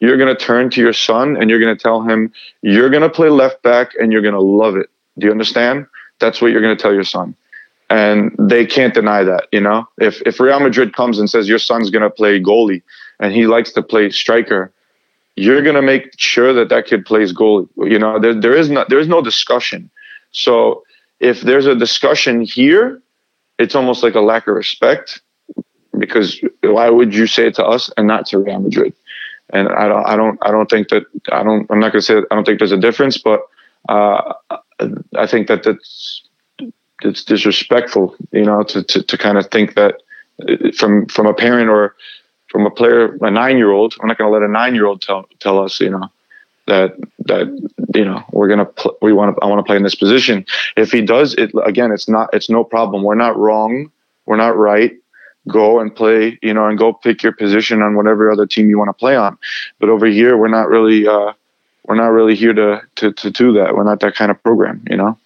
you're 0.00 0.16
going 0.16 0.34
to 0.34 0.40
turn 0.40 0.70
to 0.70 0.80
your 0.80 0.92
son 0.92 1.36
and 1.36 1.48
you're 1.48 1.60
going 1.60 1.74
to 1.74 1.82
tell 1.82 2.02
him 2.02 2.32
you're 2.62 2.90
going 2.90 3.02
to 3.02 3.10
play 3.10 3.28
left 3.28 3.62
back 3.62 3.92
and 3.98 4.12
you're 4.12 4.22
going 4.22 4.34
to 4.34 4.40
love 4.40 4.76
it. 4.76 4.90
Do 5.18 5.26
you 5.26 5.32
understand? 5.32 5.86
That's 6.18 6.40
what 6.40 6.50
you're 6.50 6.60
going 6.60 6.76
to 6.76 6.82
tell 6.82 6.92
your 6.92 7.04
son. 7.04 7.34
And 7.90 8.34
they 8.38 8.66
can't 8.66 8.94
deny 8.94 9.24
that, 9.24 9.46
you 9.52 9.60
know. 9.60 9.86
If 9.98 10.20
if 10.22 10.40
Real 10.40 10.58
Madrid 10.58 10.94
comes 10.94 11.18
and 11.18 11.28
says 11.28 11.48
your 11.48 11.58
son's 11.58 11.90
going 11.90 12.02
to 12.02 12.10
play 12.10 12.40
goalie 12.40 12.82
and 13.20 13.32
he 13.32 13.46
likes 13.46 13.72
to 13.72 13.82
play 13.82 14.10
striker, 14.10 14.72
you're 15.36 15.62
going 15.62 15.74
to 15.76 15.82
make 15.82 16.18
sure 16.18 16.52
that 16.52 16.70
that 16.70 16.86
kid 16.86 17.04
plays 17.04 17.32
goalie. 17.32 17.68
You 17.76 17.98
know, 17.98 18.18
there, 18.18 18.34
there 18.34 18.56
is 18.56 18.70
not 18.70 18.88
there 18.88 18.98
is 18.98 19.06
no 19.06 19.20
discussion. 19.22 19.90
So 20.32 20.82
if 21.20 21.42
there's 21.42 21.66
a 21.66 21.74
discussion 21.74 22.40
here, 22.40 23.00
it's 23.58 23.74
almost 23.74 24.02
like 24.02 24.14
a 24.14 24.20
lack 24.20 24.48
of 24.48 24.54
respect 24.54 25.20
because 25.98 26.40
why 26.62 26.90
would 26.90 27.14
you 27.14 27.26
say 27.26 27.46
it 27.48 27.54
to 27.56 27.64
us 27.64 27.90
and 27.96 28.06
not 28.06 28.26
to 28.26 28.38
Real 28.38 28.60
Madrid? 28.60 28.94
And 29.54 29.68
I 29.68 29.88
don't, 29.88 30.04
I 30.06 30.16
don't, 30.16 30.38
I 30.42 30.50
don't 30.50 30.68
think 30.68 30.88
that 30.88 31.04
I 31.32 31.42
don't. 31.42 31.66
I'm 31.70 31.80
not 31.80 31.92
going 31.92 32.00
to 32.00 32.02
say 32.02 32.18
I 32.30 32.34
don't 32.34 32.44
think 32.44 32.58
there's 32.58 32.72
a 32.72 32.76
difference, 32.76 33.18
but 33.18 33.40
uh, 33.88 34.34
I 35.16 35.26
think 35.26 35.48
that 35.48 35.62
that's 35.62 36.22
it's 37.02 37.24
disrespectful, 37.24 38.16
you 38.32 38.44
know, 38.44 38.62
to, 38.64 38.82
to, 38.82 39.02
to 39.02 39.18
kind 39.18 39.38
of 39.38 39.46
think 39.48 39.74
that 39.74 40.02
uh, 40.48 40.72
from 40.76 41.06
from 41.06 41.26
a 41.26 41.34
parent 41.34 41.70
or 41.70 41.94
from 42.50 42.66
a 42.66 42.70
player, 42.70 43.16
a 43.20 43.30
nine 43.30 43.56
year 43.56 43.70
old. 43.70 43.94
I'm 44.00 44.08
not 44.08 44.18
going 44.18 44.28
to 44.28 44.32
let 44.32 44.42
a 44.42 44.50
nine 44.52 44.74
year 44.74 44.86
old 44.86 45.02
tell 45.02 45.26
tell 45.40 45.58
us, 45.58 45.80
you 45.80 45.90
know, 45.90 46.08
that 46.66 46.96
that 47.26 47.46
you 47.94 48.04
know 48.04 48.22
we're 48.32 48.48
gonna 48.48 48.64
pl- 48.64 48.96
we 49.02 49.12
want 49.12 49.36
to 49.36 49.42
I 49.42 49.46
want 49.46 49.58
to 49.58 49.64
play 49.64 49.76
in 49.76 49.82
this 49.82 49.94
position. 49.94 50.46
If 50.76 50.90
he 50.92 51.02
does 51.02 51.34
it 51.34 51.52
again, 51.64 51.92
it's 51.92 52.08
not 52.08 52.30
it's 52.32 52.50
no 52.50 52.64
problem. 52.64 53.02
We're 53.02 53.14
not 53.14 53.36
wrong. 53.36 53.90
We're 54.26 54.36
not 54.36 54.56
right. 54.56 54.92
Go 55.48 55.80
and 55.80 55.94
play, 55.94 56.38
you 56.42 56.54
know, 56.54 56.66
and 56.66 56.78
go 56.78 56.92
pick 56.92 57.22
your 57.22 57.32
position 57.32 57.82
on 57.82 57.96
whatever 57.96 58.30
other 58.30 58.46
team 58.46 58.70
you 58.70 58.78
want 58.78 58.88
to 58.88 58.94
play 58.94 59.16
on. 59.16 59.36
But 59.78 59.88
over 59.90 60.06
here, 60.06 60.36
we're 60.36 60.48
not 60.48 60.68
really 60.68 61.06
uh, 61.06 61.32
we're 61.86 61.96
not 61.96 62.08
really 62.08 62.34
here 62.34 62.54
to, 62.54 62.80
to 62.96 63.12
to 63.12 63.30
do 63.30 63.52
that. 63.54 63.74
We're 63.74 63.84
not 63.84 64.00
that 64.00 64.14
kind 64.14 64.30
of 64.30 64.42
program, 64.42 64.82
you 64.88 64.96
know 64.96 65.18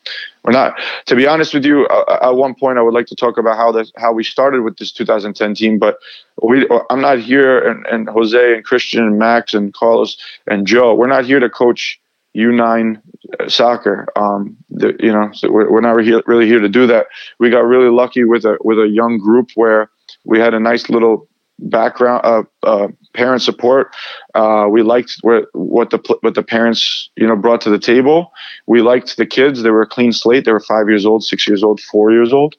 we're 0.49 0.53
not. 0.53 0.81
To 1.07 1.15
be 1.15 1.27
honest 1.27 1.53
with 1.53 1.67
you, 1.67 1.87
uh, 1.89 2.19
at 2.23 2.35
one 2.37 2.55
point 2.55 2.79
I 2.79 2.83
would 2.83 2.95
like 2.95 3.07
to 3.09 3.15
talk 3.15 3.37
about 3.37 3.59
how 3.59 3.71
this 3.71 3.93
how 3.97 4.13
we 4.13 4.25
started 4.25 4.63
with 4.63 4.79
this 4.79 4.91
2010 4.93 5.55
team, 5.55 5.79
but 5.79 5.99
we 6.43 6.67
I'm 6.89 7.03
not 7.03 7.19
here, 7.19 7.59
and, 7.59 7.87
and 7.87 8.09
Jose 8.09 8.55
and 8.55 8.65
Christian 8.65 9.05
and 9.05 9.19
Max 9.19 9.53
and 9.53 9.75
Carlos 9.75 10.17
and 10.47 10.67
Joe. 10.67 10.95
We're 10.95 11.07
not 11.07 11.27
here 11.27 11.39
to 11.39 11.51
coach 11.51 12.01
U9 12.35 13.01
soccer. 13.49 14.07
Um, 14.17 14.57
the, 14.71 14.97
you 14.99 15.13
know, 15.13 15.31
so 15.35 15.51
we're, 15.51 15.71
we're 15.71 15.83
not 15.83 15.97
really, 15.97 16.23
really 16.27 16.47
here 16.47 16.61
to 16.61 16.69
do 16.69 16.87
that. 16.87 17.09
We 17.39 17.51
got 17.51 17.67
really 17.67 17.91
lucky 17.91 18.25
with 18.25 18.47
a 18.47 18.57
with 18.63 18.79
a 18.79 18.89
young 18.89 19.19
group 19.19 19.51
where 19.55 19.91
we 20.29 20.39
had 20.39 20.55
a 20.55 20.61
nice 20.61 20.89
little 20.91 21.27
background 21.59 22.21
uh, 22.25 22.43
uh, 22.63 22.89
parent 23.15 23.43
support. 23.43 23.95
Uh, 24.35 24.69
we 24.71 24.83
liked 24.83 25.17
what, 25.23 25.47
what 25.55 25.91
the 25.91 25.99
what 26.21 26.35
the 26.35 26.43
parents 26.43 27.09
you 27.17 27.27
know 27.27 27.35
brought 27.35 27.61
to 27.63 27.71
the 27.71 27.79
table. 27.79 28.33
We 28.67 28.83
liked 28.83 29.17
the 29.17 29.27
kids. 29.27 29.63
They 29.63 29.71
were 29.71 29.83
a 29.83 29.87
clean 29.87 30.13
slate. 30.13 30.45
They 30.45 30.53
were 30.53 30.61
five 30.61 30.89
years 30.89 31.05
old 31.05 31.25
six 31.25 31.49
years 31.49 31.65
old 31.65 31.81
four 31.81 32.13
years 32.13 32.33
old. 32.33 32.55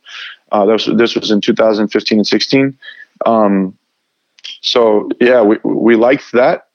Uh, 0.51 0.65
this, 0.65 0.89
this 0.97 1.15
was 1.15 1.29
in 1.29 1.39
2015 1.41 2.17
and 2.17 2.25
16 2.25 2.75
um, 3.27 3.77
so 4.61 5.07
yeah 5.21 5.43
we, 5.43 5.57
we 5.63 5.95
liked 5.95 6.31
that. 6.33 6.69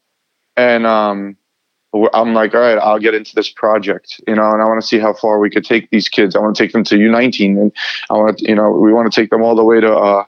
And 0.56 0.86
um, 0.86 1.36
I'm 2.12 2.34
like, 2.34 2.54
all 2.54 2.60
right, 2.60 2.78
I'll 2.78 3.00
get 3.00 3.14
into 3.14 3.34
this 3.34 3.50
project, 3.50 4.20
you 4.28 4.34
know, 4.34 4.50
and 4.52 4.62
I 4.62 4.66
want 4.66 4.80
to 4.80 4.86
see 4.86 4.98
how 4.98 5.14
far 5.14 5.38
we 5.38 5.50
could 5.50 5.64
take 5.64 5.90
these 5.90 6.08
kids. 6.08 6.34
I 6.34 6.40
want 6.40 6.54
to 6.54 6.62
take 6.62 6.72
them 6.72 6.84
to 6.84 6.96
U19, 6.96 7.60
and 7.60 7.72
I 8.10 8.14
want 8.14 8.38
to, 8.38 8.48
you 8.48 8.54
know, 8.54 8.70
we 8.70 8.92
want 8.92 9.12
to 9.12 9.20
take 9.20 9.30
them 9.30 9.42
all 9.42 9.54
the 9.54 9.64
way 9.64 9.80
to 9.80 9.92
uh, 9.92 10.24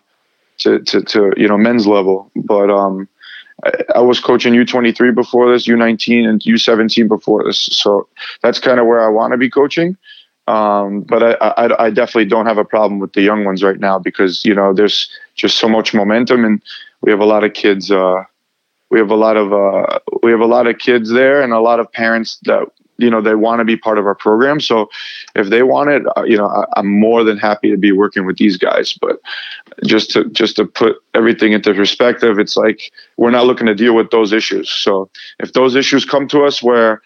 to, 0.58 0.80
to, 0.80 1.02
to 1.02 1.32
you 1.36 1.48
know 1.48 1.58
men's 1.58 1.86
level. 1.86 2.30
But 2.34 2.70
um, 2.70 3.08
I, 3.64 3.72
I 3.96 4.00
was 4.00 4.20
coaching 4.20 4.54
U23 4.54 5.14
before 5.14 5.50
this, 5.50 5.66
U19 5.66 6.28
and 6.28 6.40
U17 6.42 7.08
before 7.08 7.44
this, 7.44 7.68
so 7.72 8.08
that's 8.42 8.58
kind 8.58 8.80
of 8.80 8.86
where 8.86 9.04
I 9.04 9.08
want 9.08 9.32
to 9.32 9.38
be 9.38 9.50
coaching. 9.50 9.96
Um, 10.48 11.00
but 11.00 11.22
I, 11.22 11.48
I, 11.48 11.86
I 11.86 11.90
definitely 11.90 12.26
don't 12.26 12.46
have 12.46 12.58
a 12.58 12.64
problem 12.64 13.00
with 13.00 13.14
the 13.14 13.22
young 13.22 13.44
ones 13.44 13.64
right 13.64 13.80
now 13.80 13.98
because 13.98 14.44
you 14.44 14.54
know 14.54 14.72
there's 14.72 15.10
just 15.34 15.58
so 15.58 15.68
much 15.68 15.92
momentum 15.92 16.44
and 16.44 16.62
we 17.00 17.10
have 17.10 17.20
a 17.20 17.24
lot 17.24 17.44
of 17.44 17.52
kids. 17.52 17.90
Uh, 17.90 18.22
we 18.90 18.98
have 18.98 19.10
a 19.10 19.16
lot 19.16 19.36
of 19.36 19.52
uh, 19.52 19.98
we 20.22 20.30
have 20.30 20.40
a 20.40 20.46
lot 20.46 20.66
of 20.66 20.78
kids 20.78 21.10
there 21.10 21.42
and 21.42 21.52
a 21.52 21.60
lot 21.60 21.80
of 21.80 21.90
parents 21.90 22.38
that 22.44 22.68
you 22.98 23.10
know 23.10 23.20
they 23.20 23.34
want 23.34 23.60
to 23.60 23.64
be 23.64 23.76
part 23.76 23.98
of 23.98 24.06
our 24.06 24.14
program. 24.14 24.60
So 24.60 24.88
if 25.34 25.48
they 25.48 25.62
want 25.62 25.90
it 25.90 26.02
uh, 26.16 26.22
you 26.24 26.36
know 26.36 26.46
I, 26.46 26.80
am 26.80 26.86
more 26.86 27.24
than 27.24 27.38
happy 27.38 27.70
to 27.70 27.76
be 27.76 27.92
working 27.92 28.26
with 28.26 28.38
these 28.38 28.56
guys. 28.56 28.92
But 29.00 29.20
just 29.84 30.10
to 30.12 30.28
just 30.30 30.56
to 30.56 30.66
put 30.66 30.96
everything 31.14 31.52
into 31.52 31.74
perspective 31.74 32.38
it's 32.38 32.56
like 32.56 32.92
we're 33.16 33.30
not 33.30 33.46
looking 33.46 33.66
to 33.66 33.74
deal 33.74 33.94
with 33.94 34.10
those 34.10 34.32
issues. 34.32 34.70
So 34.70 35.10
if 35.38 35.52
those 35.52 35.74
issues 35.74 36.04
come 36.04 36.28
to 36.28 36.44
us 36.44 36.62
where 36.62 37.02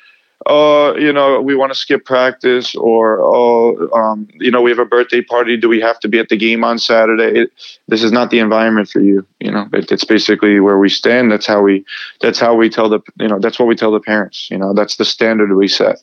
oh, 0.46 0.96
you 0.96 1.12
know, 1.12 1.40
we 1.40 1.54
want 1.54 1.72
to 1.72 1.78
skip 1.78 2.04
practice, 2.04 2.74
or 2.74 3.20
oh, 3.20 3.90
um, 3.92 4.28
you 4.34 4.50
know, 4.50 4.62
we 4.62 4.70
have 4.70 4.78
a 4.78 4.84
birthday 4.84 5.22
party. 5.22 5.56
Do 5.56 5.68
we 5.68 5.80
have 5.80 6.00
to 6.00 6.08
be 6.08 6.18
at 6.18 6.28
the 6.28 6.36
game 6.36 6.64
on 6.64 6.78
Saturday? 6.78 7.40
It, 7.40 7.52
this 7.88 8.02
is 8.02 8.12
not 8.12 8.30
the 8.30 8.38
environment 8.38 8.88
for 8.88 9.00
you. 9.00 9.26
You 9.38 9.50
know, 9.50 9.68
it, 9.72 9.90
it's 9.92 10.04
basically 10.04 10.60
where 10.60 10.78
we 10.78 10.88
stand. 10.88 11.30
That's 11.30 11.46
how 11.46 11.62
we. 11.62 11.84
That's 12.20 12.38
how 12.38 12.54
we 12.54 12.70
tell 12.70 12.88
the. 12.88 13.00
You 13.18 13.28
know, 13.28 13.38
that's 13.38 13.58
what 13.58 13.66
we 13.66 13.76
tell 13.76 13.92
the 13.92 14.00
parents. 14.00 14.50
You 14.50 14.58
know, 14.58 14.72
that's 14.72 14.96
the 14.96 15.04
standard 15.04 15.54
we 15.54 15.68
set. 15.68 16.02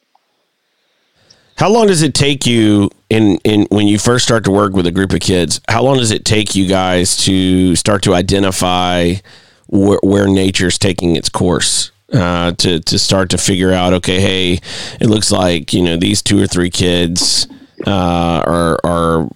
How 1.58 1.70
long 1.70 1.88
does 1.88 2.04
it 2.04 2.14
take 2.14 2.46
you 2.46 2.92
in 3.10 3.38
in 3.44 3.66
when 3.72 3.88
you 3.88 3.98
first 3.98 4.26
start 4.26 4.44
to 4.44 4.52
work 4.52 4.74
with 4.74 4.86
a 4.86 4.92
group 4.92 5.12
of 5.12 5.22
kids? 5.22 5.60
How 5.68 5.82
long 5.82 5.98
does 5.98 6.12
it 6.12 6.24
take 6.24 6.56
you 6.56 6.68
guys 6.68 7.18
to 7.26 7.76
start 7.76 8.04
to 8.04 8.14
identify 8.14 9.16
where, 9.66 10.00
where 10.04 10.28
nature's 10.28 10.78
taking 10.78 11.16
its 11.16 11.30
course? 11.30 11.92
Uh, 12.14 12.52
to 12.54 12.80
to 12.80 13.00
start 13.00 13.30
to 13.32 13.38
figure 13.38 13.72
out. 13.72 13.94
Okay, 13.94 14.20
hey, 14.20 14.60
it 15.00 15.08
looks 15.08 15.32
like 15.32 15.74
you 15.74 15.84
know 15.84 15.98
these 15.98 16.22
two 16.22 16.42
or 16.42 16.48
three 16.48 16.70
kids 16.70 17.48
uh, 17.86 18.44
are 18.46 18.80
are 18.84 19.30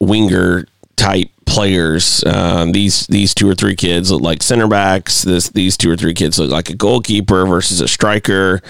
winger 0.00 0.66
type 0.96 1.30
players. 1.46 2.24
Um, 2.24 2.72
these 2.72 3.06
these 3.06 3.34
two 3.34 3.48
or 3.48 3.54
three 3.54 3.76
kids 3.76 4.10
look 4.10 4.22
like 4.22 4.42
center 4.42 4.66
backs. 4.66 5.22
This 5.22 5.48
these 5.50 5.76
two 5.76 5.90
or 5.90 5.96
three 5.96 6.14
kids 6.14 6.38
look 6.38 6.50
like 6.50 6.70
a 6.70 6.74
goalkeeper 6.74 7.46
versus 7.46 7.80
a 7.80 7.88
striker. 7.88 8.60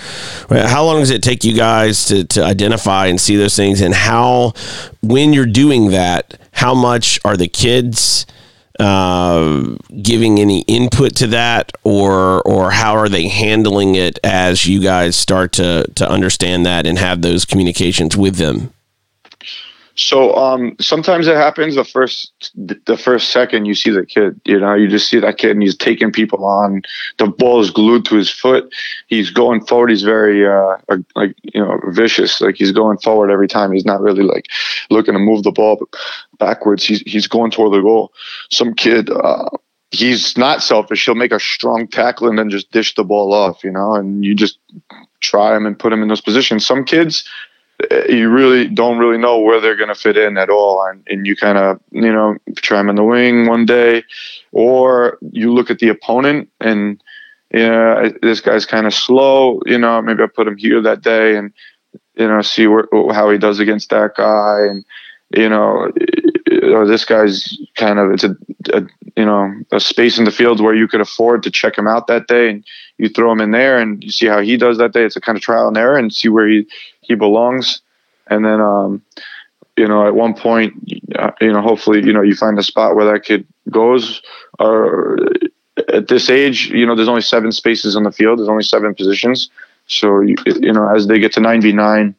How 0.49 0.85
long 0.85 1.01
does 1.01 1.11
it 1.11 1.23
take 1.23 1.45
you 1.45 1.55
guys 1.55 2.05
to 2.07 2.25
to 2.25 2.45
identify 2.45 3.07
and 3.07 3.21
see 3.21 3.37
those 3.37 3.57
things? 3.57 3.81
And 3.81 3.95
how, 3.95 4.53
when 5.03 5.33
you're 5.33 5.47
doing 5.47 5.91
that, 5.91 6.39
how 6.53 6.75
much 6.75 7.19
are 7.25 7.37
the 7.37 7.49
kids? 7.49 8.27
Uh, 8.79 9.77
giving 10.03 10.41
any 10.41 10.63
input 10.63 11.15
to 11.17 11.27
that, 11.29 11.73
or 11.85 12.43
or 12.43 12.71
how 12.73 12.97
are 12.97 13.09
they 13.09 13.29
handling 13.29 13.95
it 13.95 14.19
as 14.25 14.67
you 14.67 14.81
guys 14.81 15.17
start 15.17 15.53
to 15.53 15.87
to 15.95 16.09
understand 16.09 16.67
that 16.67 16.87
and 16.87 16.99
have 16.99 17.23
those 17.23 17.45
communications 17.45 18.17
with 18.17 18.37
them? 18.37 18.73
So 19.97 20.35
um, 20.35 20.75
sometimes 20.81 21.29
it 21.29 21.37
happens 21.37 21.77
the 21.77 21.85
first 21.85 22.53
the 22.55 22.97
first 22.97 23.31
second 23.31 23.67
you 23.67 23.75
see 23.75 23.91
the 23.91 24.05
kid. 24.05 24.41
You 24.45 24.59
know, 24.59 24.75
you 24.75 24.89
just 24.89 25.09
see 25.09 25.21
that 25.21 25.39
kid 25.39 25.53
and 25.53 25.63
he's 25.63 25.77
taking 25.77 26.11
people 26.11 26.45
on. 26.45 26.83
The 27.19 27.27
ball 27.27 27.61
is 27.61 27.71
glued 27.71 28.05
to 28.07 28.17
his 28.17 28.29
foot. 28.29 28.73
He's 29.07 29.31
going 29.31 29.65
forward. 29.65 29.91
He's 29.91 30.03
very 30.03 30.47
uh, 30.47 30.77
like 31.15 31.37
you 31.43 31.61
know 31.61 31.79
vicious. 31.89 32.41
Like 32.41 32.57
he's 32.57 32.73
going 32.73 32.99
forward 32.99 33.31
every 33.31 33.49
time. 33.49 33.73
He's 33.73 33.85
not 33.85 34.01
really 34.01 34.25
like 34.25 34.47
looking 34.91 35.15
to 35.15 35.21
move 35.21 35.45
the 35.45 35.53
ball 35.53 35.89
backwards. 36.39 36.85
He's 36.85 37.01
he's 37.03 37.29
going 37.29 37.53
toward 37.53 37.73
the 37.73 37.81
goal. 37.81 38.13
Some 38.51 38.75
kid. 38.75 39.11
Uh, 39.11 39.49
he's 39.95 40.37
not 40.37 40.63
selfish. 40.63 41.05
He'll 41.05 41.15
make 41.15 41.33
a 41.33 41.39
strong 41.39 41.87
tackle 41.87 42.29
and 42.29 42.39
then 42.39 42.51
just 42.51 42.71
dish 42.73 42.95
the 42.95 43.05
ball 43.05 43.33
off, 43.33 43.63
you 43.63 43.71
know, 43.71 43.95
and 43.95 44.25
you 44.25 44.35
just 44.35 44.59
try 45.21 45.57
him 45.57 45.67
and 45.67 45.79
put 45.79 45.93
him 45.93 46.03
in 46.03 46.09
those 46.09 46.21
positions. 46.21 46.67
Some 46.67 46.85
kids, 46.85 47.29
you 48.09 48.29
really 48.29 48.69
don't 48.69 48.99
really 48.99 49.19
know 49.19 49.39
where 49.41 49.61
they're 49.61 49.77
going 49.77 49.89
to 49.89 49.95
fit 49.95 50.17
in 50.17 50.37
at 50.39 50.51
all. 50.51 50.85
And, 50.87 51.03
and 51.09 51.27
you 51.27 51.37
kind 51.37 51.59
of, 51.59 51.81
you 51.91 52.13
know, 52.13 52.37
try 52.57 52.79
them 52.79 52.89
in 52.89 52.97
the 52.97 53.05
wing 53.05 53.47
one 53.47 53.67
day, 53.67 54.05
or 54.53 55.19
you 55.33 55.53
look 55.53 55.71
at 55.71 55.79
the 55.79 55.89
opponent 55.89 56.49
and, 56.61 57.03
yeah, 57.53 58.09
this 58.23 58.41
guy's 58.41 58.67
kind 58.67 58.87
of 58.87 58.95
slow. 58.95 59.61
You 59.67 59.79
know, 59.79 60.03
maybe 60.03 60.23
I 60.23 60.27
put 60.27 60.49
him 60.49 60.57
here 60.57 60.83
that 60.83 61.03
day 61.03 61.37
and, 61.37 61.53
you 62.17 62.27
know, 62.27 62.43
see 62.43 62.67
where, 62.67 62.89
how 63.13 63.31
he 63.31 63.39
does 63.39 63.61
against 63.61 63.91
that 63.91 64.17
guy. 64.17 64.67
And, 64.69 64.85
you 65.37 65.49
know, 65.49 65.91
or 66.73 66.87
this 66.87 67.05
guy's 67.05 67.57
kind 67.77 67.99
of, 67.99 68.13
it's 68.13 68.25
a, 68.25 68.37
a, 68.73 68.83
you 69.17 69.25
know, 69.25 69.53
a 69.73 69.79
space 69.79 70.19
in 70.19 70.25
the 70.25 70.31
field 70.31 70.61
where 70.61 70.75
you 70.75 70.89
could 70.89 71.01
afford 71.01 71.43
to 71.43 71.51
check 71.51 71.79
him 71.79 71.87
out 71.87 72.07
that 72.09 72.27
day 72.27 72.51
and 72.51 72.65
you 72.99 73.09
throw 73.09 73.31
him 73.31 73.41
in 73.41 73.51
there 73.51 73.79
and 73.79 74.03
you 74.03 74.11
see 74.11 74.27
how 74.27 74.41
he 74.41 74.57
does 74.57 74.79
that 74.79 74.93
day. 74.93 75.05
It's 75.05 75.17
a 75.17 75.21
kind 75.21 75.37
of 75.37 75.43
trial 75.43 75.69
and 75.69 75.77
error 75.77 75.97
and 75.97 76.13
see 76.13 76.29
where 76.29 76.49
he, 76.49 76.67
he 77.07 77.15
belongs. 77.15 77.83
And 78.29 78.45
then, 78.45 78.61
um, 78.61 79.03
you 79.77 79.87
know, 79.89 80.07
at 80.07 80.15
one 80.15 80.35
point, 80.35 80.75
uh, 81.17 81.33
you 81.41 81.53
know, 81.53 81.61
hopefully, 81.61 82.05
you 82.05 82.13
know, 82.13 82.23
you 82.23 82.35
find 82.35 82.59
a 82.59 82.63
spot 82.63 82.95
where 82.95 83.13
that 83.13 83.25
kid 83.25 83.47
goes. 83.71 84.23
Or 84.59 85.19
at 85.93 86.09
this 86.09 86.31
age, 86.31 86.69
you 86.69 86.87
know, 86.87 86.95
there's 86.95 87.09
only 87.09 87.23
seven 87.23 87.53
spaces 87.53 87.97
on 87.97 88.05
the 88.05 88.13
field. 88.13 88.39
There's 88.39 88.49
only 88.49 88.63
seven 88.63 88.95
positions. 88.95 89.51
So, 89.87 90.21
you, 90.21 90.37
you 90.47 90.73
know, 90.73 90.89
as 90.95 91.07
they 91.07 91.19
get 91.19 91.33
to 91.33 91.41
99, 91.41 92.15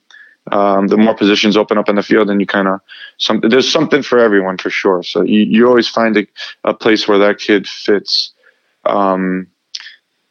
um, 0.52 0.88
the 0.88 0.98
more 0.98 1.16
positions 1.16 1.58
open 1.58 1.78
up 1.78 1.90
in 1.90 1.96
the 1.96 2.04
field, 2.04 2.30
and 2.30 2.40
you 2.40 2.46
kind 2.46 2.68
of 2.68 2.80
some 3.18 3.42
there's 3.42 3.72
something 3.72 4.04
for 4.04 4.20
everyone 4.20 4.58
for 4.58 4.70
sure. 4.70 5.02
So 5.02 5.24
you, 5.24 5.42
you 5.42 5.68
always 5.68 5.88
find 5.88 6.16
a, 6.18 6.28
a 6.64 6.74
place 6.74 7.08
where 7.08 7.18
that 7.18 7.40
kid 7.40 7.68
fits. 7.68 8.32
Um, 8.86 9.48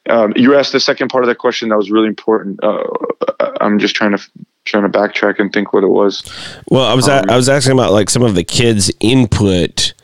um, 0.09 0.32
you 0.36 0.55
asked 0.55 0.72
the 0.72 0.80
second 0.80 1.09
part 1.09 1.24
of 1.24 1.28
that 1.28 1.38
question 1.38 1.68
that 1.70 1.76
was 1.76 1.90
really 1.90 2.09
important. 2.09 2.62
Uh, 2.62 2.84
I'm 3.61 3.78
just 3.78 3.94
trying 3.94 4.16
to 4.16 4.22
trying 4.64 4.90
to 4.90 4.98
backtrack 4.98 5.38
and 5.38 5.52
think 5.52 5.72
what 5.72 5.84
it 5.84 5.88
was. 5.88 6.22
Well, 6.70 6.84
I 6.84 6.94
was 6.94 7.09
um, 7.09 7.24
I 7.28 7.36
was 7.36 7.48
asking 7.48 7.72
about 7.72 7.92
like 7.92 8.11
some 8.11 8.22
of 8.22 8.34
the 8.34 8.44
kids' 8.44 8.90
input 9.00 9.94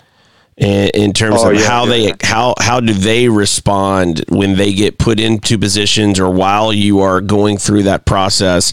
in, 0.61 0.91
in 0.91 1.13
terms 1.13 1.37
oh, 1.39 1.51
of 1.51 1.57
yeah, 1.57 1.67
how 1.67 1.85
yeah, 1.85 1.91
they 1.91 2.07
yeah. 2.09 2.15
how 2.23 2.55
how 2.61 2.81
do 2.81 2.93
they 2.93 3.29
respond 3.29 4.23
when 4.29 4.57
they 4.57 4.73
get 4.73 4.99
put 4.99 5.19
into 5.19 5.59
positions 5.59 6.21
or 6.21 6.31
while 6.31 6.73
you 6.73 7.01
are 7.01 7.21
going 7.21 7.57
through 7.57 7.83
that 7.85 8.05
process 8.05 8.73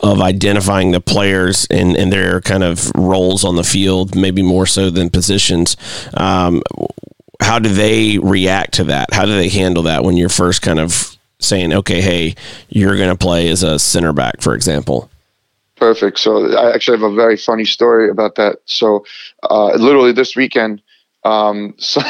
of 0.00 0.20
identifying 0.20 0.90
the 0.90 1.00
players 1.00 1.66
and, 1.70 1.96
and 1.96 2.12
their 2.12 2.40
kind 2.40 2.64
of 2.64 2.90
roles 2.96 3.44
on 3.44 3.56
the 3.56 3.64
field, 3.64 4.16
maybe 4.16 4.42
more 4.42 4.66
so 4.66 4.90
than 4.90 5.08
positions. 5.10 5.76
Um, 6.14 6.62
how 7.40 7.58
do 7.58 7.68
they 7.68 8.18
react 8.18 8.74
to 8.74 8.84
that? 8.84 9.12
How 9.12 9.24
do 9.24 9.32
they 9.32 9.48
handle 9.48 9.84
that 9.84 10.04
when 10.04 10.16
you're 10.16 10.28
first 10.28 10.62
kind 10.62 10.80
of 10.80 11.16
saying, 11.38 11.72
okay, 11.72 12.00
hey, 12.00 12.34
you're 12.68 12.96
going 12.96 13.10
to 13.10 13.16
play 13.16 13.48
as 13.48 13.62
a 13.62 13.78
center 13.78 14.12
back, 14.12 14.40
for 14.40 14.54
example? 14.54 15.10
Perfect. 15.76 16.18
So 16.18 16.56
I 16.56 16.74
actually 16.74 16.98
have 16.98 17.10
a 17.10 17.14
very 17.14 17.36
funny 17.36 17.64
story 17.64 18.10
about 18.10 18.34
that. 18.34 18.58
So 18.64 19.04
uh, 19.48 19.74
literally 19.74 20.12
this 20.12 20.34
weekend, 20.34 20.82
um, 21.24 21.74
so, 21.78 22.00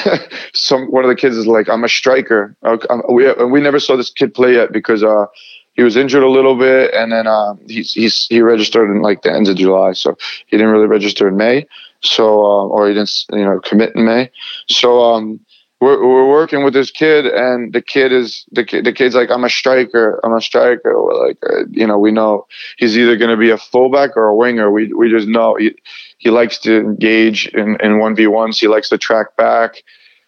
some 0.52 0.86
one 0.90 1.04
of 1.04 1.08
the 1.08 1.16
kids 1.16 1.36
is 1.36 1.46
like, 1.46 1.68
"I'm 1.68 1.84
a 1.84 1.88
striker." 1.88 2.56
I'm, 2.62 3.02
we 3.10 3.32
we 3.44 3.60
never 3.60 3.80
saw 3.80 3.96
this 3.96 4.10
kid 4.10 4.34
play 4.34 4.54
yet 4.54 4.72
because 4.72 5.02
uh, 5.02 5.26
he 5.74 5.82
was 5.82 5.96
injured 5.96 6.22
a 6.22 6.28
little 6.28 6.56
bit, 6.56 6.92
and 6.94 7.12
then 7.12 7.26
uh, 7.26 7.54
he's 7.66 7.92
he's 7.92 8.26
he 8.28 8.40
registered 8.40 8.90
in 8.90 9.02
like 9.02 9.22
the 9.22 9.32
end 9.32 9.48
of 9.48 9.56
July, 9.56 9.92
so 9.92 10.16
he 10.46 10.56
didn't 10.56 10.72
really 10.72 10.86
register 10.86 11.28
in 11.28 11.36
May. 11.36 11.66
So 12.02 12.42
uh, 12.42 12.66
or 12.66 12.88
he 12.88 12.94
didn't 12.94 13.26
you 13.32 13.44
know 13.44 13.60
commit 13.60 13.94
in 13.94 14.04
May. 14.04 14.30
So 14.68 15.02
um, 15.02 15.40
we're, 15.80 16.04
we're 16.04 16.28
working 16.28 16.64
with 16.64 16.74
this 16.74 16.90
kid 16.90 17.26
and 17.26 17.72
the 17.72 17.82
kid 17.82 18.12
is 18.12 18.44
the 18.50 18.64
kid 18.64 18.84
the 18.84 18.92
kid's 18.92 19.14
like 19.14 19.30
i'm 19.30 19.44
a 19.44 19.50
striker. 19.50 20.20
I'm 20.24 20.34
a 20.34 20.40
striker. 20.40 21.02
We're 21.02 21.26
like 21.26 21.38
uh, 21.48 21.66
you 21.70 21.86
know 21.86 21.98
we 21.98 22.10
know 22.10 22.46
he's 22.76 22.98
either 22.98 23.16
going 23.16 23.30
to 23.30 23.36
be 23.36 23.50
a 23.50 23.58
fullback 23.58 24.16
or 24.16 24.26
a 24.28 24.34
winger. 24.34 24.70
We 24.70 24.92
we 24.92 25.10
just 25.10 25.28
know 25.28 25.54
he, 25.54 25.76
he 26.18 26.30
likes 26.30 26.58
to 26.60 26.78
engage 26.78 27.46
in 27.48 27.76
in 27.80 27.92
1v1s 27.92 28.58
he 28.58 28.68
likes 28.68 28.88
to 28.88 28.98
track 28.98 29.36
back. 29.36 29.82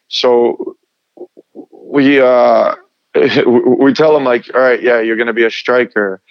So 0.08 0.76
we 1.72 2.20
uh 2.20 2.76
we 3.14 3.92
tell 3.92 4.16
him 4.16 4.24
like 4.24 4.48
all 4.54 4.60
right 4.60 4.80
yeah 4.80 5.00
you're 5.00 5.16
going 5.16 5.26
to 5.26 5.32
be 5.32 5.44
a 5.44 5.50
striker 5.50 6.22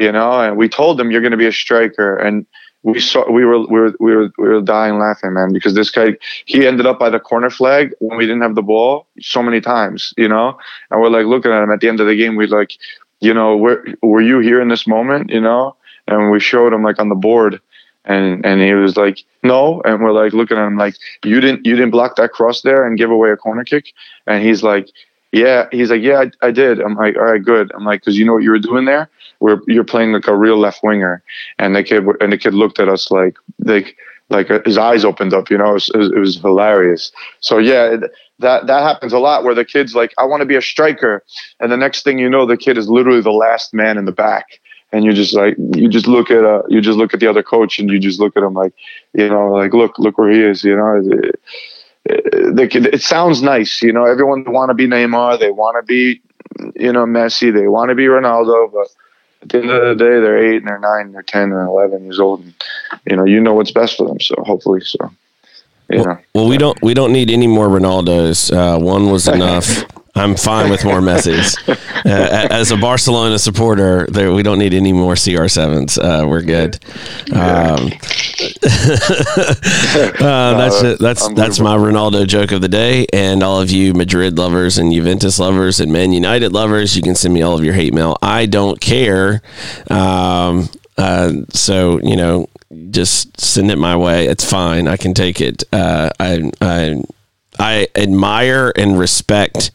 you 0.00 0.10
know 0.10 0.40
and 0.40 0.56
we 0.56 0.68
told 0.68 1.00
him 1.00 1.12
you're 1.12 1.20
going 1.20 1.30
to 1.30 1.36
be 1.36 1.46
a 1.46 1.52
striker. 1.52 2.16
And 2.16 2.44
we 2.84 3.00
saw 3.00 3.28
we 3.30 3.44
were 3.44 3.60
we 3.66 3.80
were 3.80 3.94
we 3.98 4.14
were 4.14 4.30
we 4.38 4.48
were 4.48 4.60
dying 4.60 4.98
laughing, 4.98 5.32
man, 5.32 5.52
because 5.52 5.74
this 5.74 5.90
guy 5.90 6.16
he 6.44 6.66
ended 6.66 6.86
up 6.86 6.98
by 6.98 7.08
the 7.10 7.18
corner 7.18 7.50
flag 7.50 7.92
when 7.98 8.18
we 8.18 8.26
didn't 8.26 8.42
have 8.42 8.54
the 8.54 8.62
ball 8.62 9.06
so 9.20 9.42
many 9.42 9.60
times, 9.60 10.12
you 10.16 10.28
know, 10.28 10.58
and 10.90 11.00
we're 11.00 11.08
like 11.08 11.26
looking 11.26 11.50
at 11.50 11.62
him 11.62 11.70
at 11.70 11.80
the 11.80 11.88
end 11.88 12.00
of 12.00 12.06
the 12.06 12.14
game. 12.14 12.36
We 12.36 12.46
like, 12.46 12.74
you 13.20 13.32
know, 13.32 13.56
were 13.56 13.84
were 14.02 14.20
you 14.20 14.40
here 14.40 14.60
in 14.60 14.68
this 14.68 14.86
moment, 14.86 15.30
you 15.30 15.40
know? 15.40 15.76
And 16.06 16.30
we 16.30 16.38
showed 16.38 16.74
him 16.74 16.82
like 16.82 17.00
on 17.00 17.08
the 17.08 17.14
board, 17.14 17.58
and 18.04 18.44
and 18.44 18.60
he 18.60 18.74
was 18.74 18.98
like, 18.98 19.24
no, 19.42 19.80
and 19.86 20.02
we're 20.02 20.12
like 20.12 20.34
looking 20.34 20.58
at 20.58 20.66
him 20.66 20.76
like, 20.76 20.96
you 21.24 21.40
didn't 21.40 21.64
you 21.64 21.76
didn't 21.76 21.92
block 21.92 22.16
that 22.16 22.32
cross 22.32 22.60
there 22.60 22.86
and 22.86 22.98
give 22.98 23.10
away 23.10 23.30
a 23.30 23.36
corner 23.38 23.64
kick, 23.64 23.94
and 24.26 24.44
he's 24.44 24.62
like, 24.62 24.90
yeah, 25.32 25.68
he's 25.72 25.90
like, 25.90 26.02
yeah, 26.02 26.24
I, 26.42 26.48
I 26.48 26.50
did. 26.50 26.80
I'm 26.80 26.94
like, 26.94 27.16
all 27.16 27.24
right, 27.24 27.42
good. 27.42 27.72
I'm 27.74 27.84
like, 27.84 28.02
because 28.02 28.18
you 28.18 28.26
know 28.26 28.34
what 28.34 28.42
you 28.42 28.50
were 28.50 28.58
doing 28.58 28.84
there? 28.84 29.08
We're 29.40 29.60
you're 29.66 29.84
playing 29.84 30.12
like 30.12 30.26
a 30.26 30.36
real 30.36 30.58
left 30.58 30.82
winger, 30.82 31.22
and 31.58 31.74
the 31.74 31.82
kid 31.82 32.04
and 32.20 32.32
the 32.32 32.38
kid 32.38 32.54
looked 32.54 32.78
at 32.78 32.88
us 32.88 33.10
like 33.10 33.36
like 33.60 33.96
like 34.30 34.50
uh, 34.50 34.60
his 34.64 34.78
eyes 34.78 35.04
opened 35.04 35.34
up. 35.34 35.50
You 35.50 35.58
know, 35.58 35.70
it 35.70 35.74
was, 35.74 35.90
it 35.94 36.18
was 36.18 36.36
hilarious. 36.40 37.12
So 37.40 37.58
yeah, 37.58 37.96
that 38.38 38.66
that 38.66 38.82
happens 38.82 39.12
a 39.12 39.18
lot 39.18 39.44
where 39.44 39.54
the 39.54 39.64
kid's 39.64 39.94
like, 39.94 40.12
I 40.18 40.24
want 40.24 40.40
to 40.40 40.46
be 40.46 40.56
a 40.56 40.62
striker, 40.62 41.24
and 41.60 41.70
the 41.70 41.76
next 41.76 42.02
thing 42.02 42.18
you 42.18 42.28
know, 42.28 42.46
the 42.46 42.56
kid 42.56 42.78
is 42.78 42.88
literally 42.88 43.20
the 43.20 43.32
last 43.32 43.74
man 43.74 43.98
in 43.98 44.04
the 44.04 44.12
back 44.12 44.60
and 44.92 45.04
you 45.04 45.12
just 45.12 45.34
like 45.34 45.56
you 45.74 45.88
just 45.88 46.06
look 46.06 46.30
at 46.30 46.44
uh 46.44 46.62
you 46.68 46.80
just 46.80 46.98
look 46.98 47.14
at 47.14 47.18
the 47.18 47.26
other 47.26 47.42
coach 47.42 47.78
and 47.78 47.90
you 47.90 47.98
just 47.98 48.20
look 48.20 48.36
at 48.36 48.42
him 48.42 48.52
like 48.52 48.72
you 49.14 49.28
know 49.28 49.50
like 49.50 49.72
look 49.72 49.98
look 49.98 50.18
where 50.18 50.30
he 50.30 50.40
is 50.40 50.62
you 50.62 50.76
know 50.76 51.02
they 52.06 52.68
can, 52.68 52.86
it 52.86 53.02
sounds 53.02 53.42
nice, 53.42 53.82
you 53.82 53.92
know. 53.92 54.04
Everyone 54.04 54.44
want 54.52 54.70
to 54.70 54.74
be 54.74 54.86
Neymar, 54.86 55.38
they 55.38 55.50
want 55.50 55.76
to 55.78 55.82
be, 55.82 56.20
you 56.74 56.92
know, 56.92 57.06
Messi, 57.06 57.52
they 57.52 57.66
want 57.68 57.88
to 57.88 57.94
be 57.94 58.04
Ronaldo, 58.04 58.70
but 58.72 58.88
at 59.44 59.50
the 59.50 59.58
end 59.58 59.70
of 59.70 59.98
the 59.98 60.04
day, 60.04 60.20
they're 60.20 60.38
eight 60.38 60.56
and 60.56 60.66
they're 60.66 60.78
nine, 60.78 61.06
and 61.06 61.14
they're 61.14 61.22
ten 61.22 61.52
and 61.52 61.68
eleven 61.68 62.04
years 62.04 62.18
old, 62.18 62.40
and 62.40 62.54
you 63.08 63.16
know, 63.16 63.24
you 63.24 63.40
know 63.40 63.54
what's 63.54 63.70
best 63.70 63.98
for 63.98 64.08
them. 64.08 64.20
So 64.20 64.34
hopefully, 64.44 64.80
so. 64.80 65.10
You 65.90 65.98
well, 65.98 66.06
know. 66.06 66.18
well, 66.34 66.48
we 66.48 66.56
don't 66.56 66.80
we 66.82 66.94
don't 66.94 67.12
need 67.12 67.30
any 67.30 67.46
more 67.46 67.68
Ronaldos. 67.68 68.50
Uh, 68.50 68.78
one 68.78 69.10
was 69.10 69.28
enough. 69.38 69.84
I'm 70.16 70.36
fine 70.36 70.70
with 70.70 70.84
more 70.84 71.00
Messis. 71.00 71.56
Uh, 72.06 72.48
as 72.50 72.70
a 72.70 72.76
Barcelona 72.76 73.38
supporter, 73.38 74.06
there, 74.10 74.30
we 74.30 74.42
don't 74.42 74.58
need 74.58 74.74
any 74.74 74.92
more 74.92 75.14
CR7s. 75.14 75.96
Uh, 75.96 76.28
we're 76.28 76.42
good. 76.42 76.78
Um, 77.32 77.86
uh, 80.20 80.58
that's 80.58 80.82
it. 80.82 80.98
That's 80.98 81.26
that's 81.32 81.60
my 81.60 81.74
Ronaldo 81.74 82.26
joke 82.26 82.52
of 82.52 82.60
the 82.60 82.68
day. 82.68 83.06
And 83.10 83.42
all 83.42 83.58
of 83.58 83.70
you 83.70 83.94
Madrid 83.94 84.36
lovers 84.36 84.76
and 84.76 84.92
Juventus 84.92 85.38
lovers 85.38 85.80
and 85.80 85.90
Man 85.90 86.12
United 86.12 86.52
lovers, 86.52 86.94
you 86.94 87.00
can 87.00 87.14
send 87.14 87.32
me 87.32 87.40
all 87.40 87.56
of 87.56 87.64
your 87.64 87.72
hate 87.72 87.94
mail. 87.94 88.18
I 88.20 88.44
don't 88.44 88.82
care. 88.82 89.40
Um, 89.88 90.68
uh, 90.98 91.32
so 91.54 92.00
you 92.02 92.16
know, 92.16 92.50
just 92.90 93.40
send 93.40 93.70
it 93.70 93.78
my 93.78 93.96
way. 93.96 94.26
It's 94.26 94.44
fine. 94.44 94.88
I 94.88 94.98
can 94.98 95.14
take 95.14 95.40
it. 95.40 95.64
Uh, 95.72 96.10
I 96.20 96.52
I 96.60 97.02
I 97.58 97.88
admire 97.96 98.74
and 98.76 98.98
respect 98.98 99.70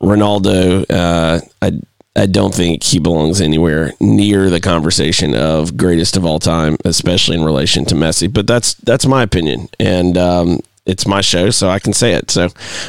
Ronaldo, 0.00 0.84
uh, 0.90 1.40
I 1.62 1.80
I 2.16 2.26
don't 2.26 2.54
think 2.54 2.82
he 2.82 2.98
belongs 2.98 3.40
anywhere 3.40 3.92
near 4.00 4.50
the 4.50 4.60
conversation 4.60 5.36
of 5.36 5.76
greatest 5.76 6.16
of 6.16 6.26
all 6.26 6.40
time, 6.40 6.76
especially 6.84 7.36
in 7.36 7.44
relation 7.44 7.84
to 7.86 7.94
Messi. 7.94 8.32
But 8.32 8.46
that's 8.46 8.74
that's 8.74 9.06
my 9.06 9.22
opinion, 9.22 9.68
and 9.78 10.18
um, 10.18 10.60
it's 10.88 11.06
my 11.06 11.20
show, 11.20 11.50
so 11.50 11.68
I 11.68 11.78
can 11.78 11.92
say 11.92 12.14
it. 12.14 12.30
So, 12.30 12.44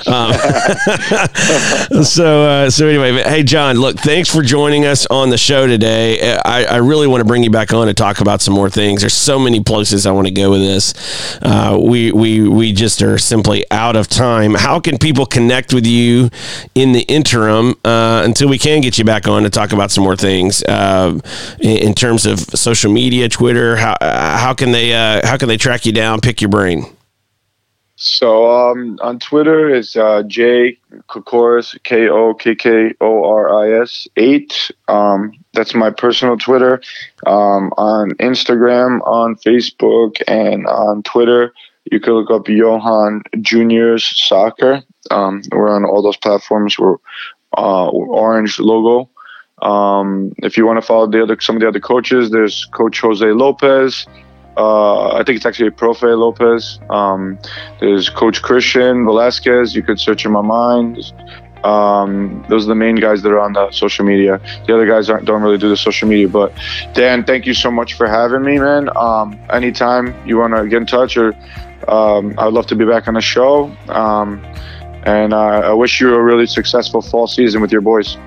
um, 0.07 0.33
so, 2.03 2.43
uh, 2.43 2.69
so 2.69 2.87
anyway, 2.87 3.21
hey, 3.23 3.43
John, 3.43 3.75
look, 3.75 3.97
thanks 3.97 4.33
for 4.33 4.41
joining 4.41 4.85
us 4.85 5.05
on 5.07 5.29
the 5.29 5.37
show 5.37 5.67
today. 5.67 6.37
I, 6.45 6.63
I 6.63 6.77
really 6.77 7.07
want 7.07 7.19
to 7.21 7.25
bring 7.25 7.43
you 7.43 7.49
back 7.49 7.73
on 7.73 7.87
to 7.87 7.93
talk 7.93 8.21
about 8.21 8.41
some 8.41 8.53
more 8.53 8.69
things. 8.69 9.01
There's 9.01 9.13
so 9.13 9.37
many 9.37 9.61
places 9.61 10.05
I 10.05 10.11
want 10.11 10.27
to 10.27 10.33
go 10.33 10.49
with 10.51 10.61
this. 10.61 10.93
Uh, 11.41 11.77
we, 11.79 12.13
we, 12.13 12.47
we 12.47 12.71
just 12.71 13.01
are 13.01 13.17
simply 13.17 13.65
out 13.69 13.97
of 13.97 14.07
time. 14.07 14.53
How 14.53 14.79
can 14.79 14.97
people 14.97 15.25
connect 15.25 15.73
with 15.73 15.85
you 15.85 16.29
in 16.75 16.93
the 16.93 17.01
interim 17.01 17.75
uh, 17.83 18.21
until 18.23 18.47
we 18.47 18.57
can 18.57 18.79
get 18.79 18.97
you 18.97 19.03
back 19.03 19.27
on 19.27 19.43
to 19.43 19.49
talk 19.49 19.73
about 19.73 19.91
some 19.91 20.05
more 20.05 20.15
things 20.15 20.63
uh, 20.63 21.19
in, 21.59 21.89
in, 21.89 21.93
terms 21.93 22.25
of 22.25 22.39
social 22.39 22.91
media, 22.91 23.27
Twitter? 23.27 23.75
How, 23.75 23.97
how 23.99 24.53
can 24.53 24.71
they, 24.71 24.93
uh, 24.93 25.27
how 25.27 25.35
can 25.35 25.49
they 25.49 25.57
track 25.57 25.85
you 25.85 25.91
down, 25.91 26.21
pick 26.21 26.39
your 26.39 26.49
brain? 26.49 26.85
So 28.01 28.49
um, 28.49 28.97
on 29.01 29.19
Twitter 29.19 29.69
is 29.69 29.97
uh, 29.97 30.23
J 30.23 30.77
Kokkoris 31.09 31.77
K 31.83 32.07
O 32.07 32.33
K 32.33 32.55
K 32.55 32.93
O 33.01 33.25
R 33.25 33.53
I 33.53 33.81
S 33.81 34.07
eight. 34.15 34.71
Um, 34.87 35.33
that's 35.51 35.75
my 35.75 35.89
personal 35.89 36.37
Twitter. 36.37 36.81
Um, 37.27 37.73
on 37.75 38.11
Instagram, 38.11 39.05
on 39.05 39.35
Facebook, 39.35 40.21
and 40.29 40.65
on 40.67 41.03
Twitter, 41.03 41.53
you 41.91 41.99
can 41.99 42.13
look 42.13 42.31
up 42.31 42.47
Johan 42.47 43.21
Juniors 43.41 44.05
Soccer. 44.05 44.81
Um, 45.11 45.41
we're 45.51 45.69
on 45.69 45.83
all 45.83 46.01
those 46.01 46.15
platforms. 46.15 46.79
We're 46.79 46.95
uh, 47.57 47.89
orange 47.89 48.59
logo. 48.59 49.09
Um, 49.61 50.31
if 50.37 50.55
you 50.55 50.65
want 50.65 50.79
to 50.79 50.87
follow 50.87 51.05
the 51.05 51.21
other 51.21 51.37
some 51.41 51.57
of 51.57 51.61
the 51.61 51.67
other 51.67 51.81
coaches, 51.81 52.31
there's 52.31 52.63
Coach 52.71 53.01
Jose 53.01 53.25
Lopez. 53.25 54.07
Uh, 54.59 55.13
I 55.13 55.23
think 55.23 55.37
it's 55.37 55.45
actually 55.45 55.69
Profe 55.69 56.03
Lopez. 56.17 56.79
Um, 56.89 57.39
there's 57.79 58.09
Coach 58.09 58.41
Christian 58.41 59.05
Velasquez. 59.05 59.73
You 59.73 59.81
could 59.81 60.01
search 60.01 60.25
in 60.25 60.33
my 60.33 60.41
mind. 60.41 61.13
Um, 61.63 62.45
those 62.49 62.65
are 62.65 62.67
the 62.67 62.75
main 62.75 62.97
guys 62.97 63.21
that 63.21 63.31
are 63.31 63.39
on 63.39 63.53
the 63.53 63.71
social 63.71 64.03
media. 64.03 64.41
The 64.67 64.73
other 64.73 64.85
guys 64.85 65.09
aren't, 65.09 65.25
don't 65.25 65.41
really 65.41 65.57
do 65.57 65.69
the 65.69 65.77
social 65.77 66.09
media. 66.09 66.27
But 66.27 66.53
Dan, 66.93 67.23
thank 67.23 67.45
you 67.45 67.53
so 67.53 67.71
much 67.71 67.93
for 67.93 68.07
having 68.07 68.43
me, 68.43 68.59
man. 68.59 68.89
Um, 68.97 69.39
anytime 69.49 70.13
you 70.27 70.37
want 70.37 70.53
to 70.53 70.67
get 70.67 70.81
in 70.81 70.85
touch, 70.85 71.15
or 71.15 71.33
um, 71.87 72.35
I'd 72.37 72.51
love 72.51 72.67
to 72.67 72.75
be 72.75 72.85
back 72.85 73.07
on 73.07 73.13
the 73.13 73.21
show. 73.21 73.71
Um, 73.87 74.43
and 75.05 75.33
uh, 75.33 75.71
I 75.71 75.73
wish 75.73 76.01
you 76.01 76.13
a 76.13 76.21
really 76.21 76.45
successful 76.45 77.01
fall 77.01 77.27
season 77.27 77.61
with 77.61 77.71
your 77.71 77.81
boys. 77.81 78.17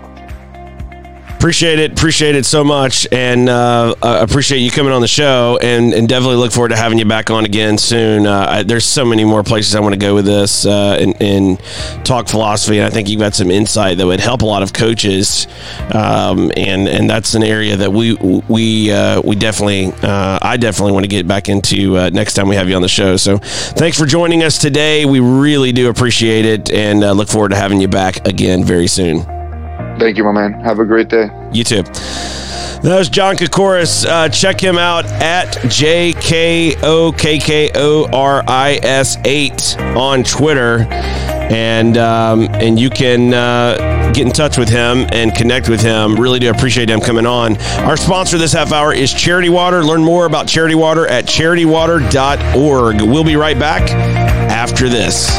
Appreciate 1.43 1.81
it. 1.81 1.91
Appreciate 1.91 2.37
it 2.37 2.47
so 2.47 2.63
much. 2.63 3.05
And 3.11 3.49
uh, 3.49 3.97
appreciate 4.01 4.61
you 4.61 4.71
coming 4.71 4.93
on 4.93 5.01
the 5.01 5.09
show 5.09 5.59
and, 5.61 5.93
and 5.93 6.09
definitely 6.09 6.37
look 6.37 6.53
forward 6.53 6.69
to 6.69 6.77
having 6.77 7.01
you 7.01 7.05
back 7.05 7.31
on 7.31 7.45
again 7.45 7.79
soon. 7.79 8.29
Uh, 8.29 8.47
I, 8.49 8.63
there's 8.63 8.85
so 8.85 9.05
many 9.05 9.25
more 9.25 9.43
places 9.43 9.75
I 9.75 9.81
want 9.81 9.93
to 9.93 9.99
go 9.99 10.15
with 10.15 10.25
this 10.25 10.65
uh, 10.65 10.97
and, 11.01 11.21
and, 11.21 11.59
talk 12.05 12.29
philosophy. 12.29 12.79
And 12.79 12.87
I 12.87 12.91
think 12.91 13.09
you've 13.09 13.19
got 13.19 13.35
some 13.35 13.51
insight 13.51 13.99
that 13.99 14.07
would 14.07 14.21
help 14.21 14.43
a 14.43 14.47
lot 14.47 14.63
of 14.63 14.73
coaches. 14.73 15.49
Um, 15.93 16.53
and, 16.57 16.87
and 16.89 17.11
that's 17.11 17.35
an 17.35 17.43
area 17.43 17.77
that 17.77 17.93
we, 17.93 18.15
we, 18.15 18.93
uh, 18.93 19.21
we 19.23 19.35
definitely, 19.35 19.87
uh, 20.09 20.39
I 20.41 20.57
definitely 20.57 20.93
want 20.93 21.03
to 21.03 21.09
get 21.09 21.27
back 21.27 21.49
into 21.49 21.99
uh, 21.99 22.11
next 22.11 22.35
time 22.35 22.47
we 22.47 22.55
have 22.55 22.69
you 22.69 22.77
on 22.77 22.83
the 22.83 22.89
show. 22.89 23.17
So 23.17 23.39
thanks 23.39 23.99
for 23.99 24.07
joining 24.07 24.45
us 24.45 24.59
today. 24.59 25.07
We 25.07 25.19
really 25.19 25.73
do 25.73 25.89
appreciate 25.89 26.45
it 26.45 26.71
and 26.71 27.01
look 27.01 27.27
forward 27.27 27.49
to 27.49 27.57
having 27.57 27.81
you 27.81 27.89
back 27.89 28.29
again 28.29 28.63
very 28.63 28.87
soon. 28.87 29.42
Thank 29.99 30.17
you, 30.17 30.25
my 30.25 30.33
man. 30.33 30.55
Have 30.61 30.79
a 30.79 30.85
great 30.85 31.09
day. 31.09 31.29
You 31.53 31.65
too. 31.65 31.83
That 32.83 32.99
was 32.99 33.09
John 33.09 33.37
Kokkoris. 33.37 34.05
Uh, 34.05 34.29
check 34.29 34.61
him 34.61 34.77
out 34.77 35.05
at 35.05 35.57
J 35.71 36.13
K 36.15 36.75
O 36.83 37.13
K 37.13 37.39
K 37.39 37.71
O 37.77 38.09
R 38.13 38.43
I 38.49 38.81
S 38.83 39.19
8 39.25 39.79
on 39.97 40.25
Twitter. 40.25 40.81
And 40.91 41.97
um, 41.97 42.49
and 42.55 42.81
you 42.81 42.91
can 42.91 43.35
uh, 43.35 44.11
get 44.13 44.27
in 44.27 44.33
touch 44.33 44.59
with 44.59 44.69
him 44.69 45.07
and 45.13 45.33
connect 45.33 45.69
with 45.69 45.81
him. 45.81 46.17
Really 46.17 46.41
do 46.41 46.51
appreciate 46.51 46.91
him 46.91 47.01
coming 47.01 47.25
on. 47.25 47.57
Our 47.79 47.97
sponsor 47.97 48.37
this 48.37 48.53
half 48.53 48.73
hour 48.73 48.93
is 48.93 49.13
Charity 49.13 49.49
Water. 49.49 49.85
Learn 49.85 50.03
more 50.03 50.27
about 50.27 50.49
Charity 50.49 50.75
Water 50.75 51.07
at 51.07 51.27
charitywater.org. 51.27 53.01
We'll 53.01 53.23
be 53.23 53.37
right 53.37 53.59
back 53.61 53.91
after 53.93 54.89
this. 54.89 55.39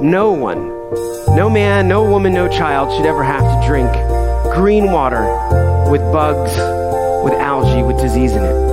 No 0.00 0.32
one 0.32 0.71
no 1.34 1.48
man, 1.48 1.88
no 1.88 2.04
woman, 2.04 2.34
no 2.34 2.48
child 2.48 2.94
should 2.94 3.06
ever 3.06 3.24
have 3.24 3.42
to 3.42 3.66
drink 3.66 3.90
green 4.54 4.92
water 4.92 5.22
with 5.90 6.02
bugs, 6.12 6.52
with 7.24 7.32
algae, 7.34 7.82
with 7.82 7.98
disease 7.98 8.32
in 8.32 8.42
it. 8.42 8.72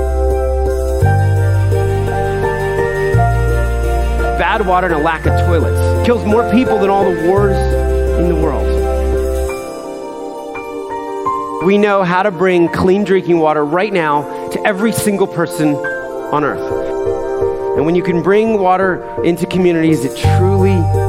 Bad 4.38 4.66
water 4.66 4.88
and 4.88 4.96
a 4.96 5.00
lack 5.00 5.26
of 5.26 5.40
toilets 5.48 6.06
kills 6.06 6.26
more 6.26 6.50
people 6.52 6.78
than 6.80 6.90
all 6.90 7.10
the 7.10 7.28
wars 7.28 7.56
in 8.20 8.28
the 8.28 8.36
world. 8.36 8.68
We 11.66 11.78
know 11.78 12.04
how 12.04 12.24
to 12.24 12.32
bring 12.32 12.68
clean 12.70 13.06
drinking 13.06 13.40
water 13.40 13.64
right 13.64 13.94
now 13.94 14.50
to 14.50 14.68
every 14.68 14.92
single 14.92 15.28
person 15.28 15.76
on 15.76 16.44
earth. 16.44 17.78
And 17.78 17.86
when 17.86 17.96
you 17.96 18.04
can 18.04 18.22
bring 18.22 18.60
water 18.60 19.24
into 19.24 19.46
communities, 19.46 20.04
it 20.04 20.18
truly 20.18 21.09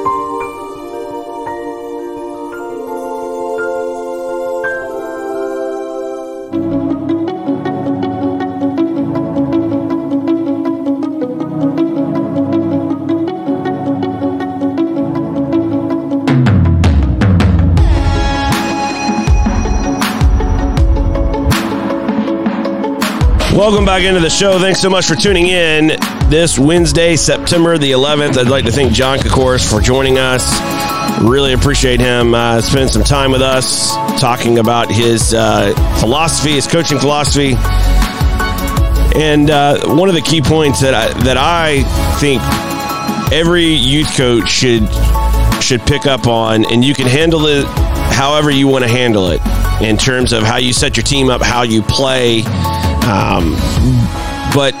Welcome 23.61 23.85
back 23.85 24.01
into 24.01 24.19
the 24.19 24.29
show. 24.31 24.57
Thanks 24.57 24.81
so 24.81 24.89
much 24.89 25.05
for 25.05 25.13
tuning 25.13 25.45
in 25.45 25.89
this 26.31 26.57
Wednesday, 26.57 27.15
September 27.15 27.77
the 27.77 27.91
11th. 27.91 28.39
I'd 28.39 28.47
like 28.47 28.65
to 28.65 28.71
thank 28.71 28.91
John 28.91 29.19
Kokkoris 29.19 29.69
for 29.69 29.79
joining 29.79 30.17
us. 30.17 30.51
Really 31.21 31.53
appreciate 31.53 31.99
him 31.99 32.33
uh, 32.33 32.59
spending 32.61 32.87
some 32.87 33.03
time 33.03 33.29
with 33.29 33.43
us, 33.43 33.93
talking 34.19 34.57
about 34.57 34.91
his 34.91 35.35
uh, 35.35 35.75
philosophy, 35.99 36.53
his 36.53 36.65
coaching 36.65 36.97
philosophy. 36.97 37.53
And 39.15 39.51
uh, 39.51 39.95
one 39.95 40.09
of 40.09 40.15
the 40.15 40.21
key 40.21 40.41
points 40.41 40.81
that 40.81 40.95
I, 40.95 41.13
that 41.25 41.37
I 41.37 41.83
think 42.19 42.41
every 43.31 43.67
youth 43.67 44.11
coach 44.17 44.49
should 44.49 44.89
should 45.61 45.81
pick 45.81 46.07
up 46.07 46.25
on, 46.25 46.65
and 46.73 46.83
you 46.83 46.95
can 46.95 47.05
handle 47.05 47.45
it 47.45 47.67
however 48.11 48.49
you 48.49 48.67
want 48.67 48.83
to 48.83 48.89
handle 48.89 49.29
it 49.29 49.39
in 49.83 49.97
terms 49.97 50.33
of 50.33 50.41
how 50.41 50.57
you 50.57 50.73
set 50.73 50.97
your 50.97 51.03
team 51.03 51.29
up, 51.29 51.43
how 51.43 51.61
you 51.61 51.83
play 51.83 52.41
um, 53.03 53.55
but 54.53 54.73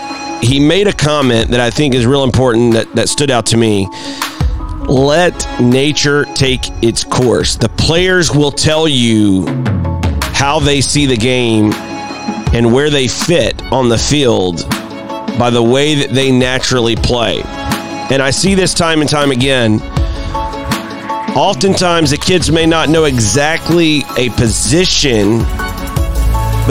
he 0.43 0.59
made 0.59 0.87
a 0.87 0.93
comment 0.93 1.49
that 1.49 1.59
I 1.59 1.69
think 1.69 1.93
is 1.93 2.05
real 2.05 2.23
important 2.23 2.73
that, 2.73 2.93
that 2.95 3.09
stood 3.09 3.31
out 3.31 3.45
to 3.47 3.57
me. 3.57 3.87
Let 4.87 5.61
nature 5.61 6.25
take 6.35 6.61
its 6.83 7.03
course. 7.03 7.55
The 7.55 7.69
players 7.69 8.31
will 8.31 8.51
tell 8.51 8.87
you 8.87 9.45
how 10.33 10.59
they 10.59 10.81
see 10.81 11.05
the 11.05 11.17
game 11.17 11.71
and 12.53 12.73
where 12.73 12.89
they 12.89 13.07
fit 13.07 13.61
on 13.71 13.89
the 13.89 13.97
field 13.97 14.67
by 15.37 15.49
the 15.49 15.63
way 15.63 15.95
that 15.95 16.09
they 16.09 16.31
naturally 16.31 16.95
play. 16.95 17.41
And 18.11 18.21
I 18.21 18.31
see 18.31 18.55
this 18.55 18.73
time 18.73 19.01
and 19.01 19.09
time 19.09 19.31
again. 19.31 19.79
Oftentimes, 21.37 22.11
the 22.11 22.17
kids 22.17 22.51
may 22.51 22.65
not 22.65 22.89
know 22.89 23.05
exactly 23.05 24.03
a 24.17 24.29
position 24.31 25.39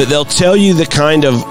but 0.01 0.09
they'll 0.09 0.25
tell 0.25 0.57
you 0.57 0.73
the 0.73 0.87
kind 0.87 1.27
of 1.27 1.43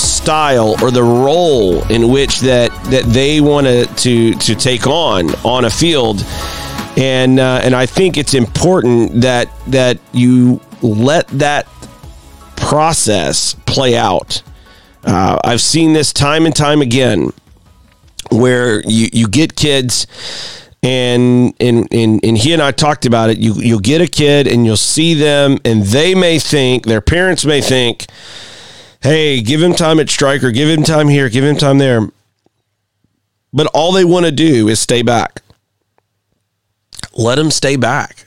style 0.00 0.74
or 0.82 0.90
the 0.90 1.00
role 1.00 1.80
in 1.92 2.08
which 2.08 2.40
that 2.40 2.72
that 2.90 3.04
they 3.04 3.40
want 3.40 3.68
to 3.68 3.86
to 3.94 4.32
to 4.34 4.56
take 4.56 4.88
on 4.88 5.30
on 5.44 5.64
a 5.64 5.70
field 5.70 6.26
and 6.96 7.38
uh, 7.38 7.60
and 7.62 7.76
I 7.76 7.86
think 7.86 8.16
it's 8.16 8.34
important 8.34 9.20
that 9.20 9.48
that 9.68 10.00
you 10.10 10.60
let 10.82 11.28
that 11.28 11.68
process 12.56 13.54
play 13.64 13.96
out. 13.96 14.42
Uh, 15.04 15.38
I've 15.44 15.60
seen 15.60 15.92
this 15.92 16.12
time 16.12 16.46
and 16.46 16.56
time 16.56 16.82
again, 16.82 17.32
where 18.32 18.80
you 18.88 19.08
you 19.12 19.28
get 19.28 19.54
kids 19.54 20.08
and 20.82 21.54
and 21.60 21.88
and, 21.92 22.20
and 22.24 22.38
he 22.38 22.52
and 22.52 22.62
I 22.62 22.70
talked 22.70 23.06
about 23.06 23.30
it. 23.30 23.38
You 23.38 23.54
you'll 23.54 23.80
get 23.80 24.00
a 24.00 24.06
kid 24.06 24.46
and 24.46 24.64
you'll 24.64 24.76
see 24.76 25.14
them, 25.14 25.58
and 25.64 25.82
they 25.82 26.14
may 26.14 26.38
think 26.38 26.86
their 26.86 27.00
parents 27.00 27.44
may 27.44 27.60
think, 27.60 28.06
"Hey, 29.00 29.40
give 29.40 29.62
him 29.62 29.74
time 29.74 29.98
at 29.98 30.08
striker, 30.08 30.50
give 30.50 30.68
him 30.68 30.84
time 30.84 31.08
here, 31.08 31.28
give 31.28 31.44
him 31.44 31.56
time 31.56 31.78
there," 31.78 32.08
but 33.52 33.66
all 33.68 33.92
they 33.92 34.04
want 34.04 34.26
to 34.26 34.32
do 34.32 34.68
is 34.68 34.78
stay 34.78 35.02
back. 35.02 35.42
Let 37.14 37.36
them 37.36 37.50
stay 37.50 37.76
back. 37.76 38.26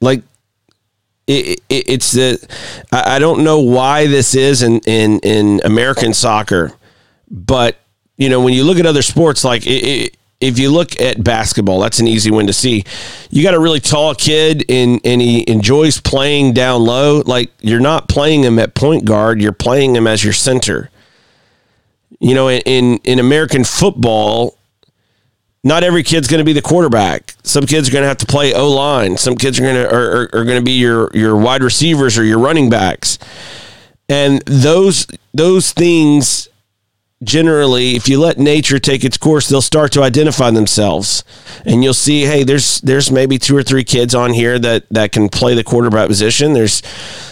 Like 0.00 0.22
it, 1.26 1.60
it, 1.70 1.88
it's 1.88 2.12
the 2.12 2.46
I 2.92 3.18
don't 3.18 3.42
know 3.42 3.60
why 3.60 4.06
this 4.06 4.34
is 4.34 4.62
in 4.62 4.80
in 4.80 5.20
in 5.20 5.60
American 5.64 6.12
soccer, 6.12 6.72
but 7.30 7.78
you 8.18 8.28
know 8.28 8.40
when 8.42 8.52
you 8.52 8.64
look 8.64 8.78
at 8.78 8.84
other 8.84 9.02
sports 9.02 9.42
like 9.42 9.62
it, 9.66 10.16
if 10.40 10.58
you 10.58 10.70
look 10.70 11.00
at 11.00 11.22
basketball, 11.22 11.80
that's 11.80 11.98
an 11.98 12.06
easy 12.06 12.30
one 12.30 12.46
to 12.46 12.52
see. 12.52 12.84
You 13.30 13.42
got 13.42 13.54
a 13.54 13.60
really 13.60 13.80
tall 13.80 14.14
kid 14.14 14.64
and 14.68 15.00
and 15.04 15.20
he 15.20 15.48
enjoys 15.48 16.00
playing 16.00 16.52
down 16.52 16.84
low. 16.84 17.22
Like 17.24 17.50
you're 17.60 17.80
not 17.80 18.08
playing 18.08 18.44
him 18.44 18.58
at 18.58 18.74
point 18.74 19.04
guard, 19.04 19.40
you're 19.40 19.52
playing 19.52 19.96
him 19.96 20.06
as 20.06 20.22
your 20.22 20.32
center. 20.32 20.90
You 22.20 22.34
know, 22.34 22.50
in 22.50 22.98
in 22.98 23.18
American 23.18 23.64
football, 23.64 24.56
not 25.64 25.82
every 25.82 26.02
kid's 26.02 26.28
going 26.28 26.38
to 26.38 26.44
be 26.44 26.52
the 26.52 26.62
quarterback. 26.62 27.34
Some 27.42 27.64
kids 27.66 27.88
are 27.88 27.92
going 27.92 28.02
to 28.02 28.08
have 28.08 28.18
to 28.18 28.26
play 28.26 28.52
O 28.54 28.70
line. 28.70 29.16
Some 29.16 29.36
kids 29.36 29.58
are 29.58 29.62
going 29.62 29.74
to 29.74 29.94
are, 29.94 30.10
are, 30.10 30.22
are 30.34 30.44
going 30.44 30.58
to 30.58 30.64
be 30.64 30.72
your 30.72 31.10
your 31.14 31.36
wide 31.36 31.62
receivers 31.62 32.18
or 32.18 32.24
your 32.24 32.38
running 32.38 32.68
backs. 32.68 33.18
And 34.08 34.42
those 34.42 35.06
those 35.32 35.72
things 35.72 36.48
generally 37.22 37.96
if 37.96 38.08
you 38.08 38.20
let 38.20 38.38
nature 38.38 38.78
take 38.78 39.02
its 39.02 39.16
course 39.16 39.48
they'll 39.48 39.62
start 39.62 39.92
to 39.92 40.02
identify 40.02 40.50
themselves. 40.50 41.24
And 41.64 41.82
you'll 41.82 41.94
see 41.94 42.24
hey 42.24 42.44
there's 42.44 42.80
there's 42.82 43.10
maybe 43.10 43.38
two 43.38 43.56
or 43.56 43.62
three 43.62 43.84
kids 43.84 44.14
on 44.14 44.32
here 44.32 44.58
that 44.58 44.84
that 44.90 45.12
can 45.12 45.28
play 45.28 45.54
the 45.54 45.64
quarterback 45.64 46.08
position. 46.08 46.52
There's 46.52 46.82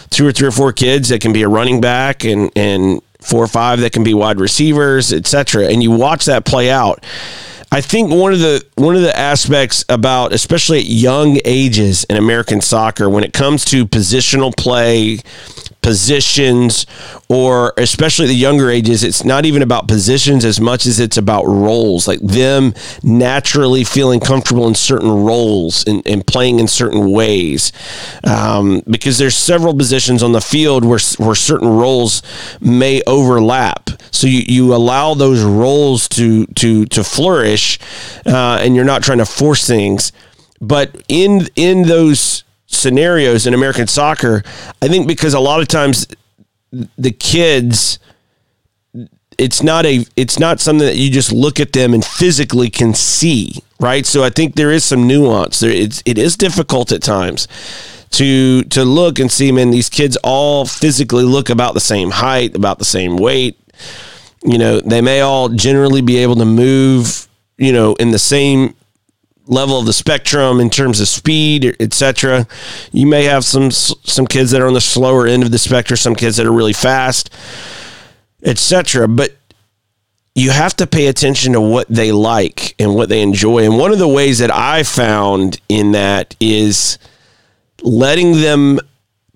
two 0.09 0.25
or 0.27 0.31
three 0.31 0.47
or 0.47 0.51
four 0.51 0.73
kids 0.73 1.09
that 1.09 1.21
can 1.21 1.33
be 1.33 1.43
a 1.43 1.49
running 1.49 1.81
back 1.81 2.23
and 2.23 2.51
and 2.55 3.01
four 3.21 3.43
or 3.43 3.47
five 3.47 3.79
that 3.81 3.91
can 3.91 4.03
be 4.03 4.13
wide 4.13 4.39
receivers 4.39 5.11
etc 5.11 5.67
and 5.67 5.81
you 5.81 5.91
watch 5.91 6.25
that 6.25 6.45
play 6.45 6.69
out. 6.71 7.03
I 7.71 7.81
think 7.81 8.09
one 8.11 8.31
of 8.31 8.39
the 8.39 8.65
one 8.75 8.95
of 8.95 9.01
the 9.01 9.15
aspects 9.17 9.85
about 9.89 10.33
especially 10.33 10.79
at 10.79 10.85
young 10.85 11.39
ages 11.45 12.05
in 12.05 12.17
American 12.17 12.61
soccer 12.61 13.09
when 13.09 13.23
it 13.23 13.33
comes 13.33 13.65
to 13.65 13.85
positional 13.85 14.55
play 14.55 15.19
positions 15.85 16.87
or 17.29 17.73
especially 17.77 18.25
the 18.25 18.33
younger 18.33 18.71
ages 18.71 19.03
it's 19.03 19.23
not 19.23 19.45
even 19.45 19.61
about 19.61 19.87
positions 19.87 20.43
as 20.43 20.59
much 20.59 20.87
as 20.87 20.99
it's 20.99 21.17
about 21.17 21.45
roles 21.45 22.07
like 22.07 22.19
them 22.21 22.73
naturally 23.03 23.83
feeling 23.83 24.19
comfortable 24.19 24.67
in 24.67 24.75
certain 24.75 25.09
roles 25.09 25.85
and, 25.85 26.05
and 26.07 26.25
playing 26.25 26.59
in 26.59 26.67
certain 26.67 27.11
ways. 27.11 27.71
Um, 28.23 28.81
because 28.89 29.17
there's 29.17 29.35
several 29.35 29.75
positions 29.75 30.23
on 30.23 30.31
the 30.31 30.41
field 30.41 30.83
where, 30.83 30.99
where 31.17 31.35
certain 31.35 31.69
roles 31.69 32.21
may 32.59 33.01
overlap. 33.05 33.89
So 34.11 34.27
you, 34.27 34.43
you 34.47 34.75
allow 34.75 35.13
those 35.13 35.43
roles 35.43 36.07
to 36.09 36.45
to 36.47 36.85
to 36.85 37.03
flourish 37.03 37.79
uh, 38.25 38.59
and 38.61 38.75
you're 38.75 38.85
not 38.85 39.03
trying 39.03 39.19
to 39.19 39.25
force 39.25 39.67
things. 39.67 40.11
But 40.61 41.03
in 41.07 41.47
in 41.55 41.83
those 41.83 42.44
scenarios 42.67 43.47
in 43.47 43.53
American 43.53 43.87
soccer, 43.87 44.43
I 44.81 44.87
think 44.87 45.07
because 45.07 45.33
a 45.33 45.39
lot 45.39 45.61
of 45.61 45.67
times 45.67 46.07
the 46.97 47.11
kids 47.11 47.99
it's 49.37 49.61
not 49.61 49.85
a 49.85 50.05
it's 50.15 50.39
not 50.39 50.59
something 50.59 50.87
that 50.87 50.97
you 50.97 51.09
just 51.09 51.31
look 51.31 51.59
at 51.59 51.73
them 51.73 51.93
and 51.93 52.05
physically 52.05 52.69
can 52.69 52.93
see, 52.93 53.53
right? 53.79 54.05
So 54.05 54.23
I 54.23 54.29
think 54.29 54.55
there 54.55 54.71
is 54.71 54.83
some 54.83 55.07
nuance. 55.07 55.59
There 55.59 55.71
it's 55.71 56.01
it 56.05 56.17
is 56.17 56.37
difficult 56.37 56.91
at 56.91 57.01
times 57.01 57.47
to 58.11 58.63
to 58.63 58.85
look 58.85 59.19
and 59.19 59.31
see 59.31 59.51
man 59.51 59.71
these 59.71 59.89
kids 59.89 60.17
all 60.23 60.65
physically 60.65 61.23
look 61.23 61.49
about 61.49 61.73
the 61.73 61.79
same 61.79 62.11
height, 62.11 62.55
about 62.55 62.79
the 62.79 62.85
same 62.85 63.17
weight. 63.17 63.59
You 64.43 64.57
know, 64.57 64.79
they 64.79 65.01
may 65.01 65.21
all 65.21 65.49
generally 65.49 66.01
be 66.01 66.17
able 66.17 66.35
to 66.35 66.45
move, 66.45 67.27
you 67.57 67.73
know, 67.73 67.95
in 67.95 68.11
the 68.11 68.19
same 68.19 68.74
level 69.47 69.79
of 69.79 69.85
the 69.85 69.93
spectrum 69.93 70.59
in 70.59 70.69
terms 70.69 70.99
of 70.99 71.07
speed, 71.07 71.75
etc. 71.79 72.47
You 72.91 73.07
may 73.07 73.23
have 73.25 73.45
some 73.45 73.71
some 73.71 74.27
kids 74.27 74.51
that 74.51 74.61
are 74.61 74.67
on 74.67 74.73
the 74.73 74.81
slower 74.81 75.27
end 75.27 75.43
of 75.43 75.51
the 75.51 75.57
spectrum, 75.57 75.97
some 75.97 76.15
kids 76.15 76.37
that 76.37 76.45
are 76.45 76.51
really 76.51 76.73
fast, 76.73 77.29
etc. 78.43 79.07
But 79.07 79.35
you 80.33 80.51
have 80.51 80.75
to 80.75 80.87
pay 80.87 81.07
attention 81.07 81.53
to 81.53 81.61
what 81.61 81.87
they 81.87 82.11
like 82.11 82.75
and 82.77 82.93
what 82.93 83.07
they 83.09 83.21
enjoy. 83.21 83.63
And 83.63 83.77
one 83.77 83.91
of 83.91 83.99
the 83.99 84.07
ways 84.07 84.39
that 84.39 84.53
I 84.53 84.83
found 84.83 85.61
in 85.69 85.93
that 85.93 86.35
is 86.41 86.97
letting 87.81 88.33
them 88.41 88.79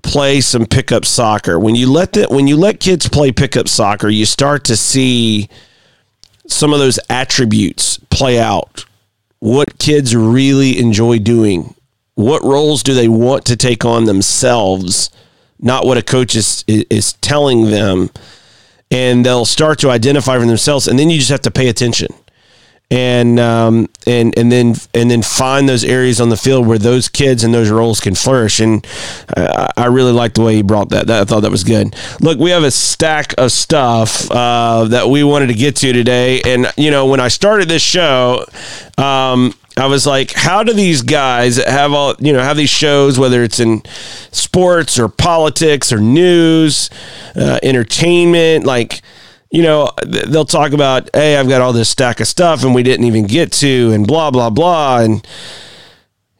play 0.04 0.42
some 0.42 0.66
pickup 0.66 1.06
soccer. 1.06 1.58
When 1.58 1.76
you 1.76 1.90
let 1.90 2.14
the, 2.14 2.26
when 2.26 2.48
you 2.48 2.58
let 2.58 2.82
kids 2.82 3.08
play 3.08 3.32
pickup 3.32 3.70
soccer, 3.70 4.10
you 4.10 4.26
start 4.26 4.66
to 4.66 4.76
see 4.76 5.48
some 6.48 6.74
of 6.74 6.80
those 6.80 7.00
attributes 7.10 7.98
play 8.10 8.40
out 8.40 8.86
what 9.40 9.78
kids 9.80 10.16
really 10.16 10.78
enjoy 10.78 11.20
doing. 11.20 11.76
What 12.16 12.44
roles 12.44 12.84
do 12.84 12.94
they 12.94 13.08
want 13.08 13.46
to 13.46 13.56
take 13.56 13.86
on 13.86 14.06
themselves, 14.06 15.10
not 15.60 15.86
what 15.86 15.98
a 15.98 16.04
coach 16.04 16.36
is, 16.36 16.66
is 16.68 17.14
telling 17.14 17.72
them. 17.72 18.10
And 18.92 19.26
they'll 19.26 19.46
start 19.46 19.80
to 19.80 19.90
identify 19.90 20.38
for 20.38 20.46
themselves. 20.46 20.88
And 20.88 20.98
then 20.98 21.10
you 21.10 21.20
just 21.20 21.30
have 21.30 21.42
to 21.42 21.52
pay 21.52 21.70
attention 21.70 22.14
and 22.92 23.40
um, 23.40 23.88
and 24.08 24.36
and 24.38 24.52
then 24.52 24.76
and 24.94 25.12
then 25.12 25.22
find 25.22 25.70
those 25.70 25.84
areas 25.84 26.20
on 26.20 26.30
the 26.30 26.38
field 26.38 26.66
where 26.66 26.80
those 26.80 27.08
kids 27.08 27.44
and 27.44 27.54
those 27.54 27.70
roles 27.70 28.00
can 28.00 28.16
flourish. 28.16 28.60
And 28.60 28.86
uh, 29.36 29.68
I 29.78 29.86
really 29.86 30.12
like 30.12 30.34
the 30.34 30.42
way 30.42 30.56
he 30.56 30.62
brought 30.64 30.90
that. 30.90 31.08
that. 31.08 31.22
I 31.22 31.26
thought 31.26 31.42
that 31.42 31.52
was 31.52 31.64
good. 31.64 31.96
Look, 32.20 32.40
we 32.40 32.50
have 32.50 32.64
a 32.64 32.72
stack 32.72 33.34
of 33.38 33.52
stuff 33.52 34.30
uh, 34.32 34.86
that 34.86 35.10
we 35.10 35.24
wanted 35.24 35.48
to 35.48 35.54
get 35.54 35.76
to 35.78 35.94
today, 35.94 36.42
and 36.42 36.72
you 36.78 36.90
know 36.90 37.06
when 37.06 37.20
I 37.20 37.28
started 37.28 37.70
this 37.70 37.84
show. 37.84 38.46
Um, 38.98 39.54
I 39.78 39.86
was 39.86 40.06
like, 40.06 40.34
how 40.34 40.64
do 40.64 40.74
these 40.74 41.02
guys 41.04 41.56
have 41.56 41.94
all, 41.94 42.14
you 42.20 42.34
know, 42.34 42.40
have 42.40 42.58
these 42.58 42.70
shows, 42.70 43.18
whether 43.18 43.44
it's 43.44 43.62
in 43.62 43.82
sports 44.30 45.00
or 45.00 45.08
politics 45.08 45.94
or 45.94 46.02
news, 46.02 46.90
uh, 47.34 47.60
entertainment, 47.64 48.66
like, 48.66 49.02
you 49.52 49.64
know, 49.64 49.92
they'll 50.06 50.46
talk 50.46 50.74
about, 50.74 51.10
hey, 51.14 51.38
I've 51.38 51.50
got 51.50 51.62
all 51.62 51.74
this 51.74 51.90
stack 51.90 52.20
of 52.20 52.28
stuff 52.28 52.64
and 52.64 52.76
we 52.76 52.84
didn't 52.84 53.06
even 53.06 53.26
get 53.26 53.52
to, 53.54 53.92
and 53.92 54.06
blah, 54.06 54.30
blah, 54.30 54.50
blah. 54.50 55.00
And 55.00 55.26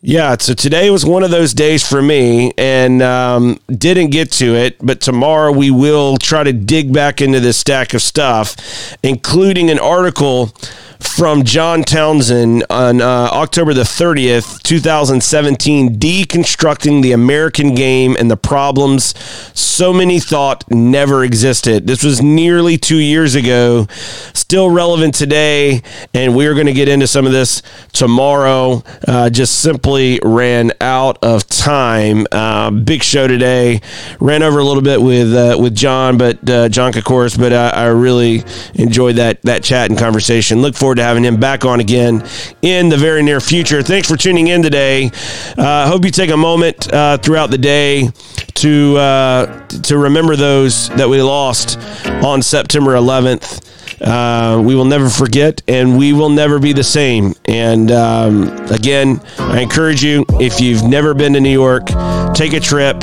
yeah, 0.02 0.38
so 0.40 0.54
today 0.54 0.90
was 0.92 1.06
one 1.06 1.24
of 1.24 1.32
those 1.32 1.54
days 1.54 1.88
for 1.88 2.02
me 2.02 2.54
and 2.58 3.02
um, 3.02 3.60
didn't 3.68 4.12
get 4.12 4.32
to 4.34 4.56
it, 4.56 4.78
but 4.80 5.02
tomorrow 5.02 5.52
we 5.52 5.72
will 5.72 6.18
try 6.18 6.44
to 6.44 6.54
dig 6.54 6.94
back 6.94 7.20
into 7.20 7.40
this 7.40 7.58
stack 7.58 7.94
of 7.94 8.02
stuff, 8.02 8.56
including 9.04 9.70
an 9.70 9.80
article 9.80 10.54
from 11.00 11.44
John 11.44 11.84
Townsend 11.84 12.66
on 12.70 13.02
uh, 13.02 13.30
October 13.32 13.74
the 13.74 13.84
30th, 13.84 14.62
2017, 14.64 15.98
Deconstructing 15.98 17.02
the 17.02 17.14
American 17.14 17.74
Game 17.74 18.16
and 18.18 18.30
the 18.30 18.38
Problems 18.38 19.14
So 19.58 19.94
Many 19.94 20.20
Thought 20.20 20.70
Never 20.70 21.24
Existed. 21.24 21.88
This 21.88 22.04
was 22.04 22.22
nearly 22.22 22.78
two 22.78 22.98
years 22.98 23.36
ago, 23.36 23.88
still 24.34 24.70
relevant 24.70 25.16
today, 25.16 25.82
and 26.14 26.36
we're 26.36 26.54
going 26.54 26.68
to 26.68 26.74
get 26.74 26.90
into 26.90 27.08
some 27.08 27.26
of 27.26 27.32
this 27.32 27.62
tomorrow. 27.94 28.84
Uh, 29.08 29.30
just 29.30 29.60
simply 29.62 30.20
ran 30.24 30.74
out 30.82 31.18
of 31.24 31.48
time. 31.48 32.28
Uh, 32.32 32.72
big 32.72 33.04
show 33.04 33.28
today. 33.28 33.82
Ran 34.20 34.44
over 34.44 34.60
a 34.60 34.64
little 34.66 34.84
bit 34.84 35.02
with 35.02 35.34
uh, 35.34 35.58
with 35.60 35.76
John, 35.76 36.18
but 36.18 36.50
uh, 36.50 36.68
John 36.70 36.92
Kokkoris, 36.92 37.38
but 37.38 37.54
I, 37.54 37.70
I 37.70 37.86
really 37.88 38.44
enjoyed 38.76 39.16
that, 39.16 39.42
that 39.44 39.64
chat 39.64 39.90
and 39.90 39.98
conversation. 39.98 40.62
Look 40.62 40.76
forward 40.76 40.89
forward 40.90 40.96
to 40.96 41.04
having 41.04 41.24
him 41.24 41.40
back 41.40 41.66
on 41.66 41.80
again 41.80 42.28
in 42.64 42.90
the 42.90 42.98
very 42.98 43.22
near 43.22 43.40
future. 43.40 43.84
Thanks 43.84 44.10
for 44.10 44.18
tuning 44.18 44.48
in 44.48 44.64
today. 44.64 45.12
I 45.56 45.84
uh, 45.84 45.88
hope 45.88 46.04
you 46.04 46.10
take 46.10 46.32
a 46.32 46.38
moment 46.38 46.92
uh, 46.92 47.20
throughout 47.20 47.52
the 47.52 47.60
day 47.60 48.10
to 48.56 48.98
uh, 48.98 49.68
to 49.68 49.98
remember 50.00 50.36
those 50.36 50.90
that 50.90 51.08
we 51.08 51.22
lost 51.22 51.78
on 52.26 52.42
September 52.42 52.96
11th. 52.96 54.02
Uh, 54.02 54.60
we 54.64 54.74
will 54.74 54.86
never 54.86 55.10
forget 55.10 55.62
and 55.68 55.96
we 55.96 56.12
will 56.12 56.30
never 56.30 56.58
be 56.58 56.74
the 56.74 56.84
same. 56.84 57.36
And 57.46 57.92
um, 57.92 58.48
again, 58.72 59.22
I 59.38 59.62
encourage 59.62 60.04
you 60.04 60.26
if 60.40 60.60
you've 60.60 60.84
never 60.84 61.14
been 61.14 61.34
to 61.34 61.40
New 61.40 61.52
York, 61.52 61.86
take 62.34 62.54
a 62.54 62.60
trip, 62.60 62.98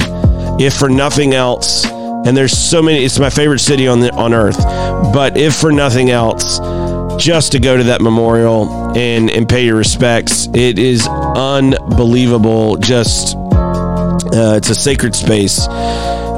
if 0.58 0.74
for 0.74 0.88
nothing 0.88 1.34
else. 1.34 1.86
And 1.86 2.36
there's 2.36 2.58
so 2.58 2.82
many, 2.82 3.04
it's 3.04 3.20
my 3.20 3.30
favorite 3.30 3.60
city 3.60 3.86
on, 3.86 4.00
the, 4.00 4.12
on 4.12 4.34
earth. 4.34 4.58
But 5.14 5.36
if 5.36 5.54
for 5.54 5.70
nothing 5.70 6.10
else, 6.10 6.58
just 7.18 7.52
to 7.52 7.60
go 7.60 7.76
to 7.76 7.84
that 7.84 8.00
memorial 8.00 8.96
and, 8.96 9.30
and 9.30 9.48
pay 9.48 9.64
your 9.64 9.76
respects. 9.76 10.48
It 10.54 10.78
is 10.78 11.06
unbelievable. 11.08 12.76
Just, 12.76 13.36
uh, 13.36 14.54
it's 14.56 14.70
a 14.70 14.74
sacred 14.74 15.14
space. 15.14 15.66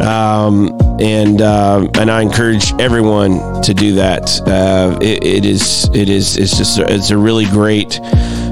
Um, 0.00 0.76
and 1.00 1.42
uh, 1.42 1.88
and 1.98 2.10
I 2.10 2.22
encourage 2.22 2.72
everyone 2.80 3.62
to 3.62 3.74
do 3.74 3.94
that. 3.94 4.40
Uh, 4.46 4.98
it, 5.00 5.24
it 5.24 5.44
is 5.44 5.90
it 5.94 6.08
is 6.08 6.36
it's 6.36 6.56
just 6.56 6.78
a, 6.78 6.92
it's 6.92 7.10
a 7.10 7.18
really 7.18 7.46
great 7.46 8.00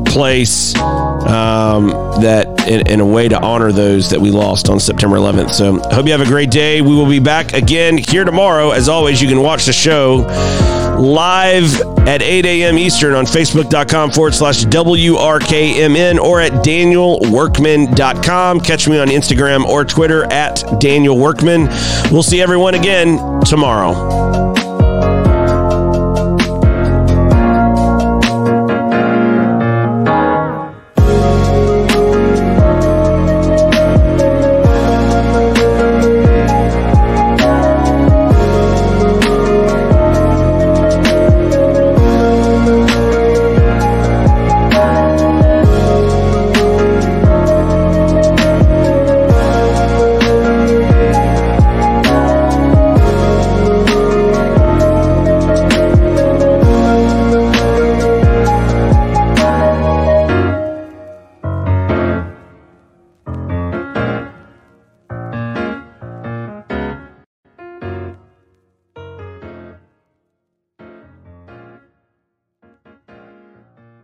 place 0.06 0.74
um, 1.26 1.88
that 2.22 2.68
in, 2.68 2.86
in, 2.86 3.00
a 3.00 3.06
way 3.06 3.28
to 3.28 3.38
honor 3.40 3.72
those 3.72 4.08
that 4.10 4.20
we 4.20 4.30
lost 4.30 4.68
on 4.68 4.80
September 4.80 5.16
11th. 5.16 5.52
So 5.52 5.78
hope 5.90 6.06
you 6.06 6.12
have 6.12 6.20
a 6.20 6.26
great 6.26 6.50
day. 6.50 6.80
We 6.80 6.94
will 6.94 7.08
be 7.08 7.18
back 7.18 7.52
again 7.52 7.98
here 7.98 8.24
tomorrow. 8.24 8.70
As 8.70 8.88
always, 8.88 9.20
you 9.20 9.28
can 9.28 9.42
watch 9.42 9.66
the 9.66 9.72
show 9.72 10.24
live 10.98 11.80
at 12.06 12.22
8 12.22 12.46
a.m. 12.46 12.78
Eastern 12.78 13.14
on 13.14 13.26
Facebook.com 13.26 14.12
forward 14.12 14.34
slash 14.34 14.64
WRKMN 14.64 16.18
or 16.18 16.40
at 16.40 16.52
DanielWorkman.com. 16.64 18.60
Catch 18.60 18.88
me 18.88 18.98
on 18.98 19.08
Instagram 19.08 19.64
or 19.64 19.84
Twitter 19.84 20.24
at 20.32 20.62
Daniel 20.80 21.16
We'll 22.10 22.22
see 22.22 22.40
everyone 22.40 22.74
again 22.74 23.40
tomorrow. 23.42 24.55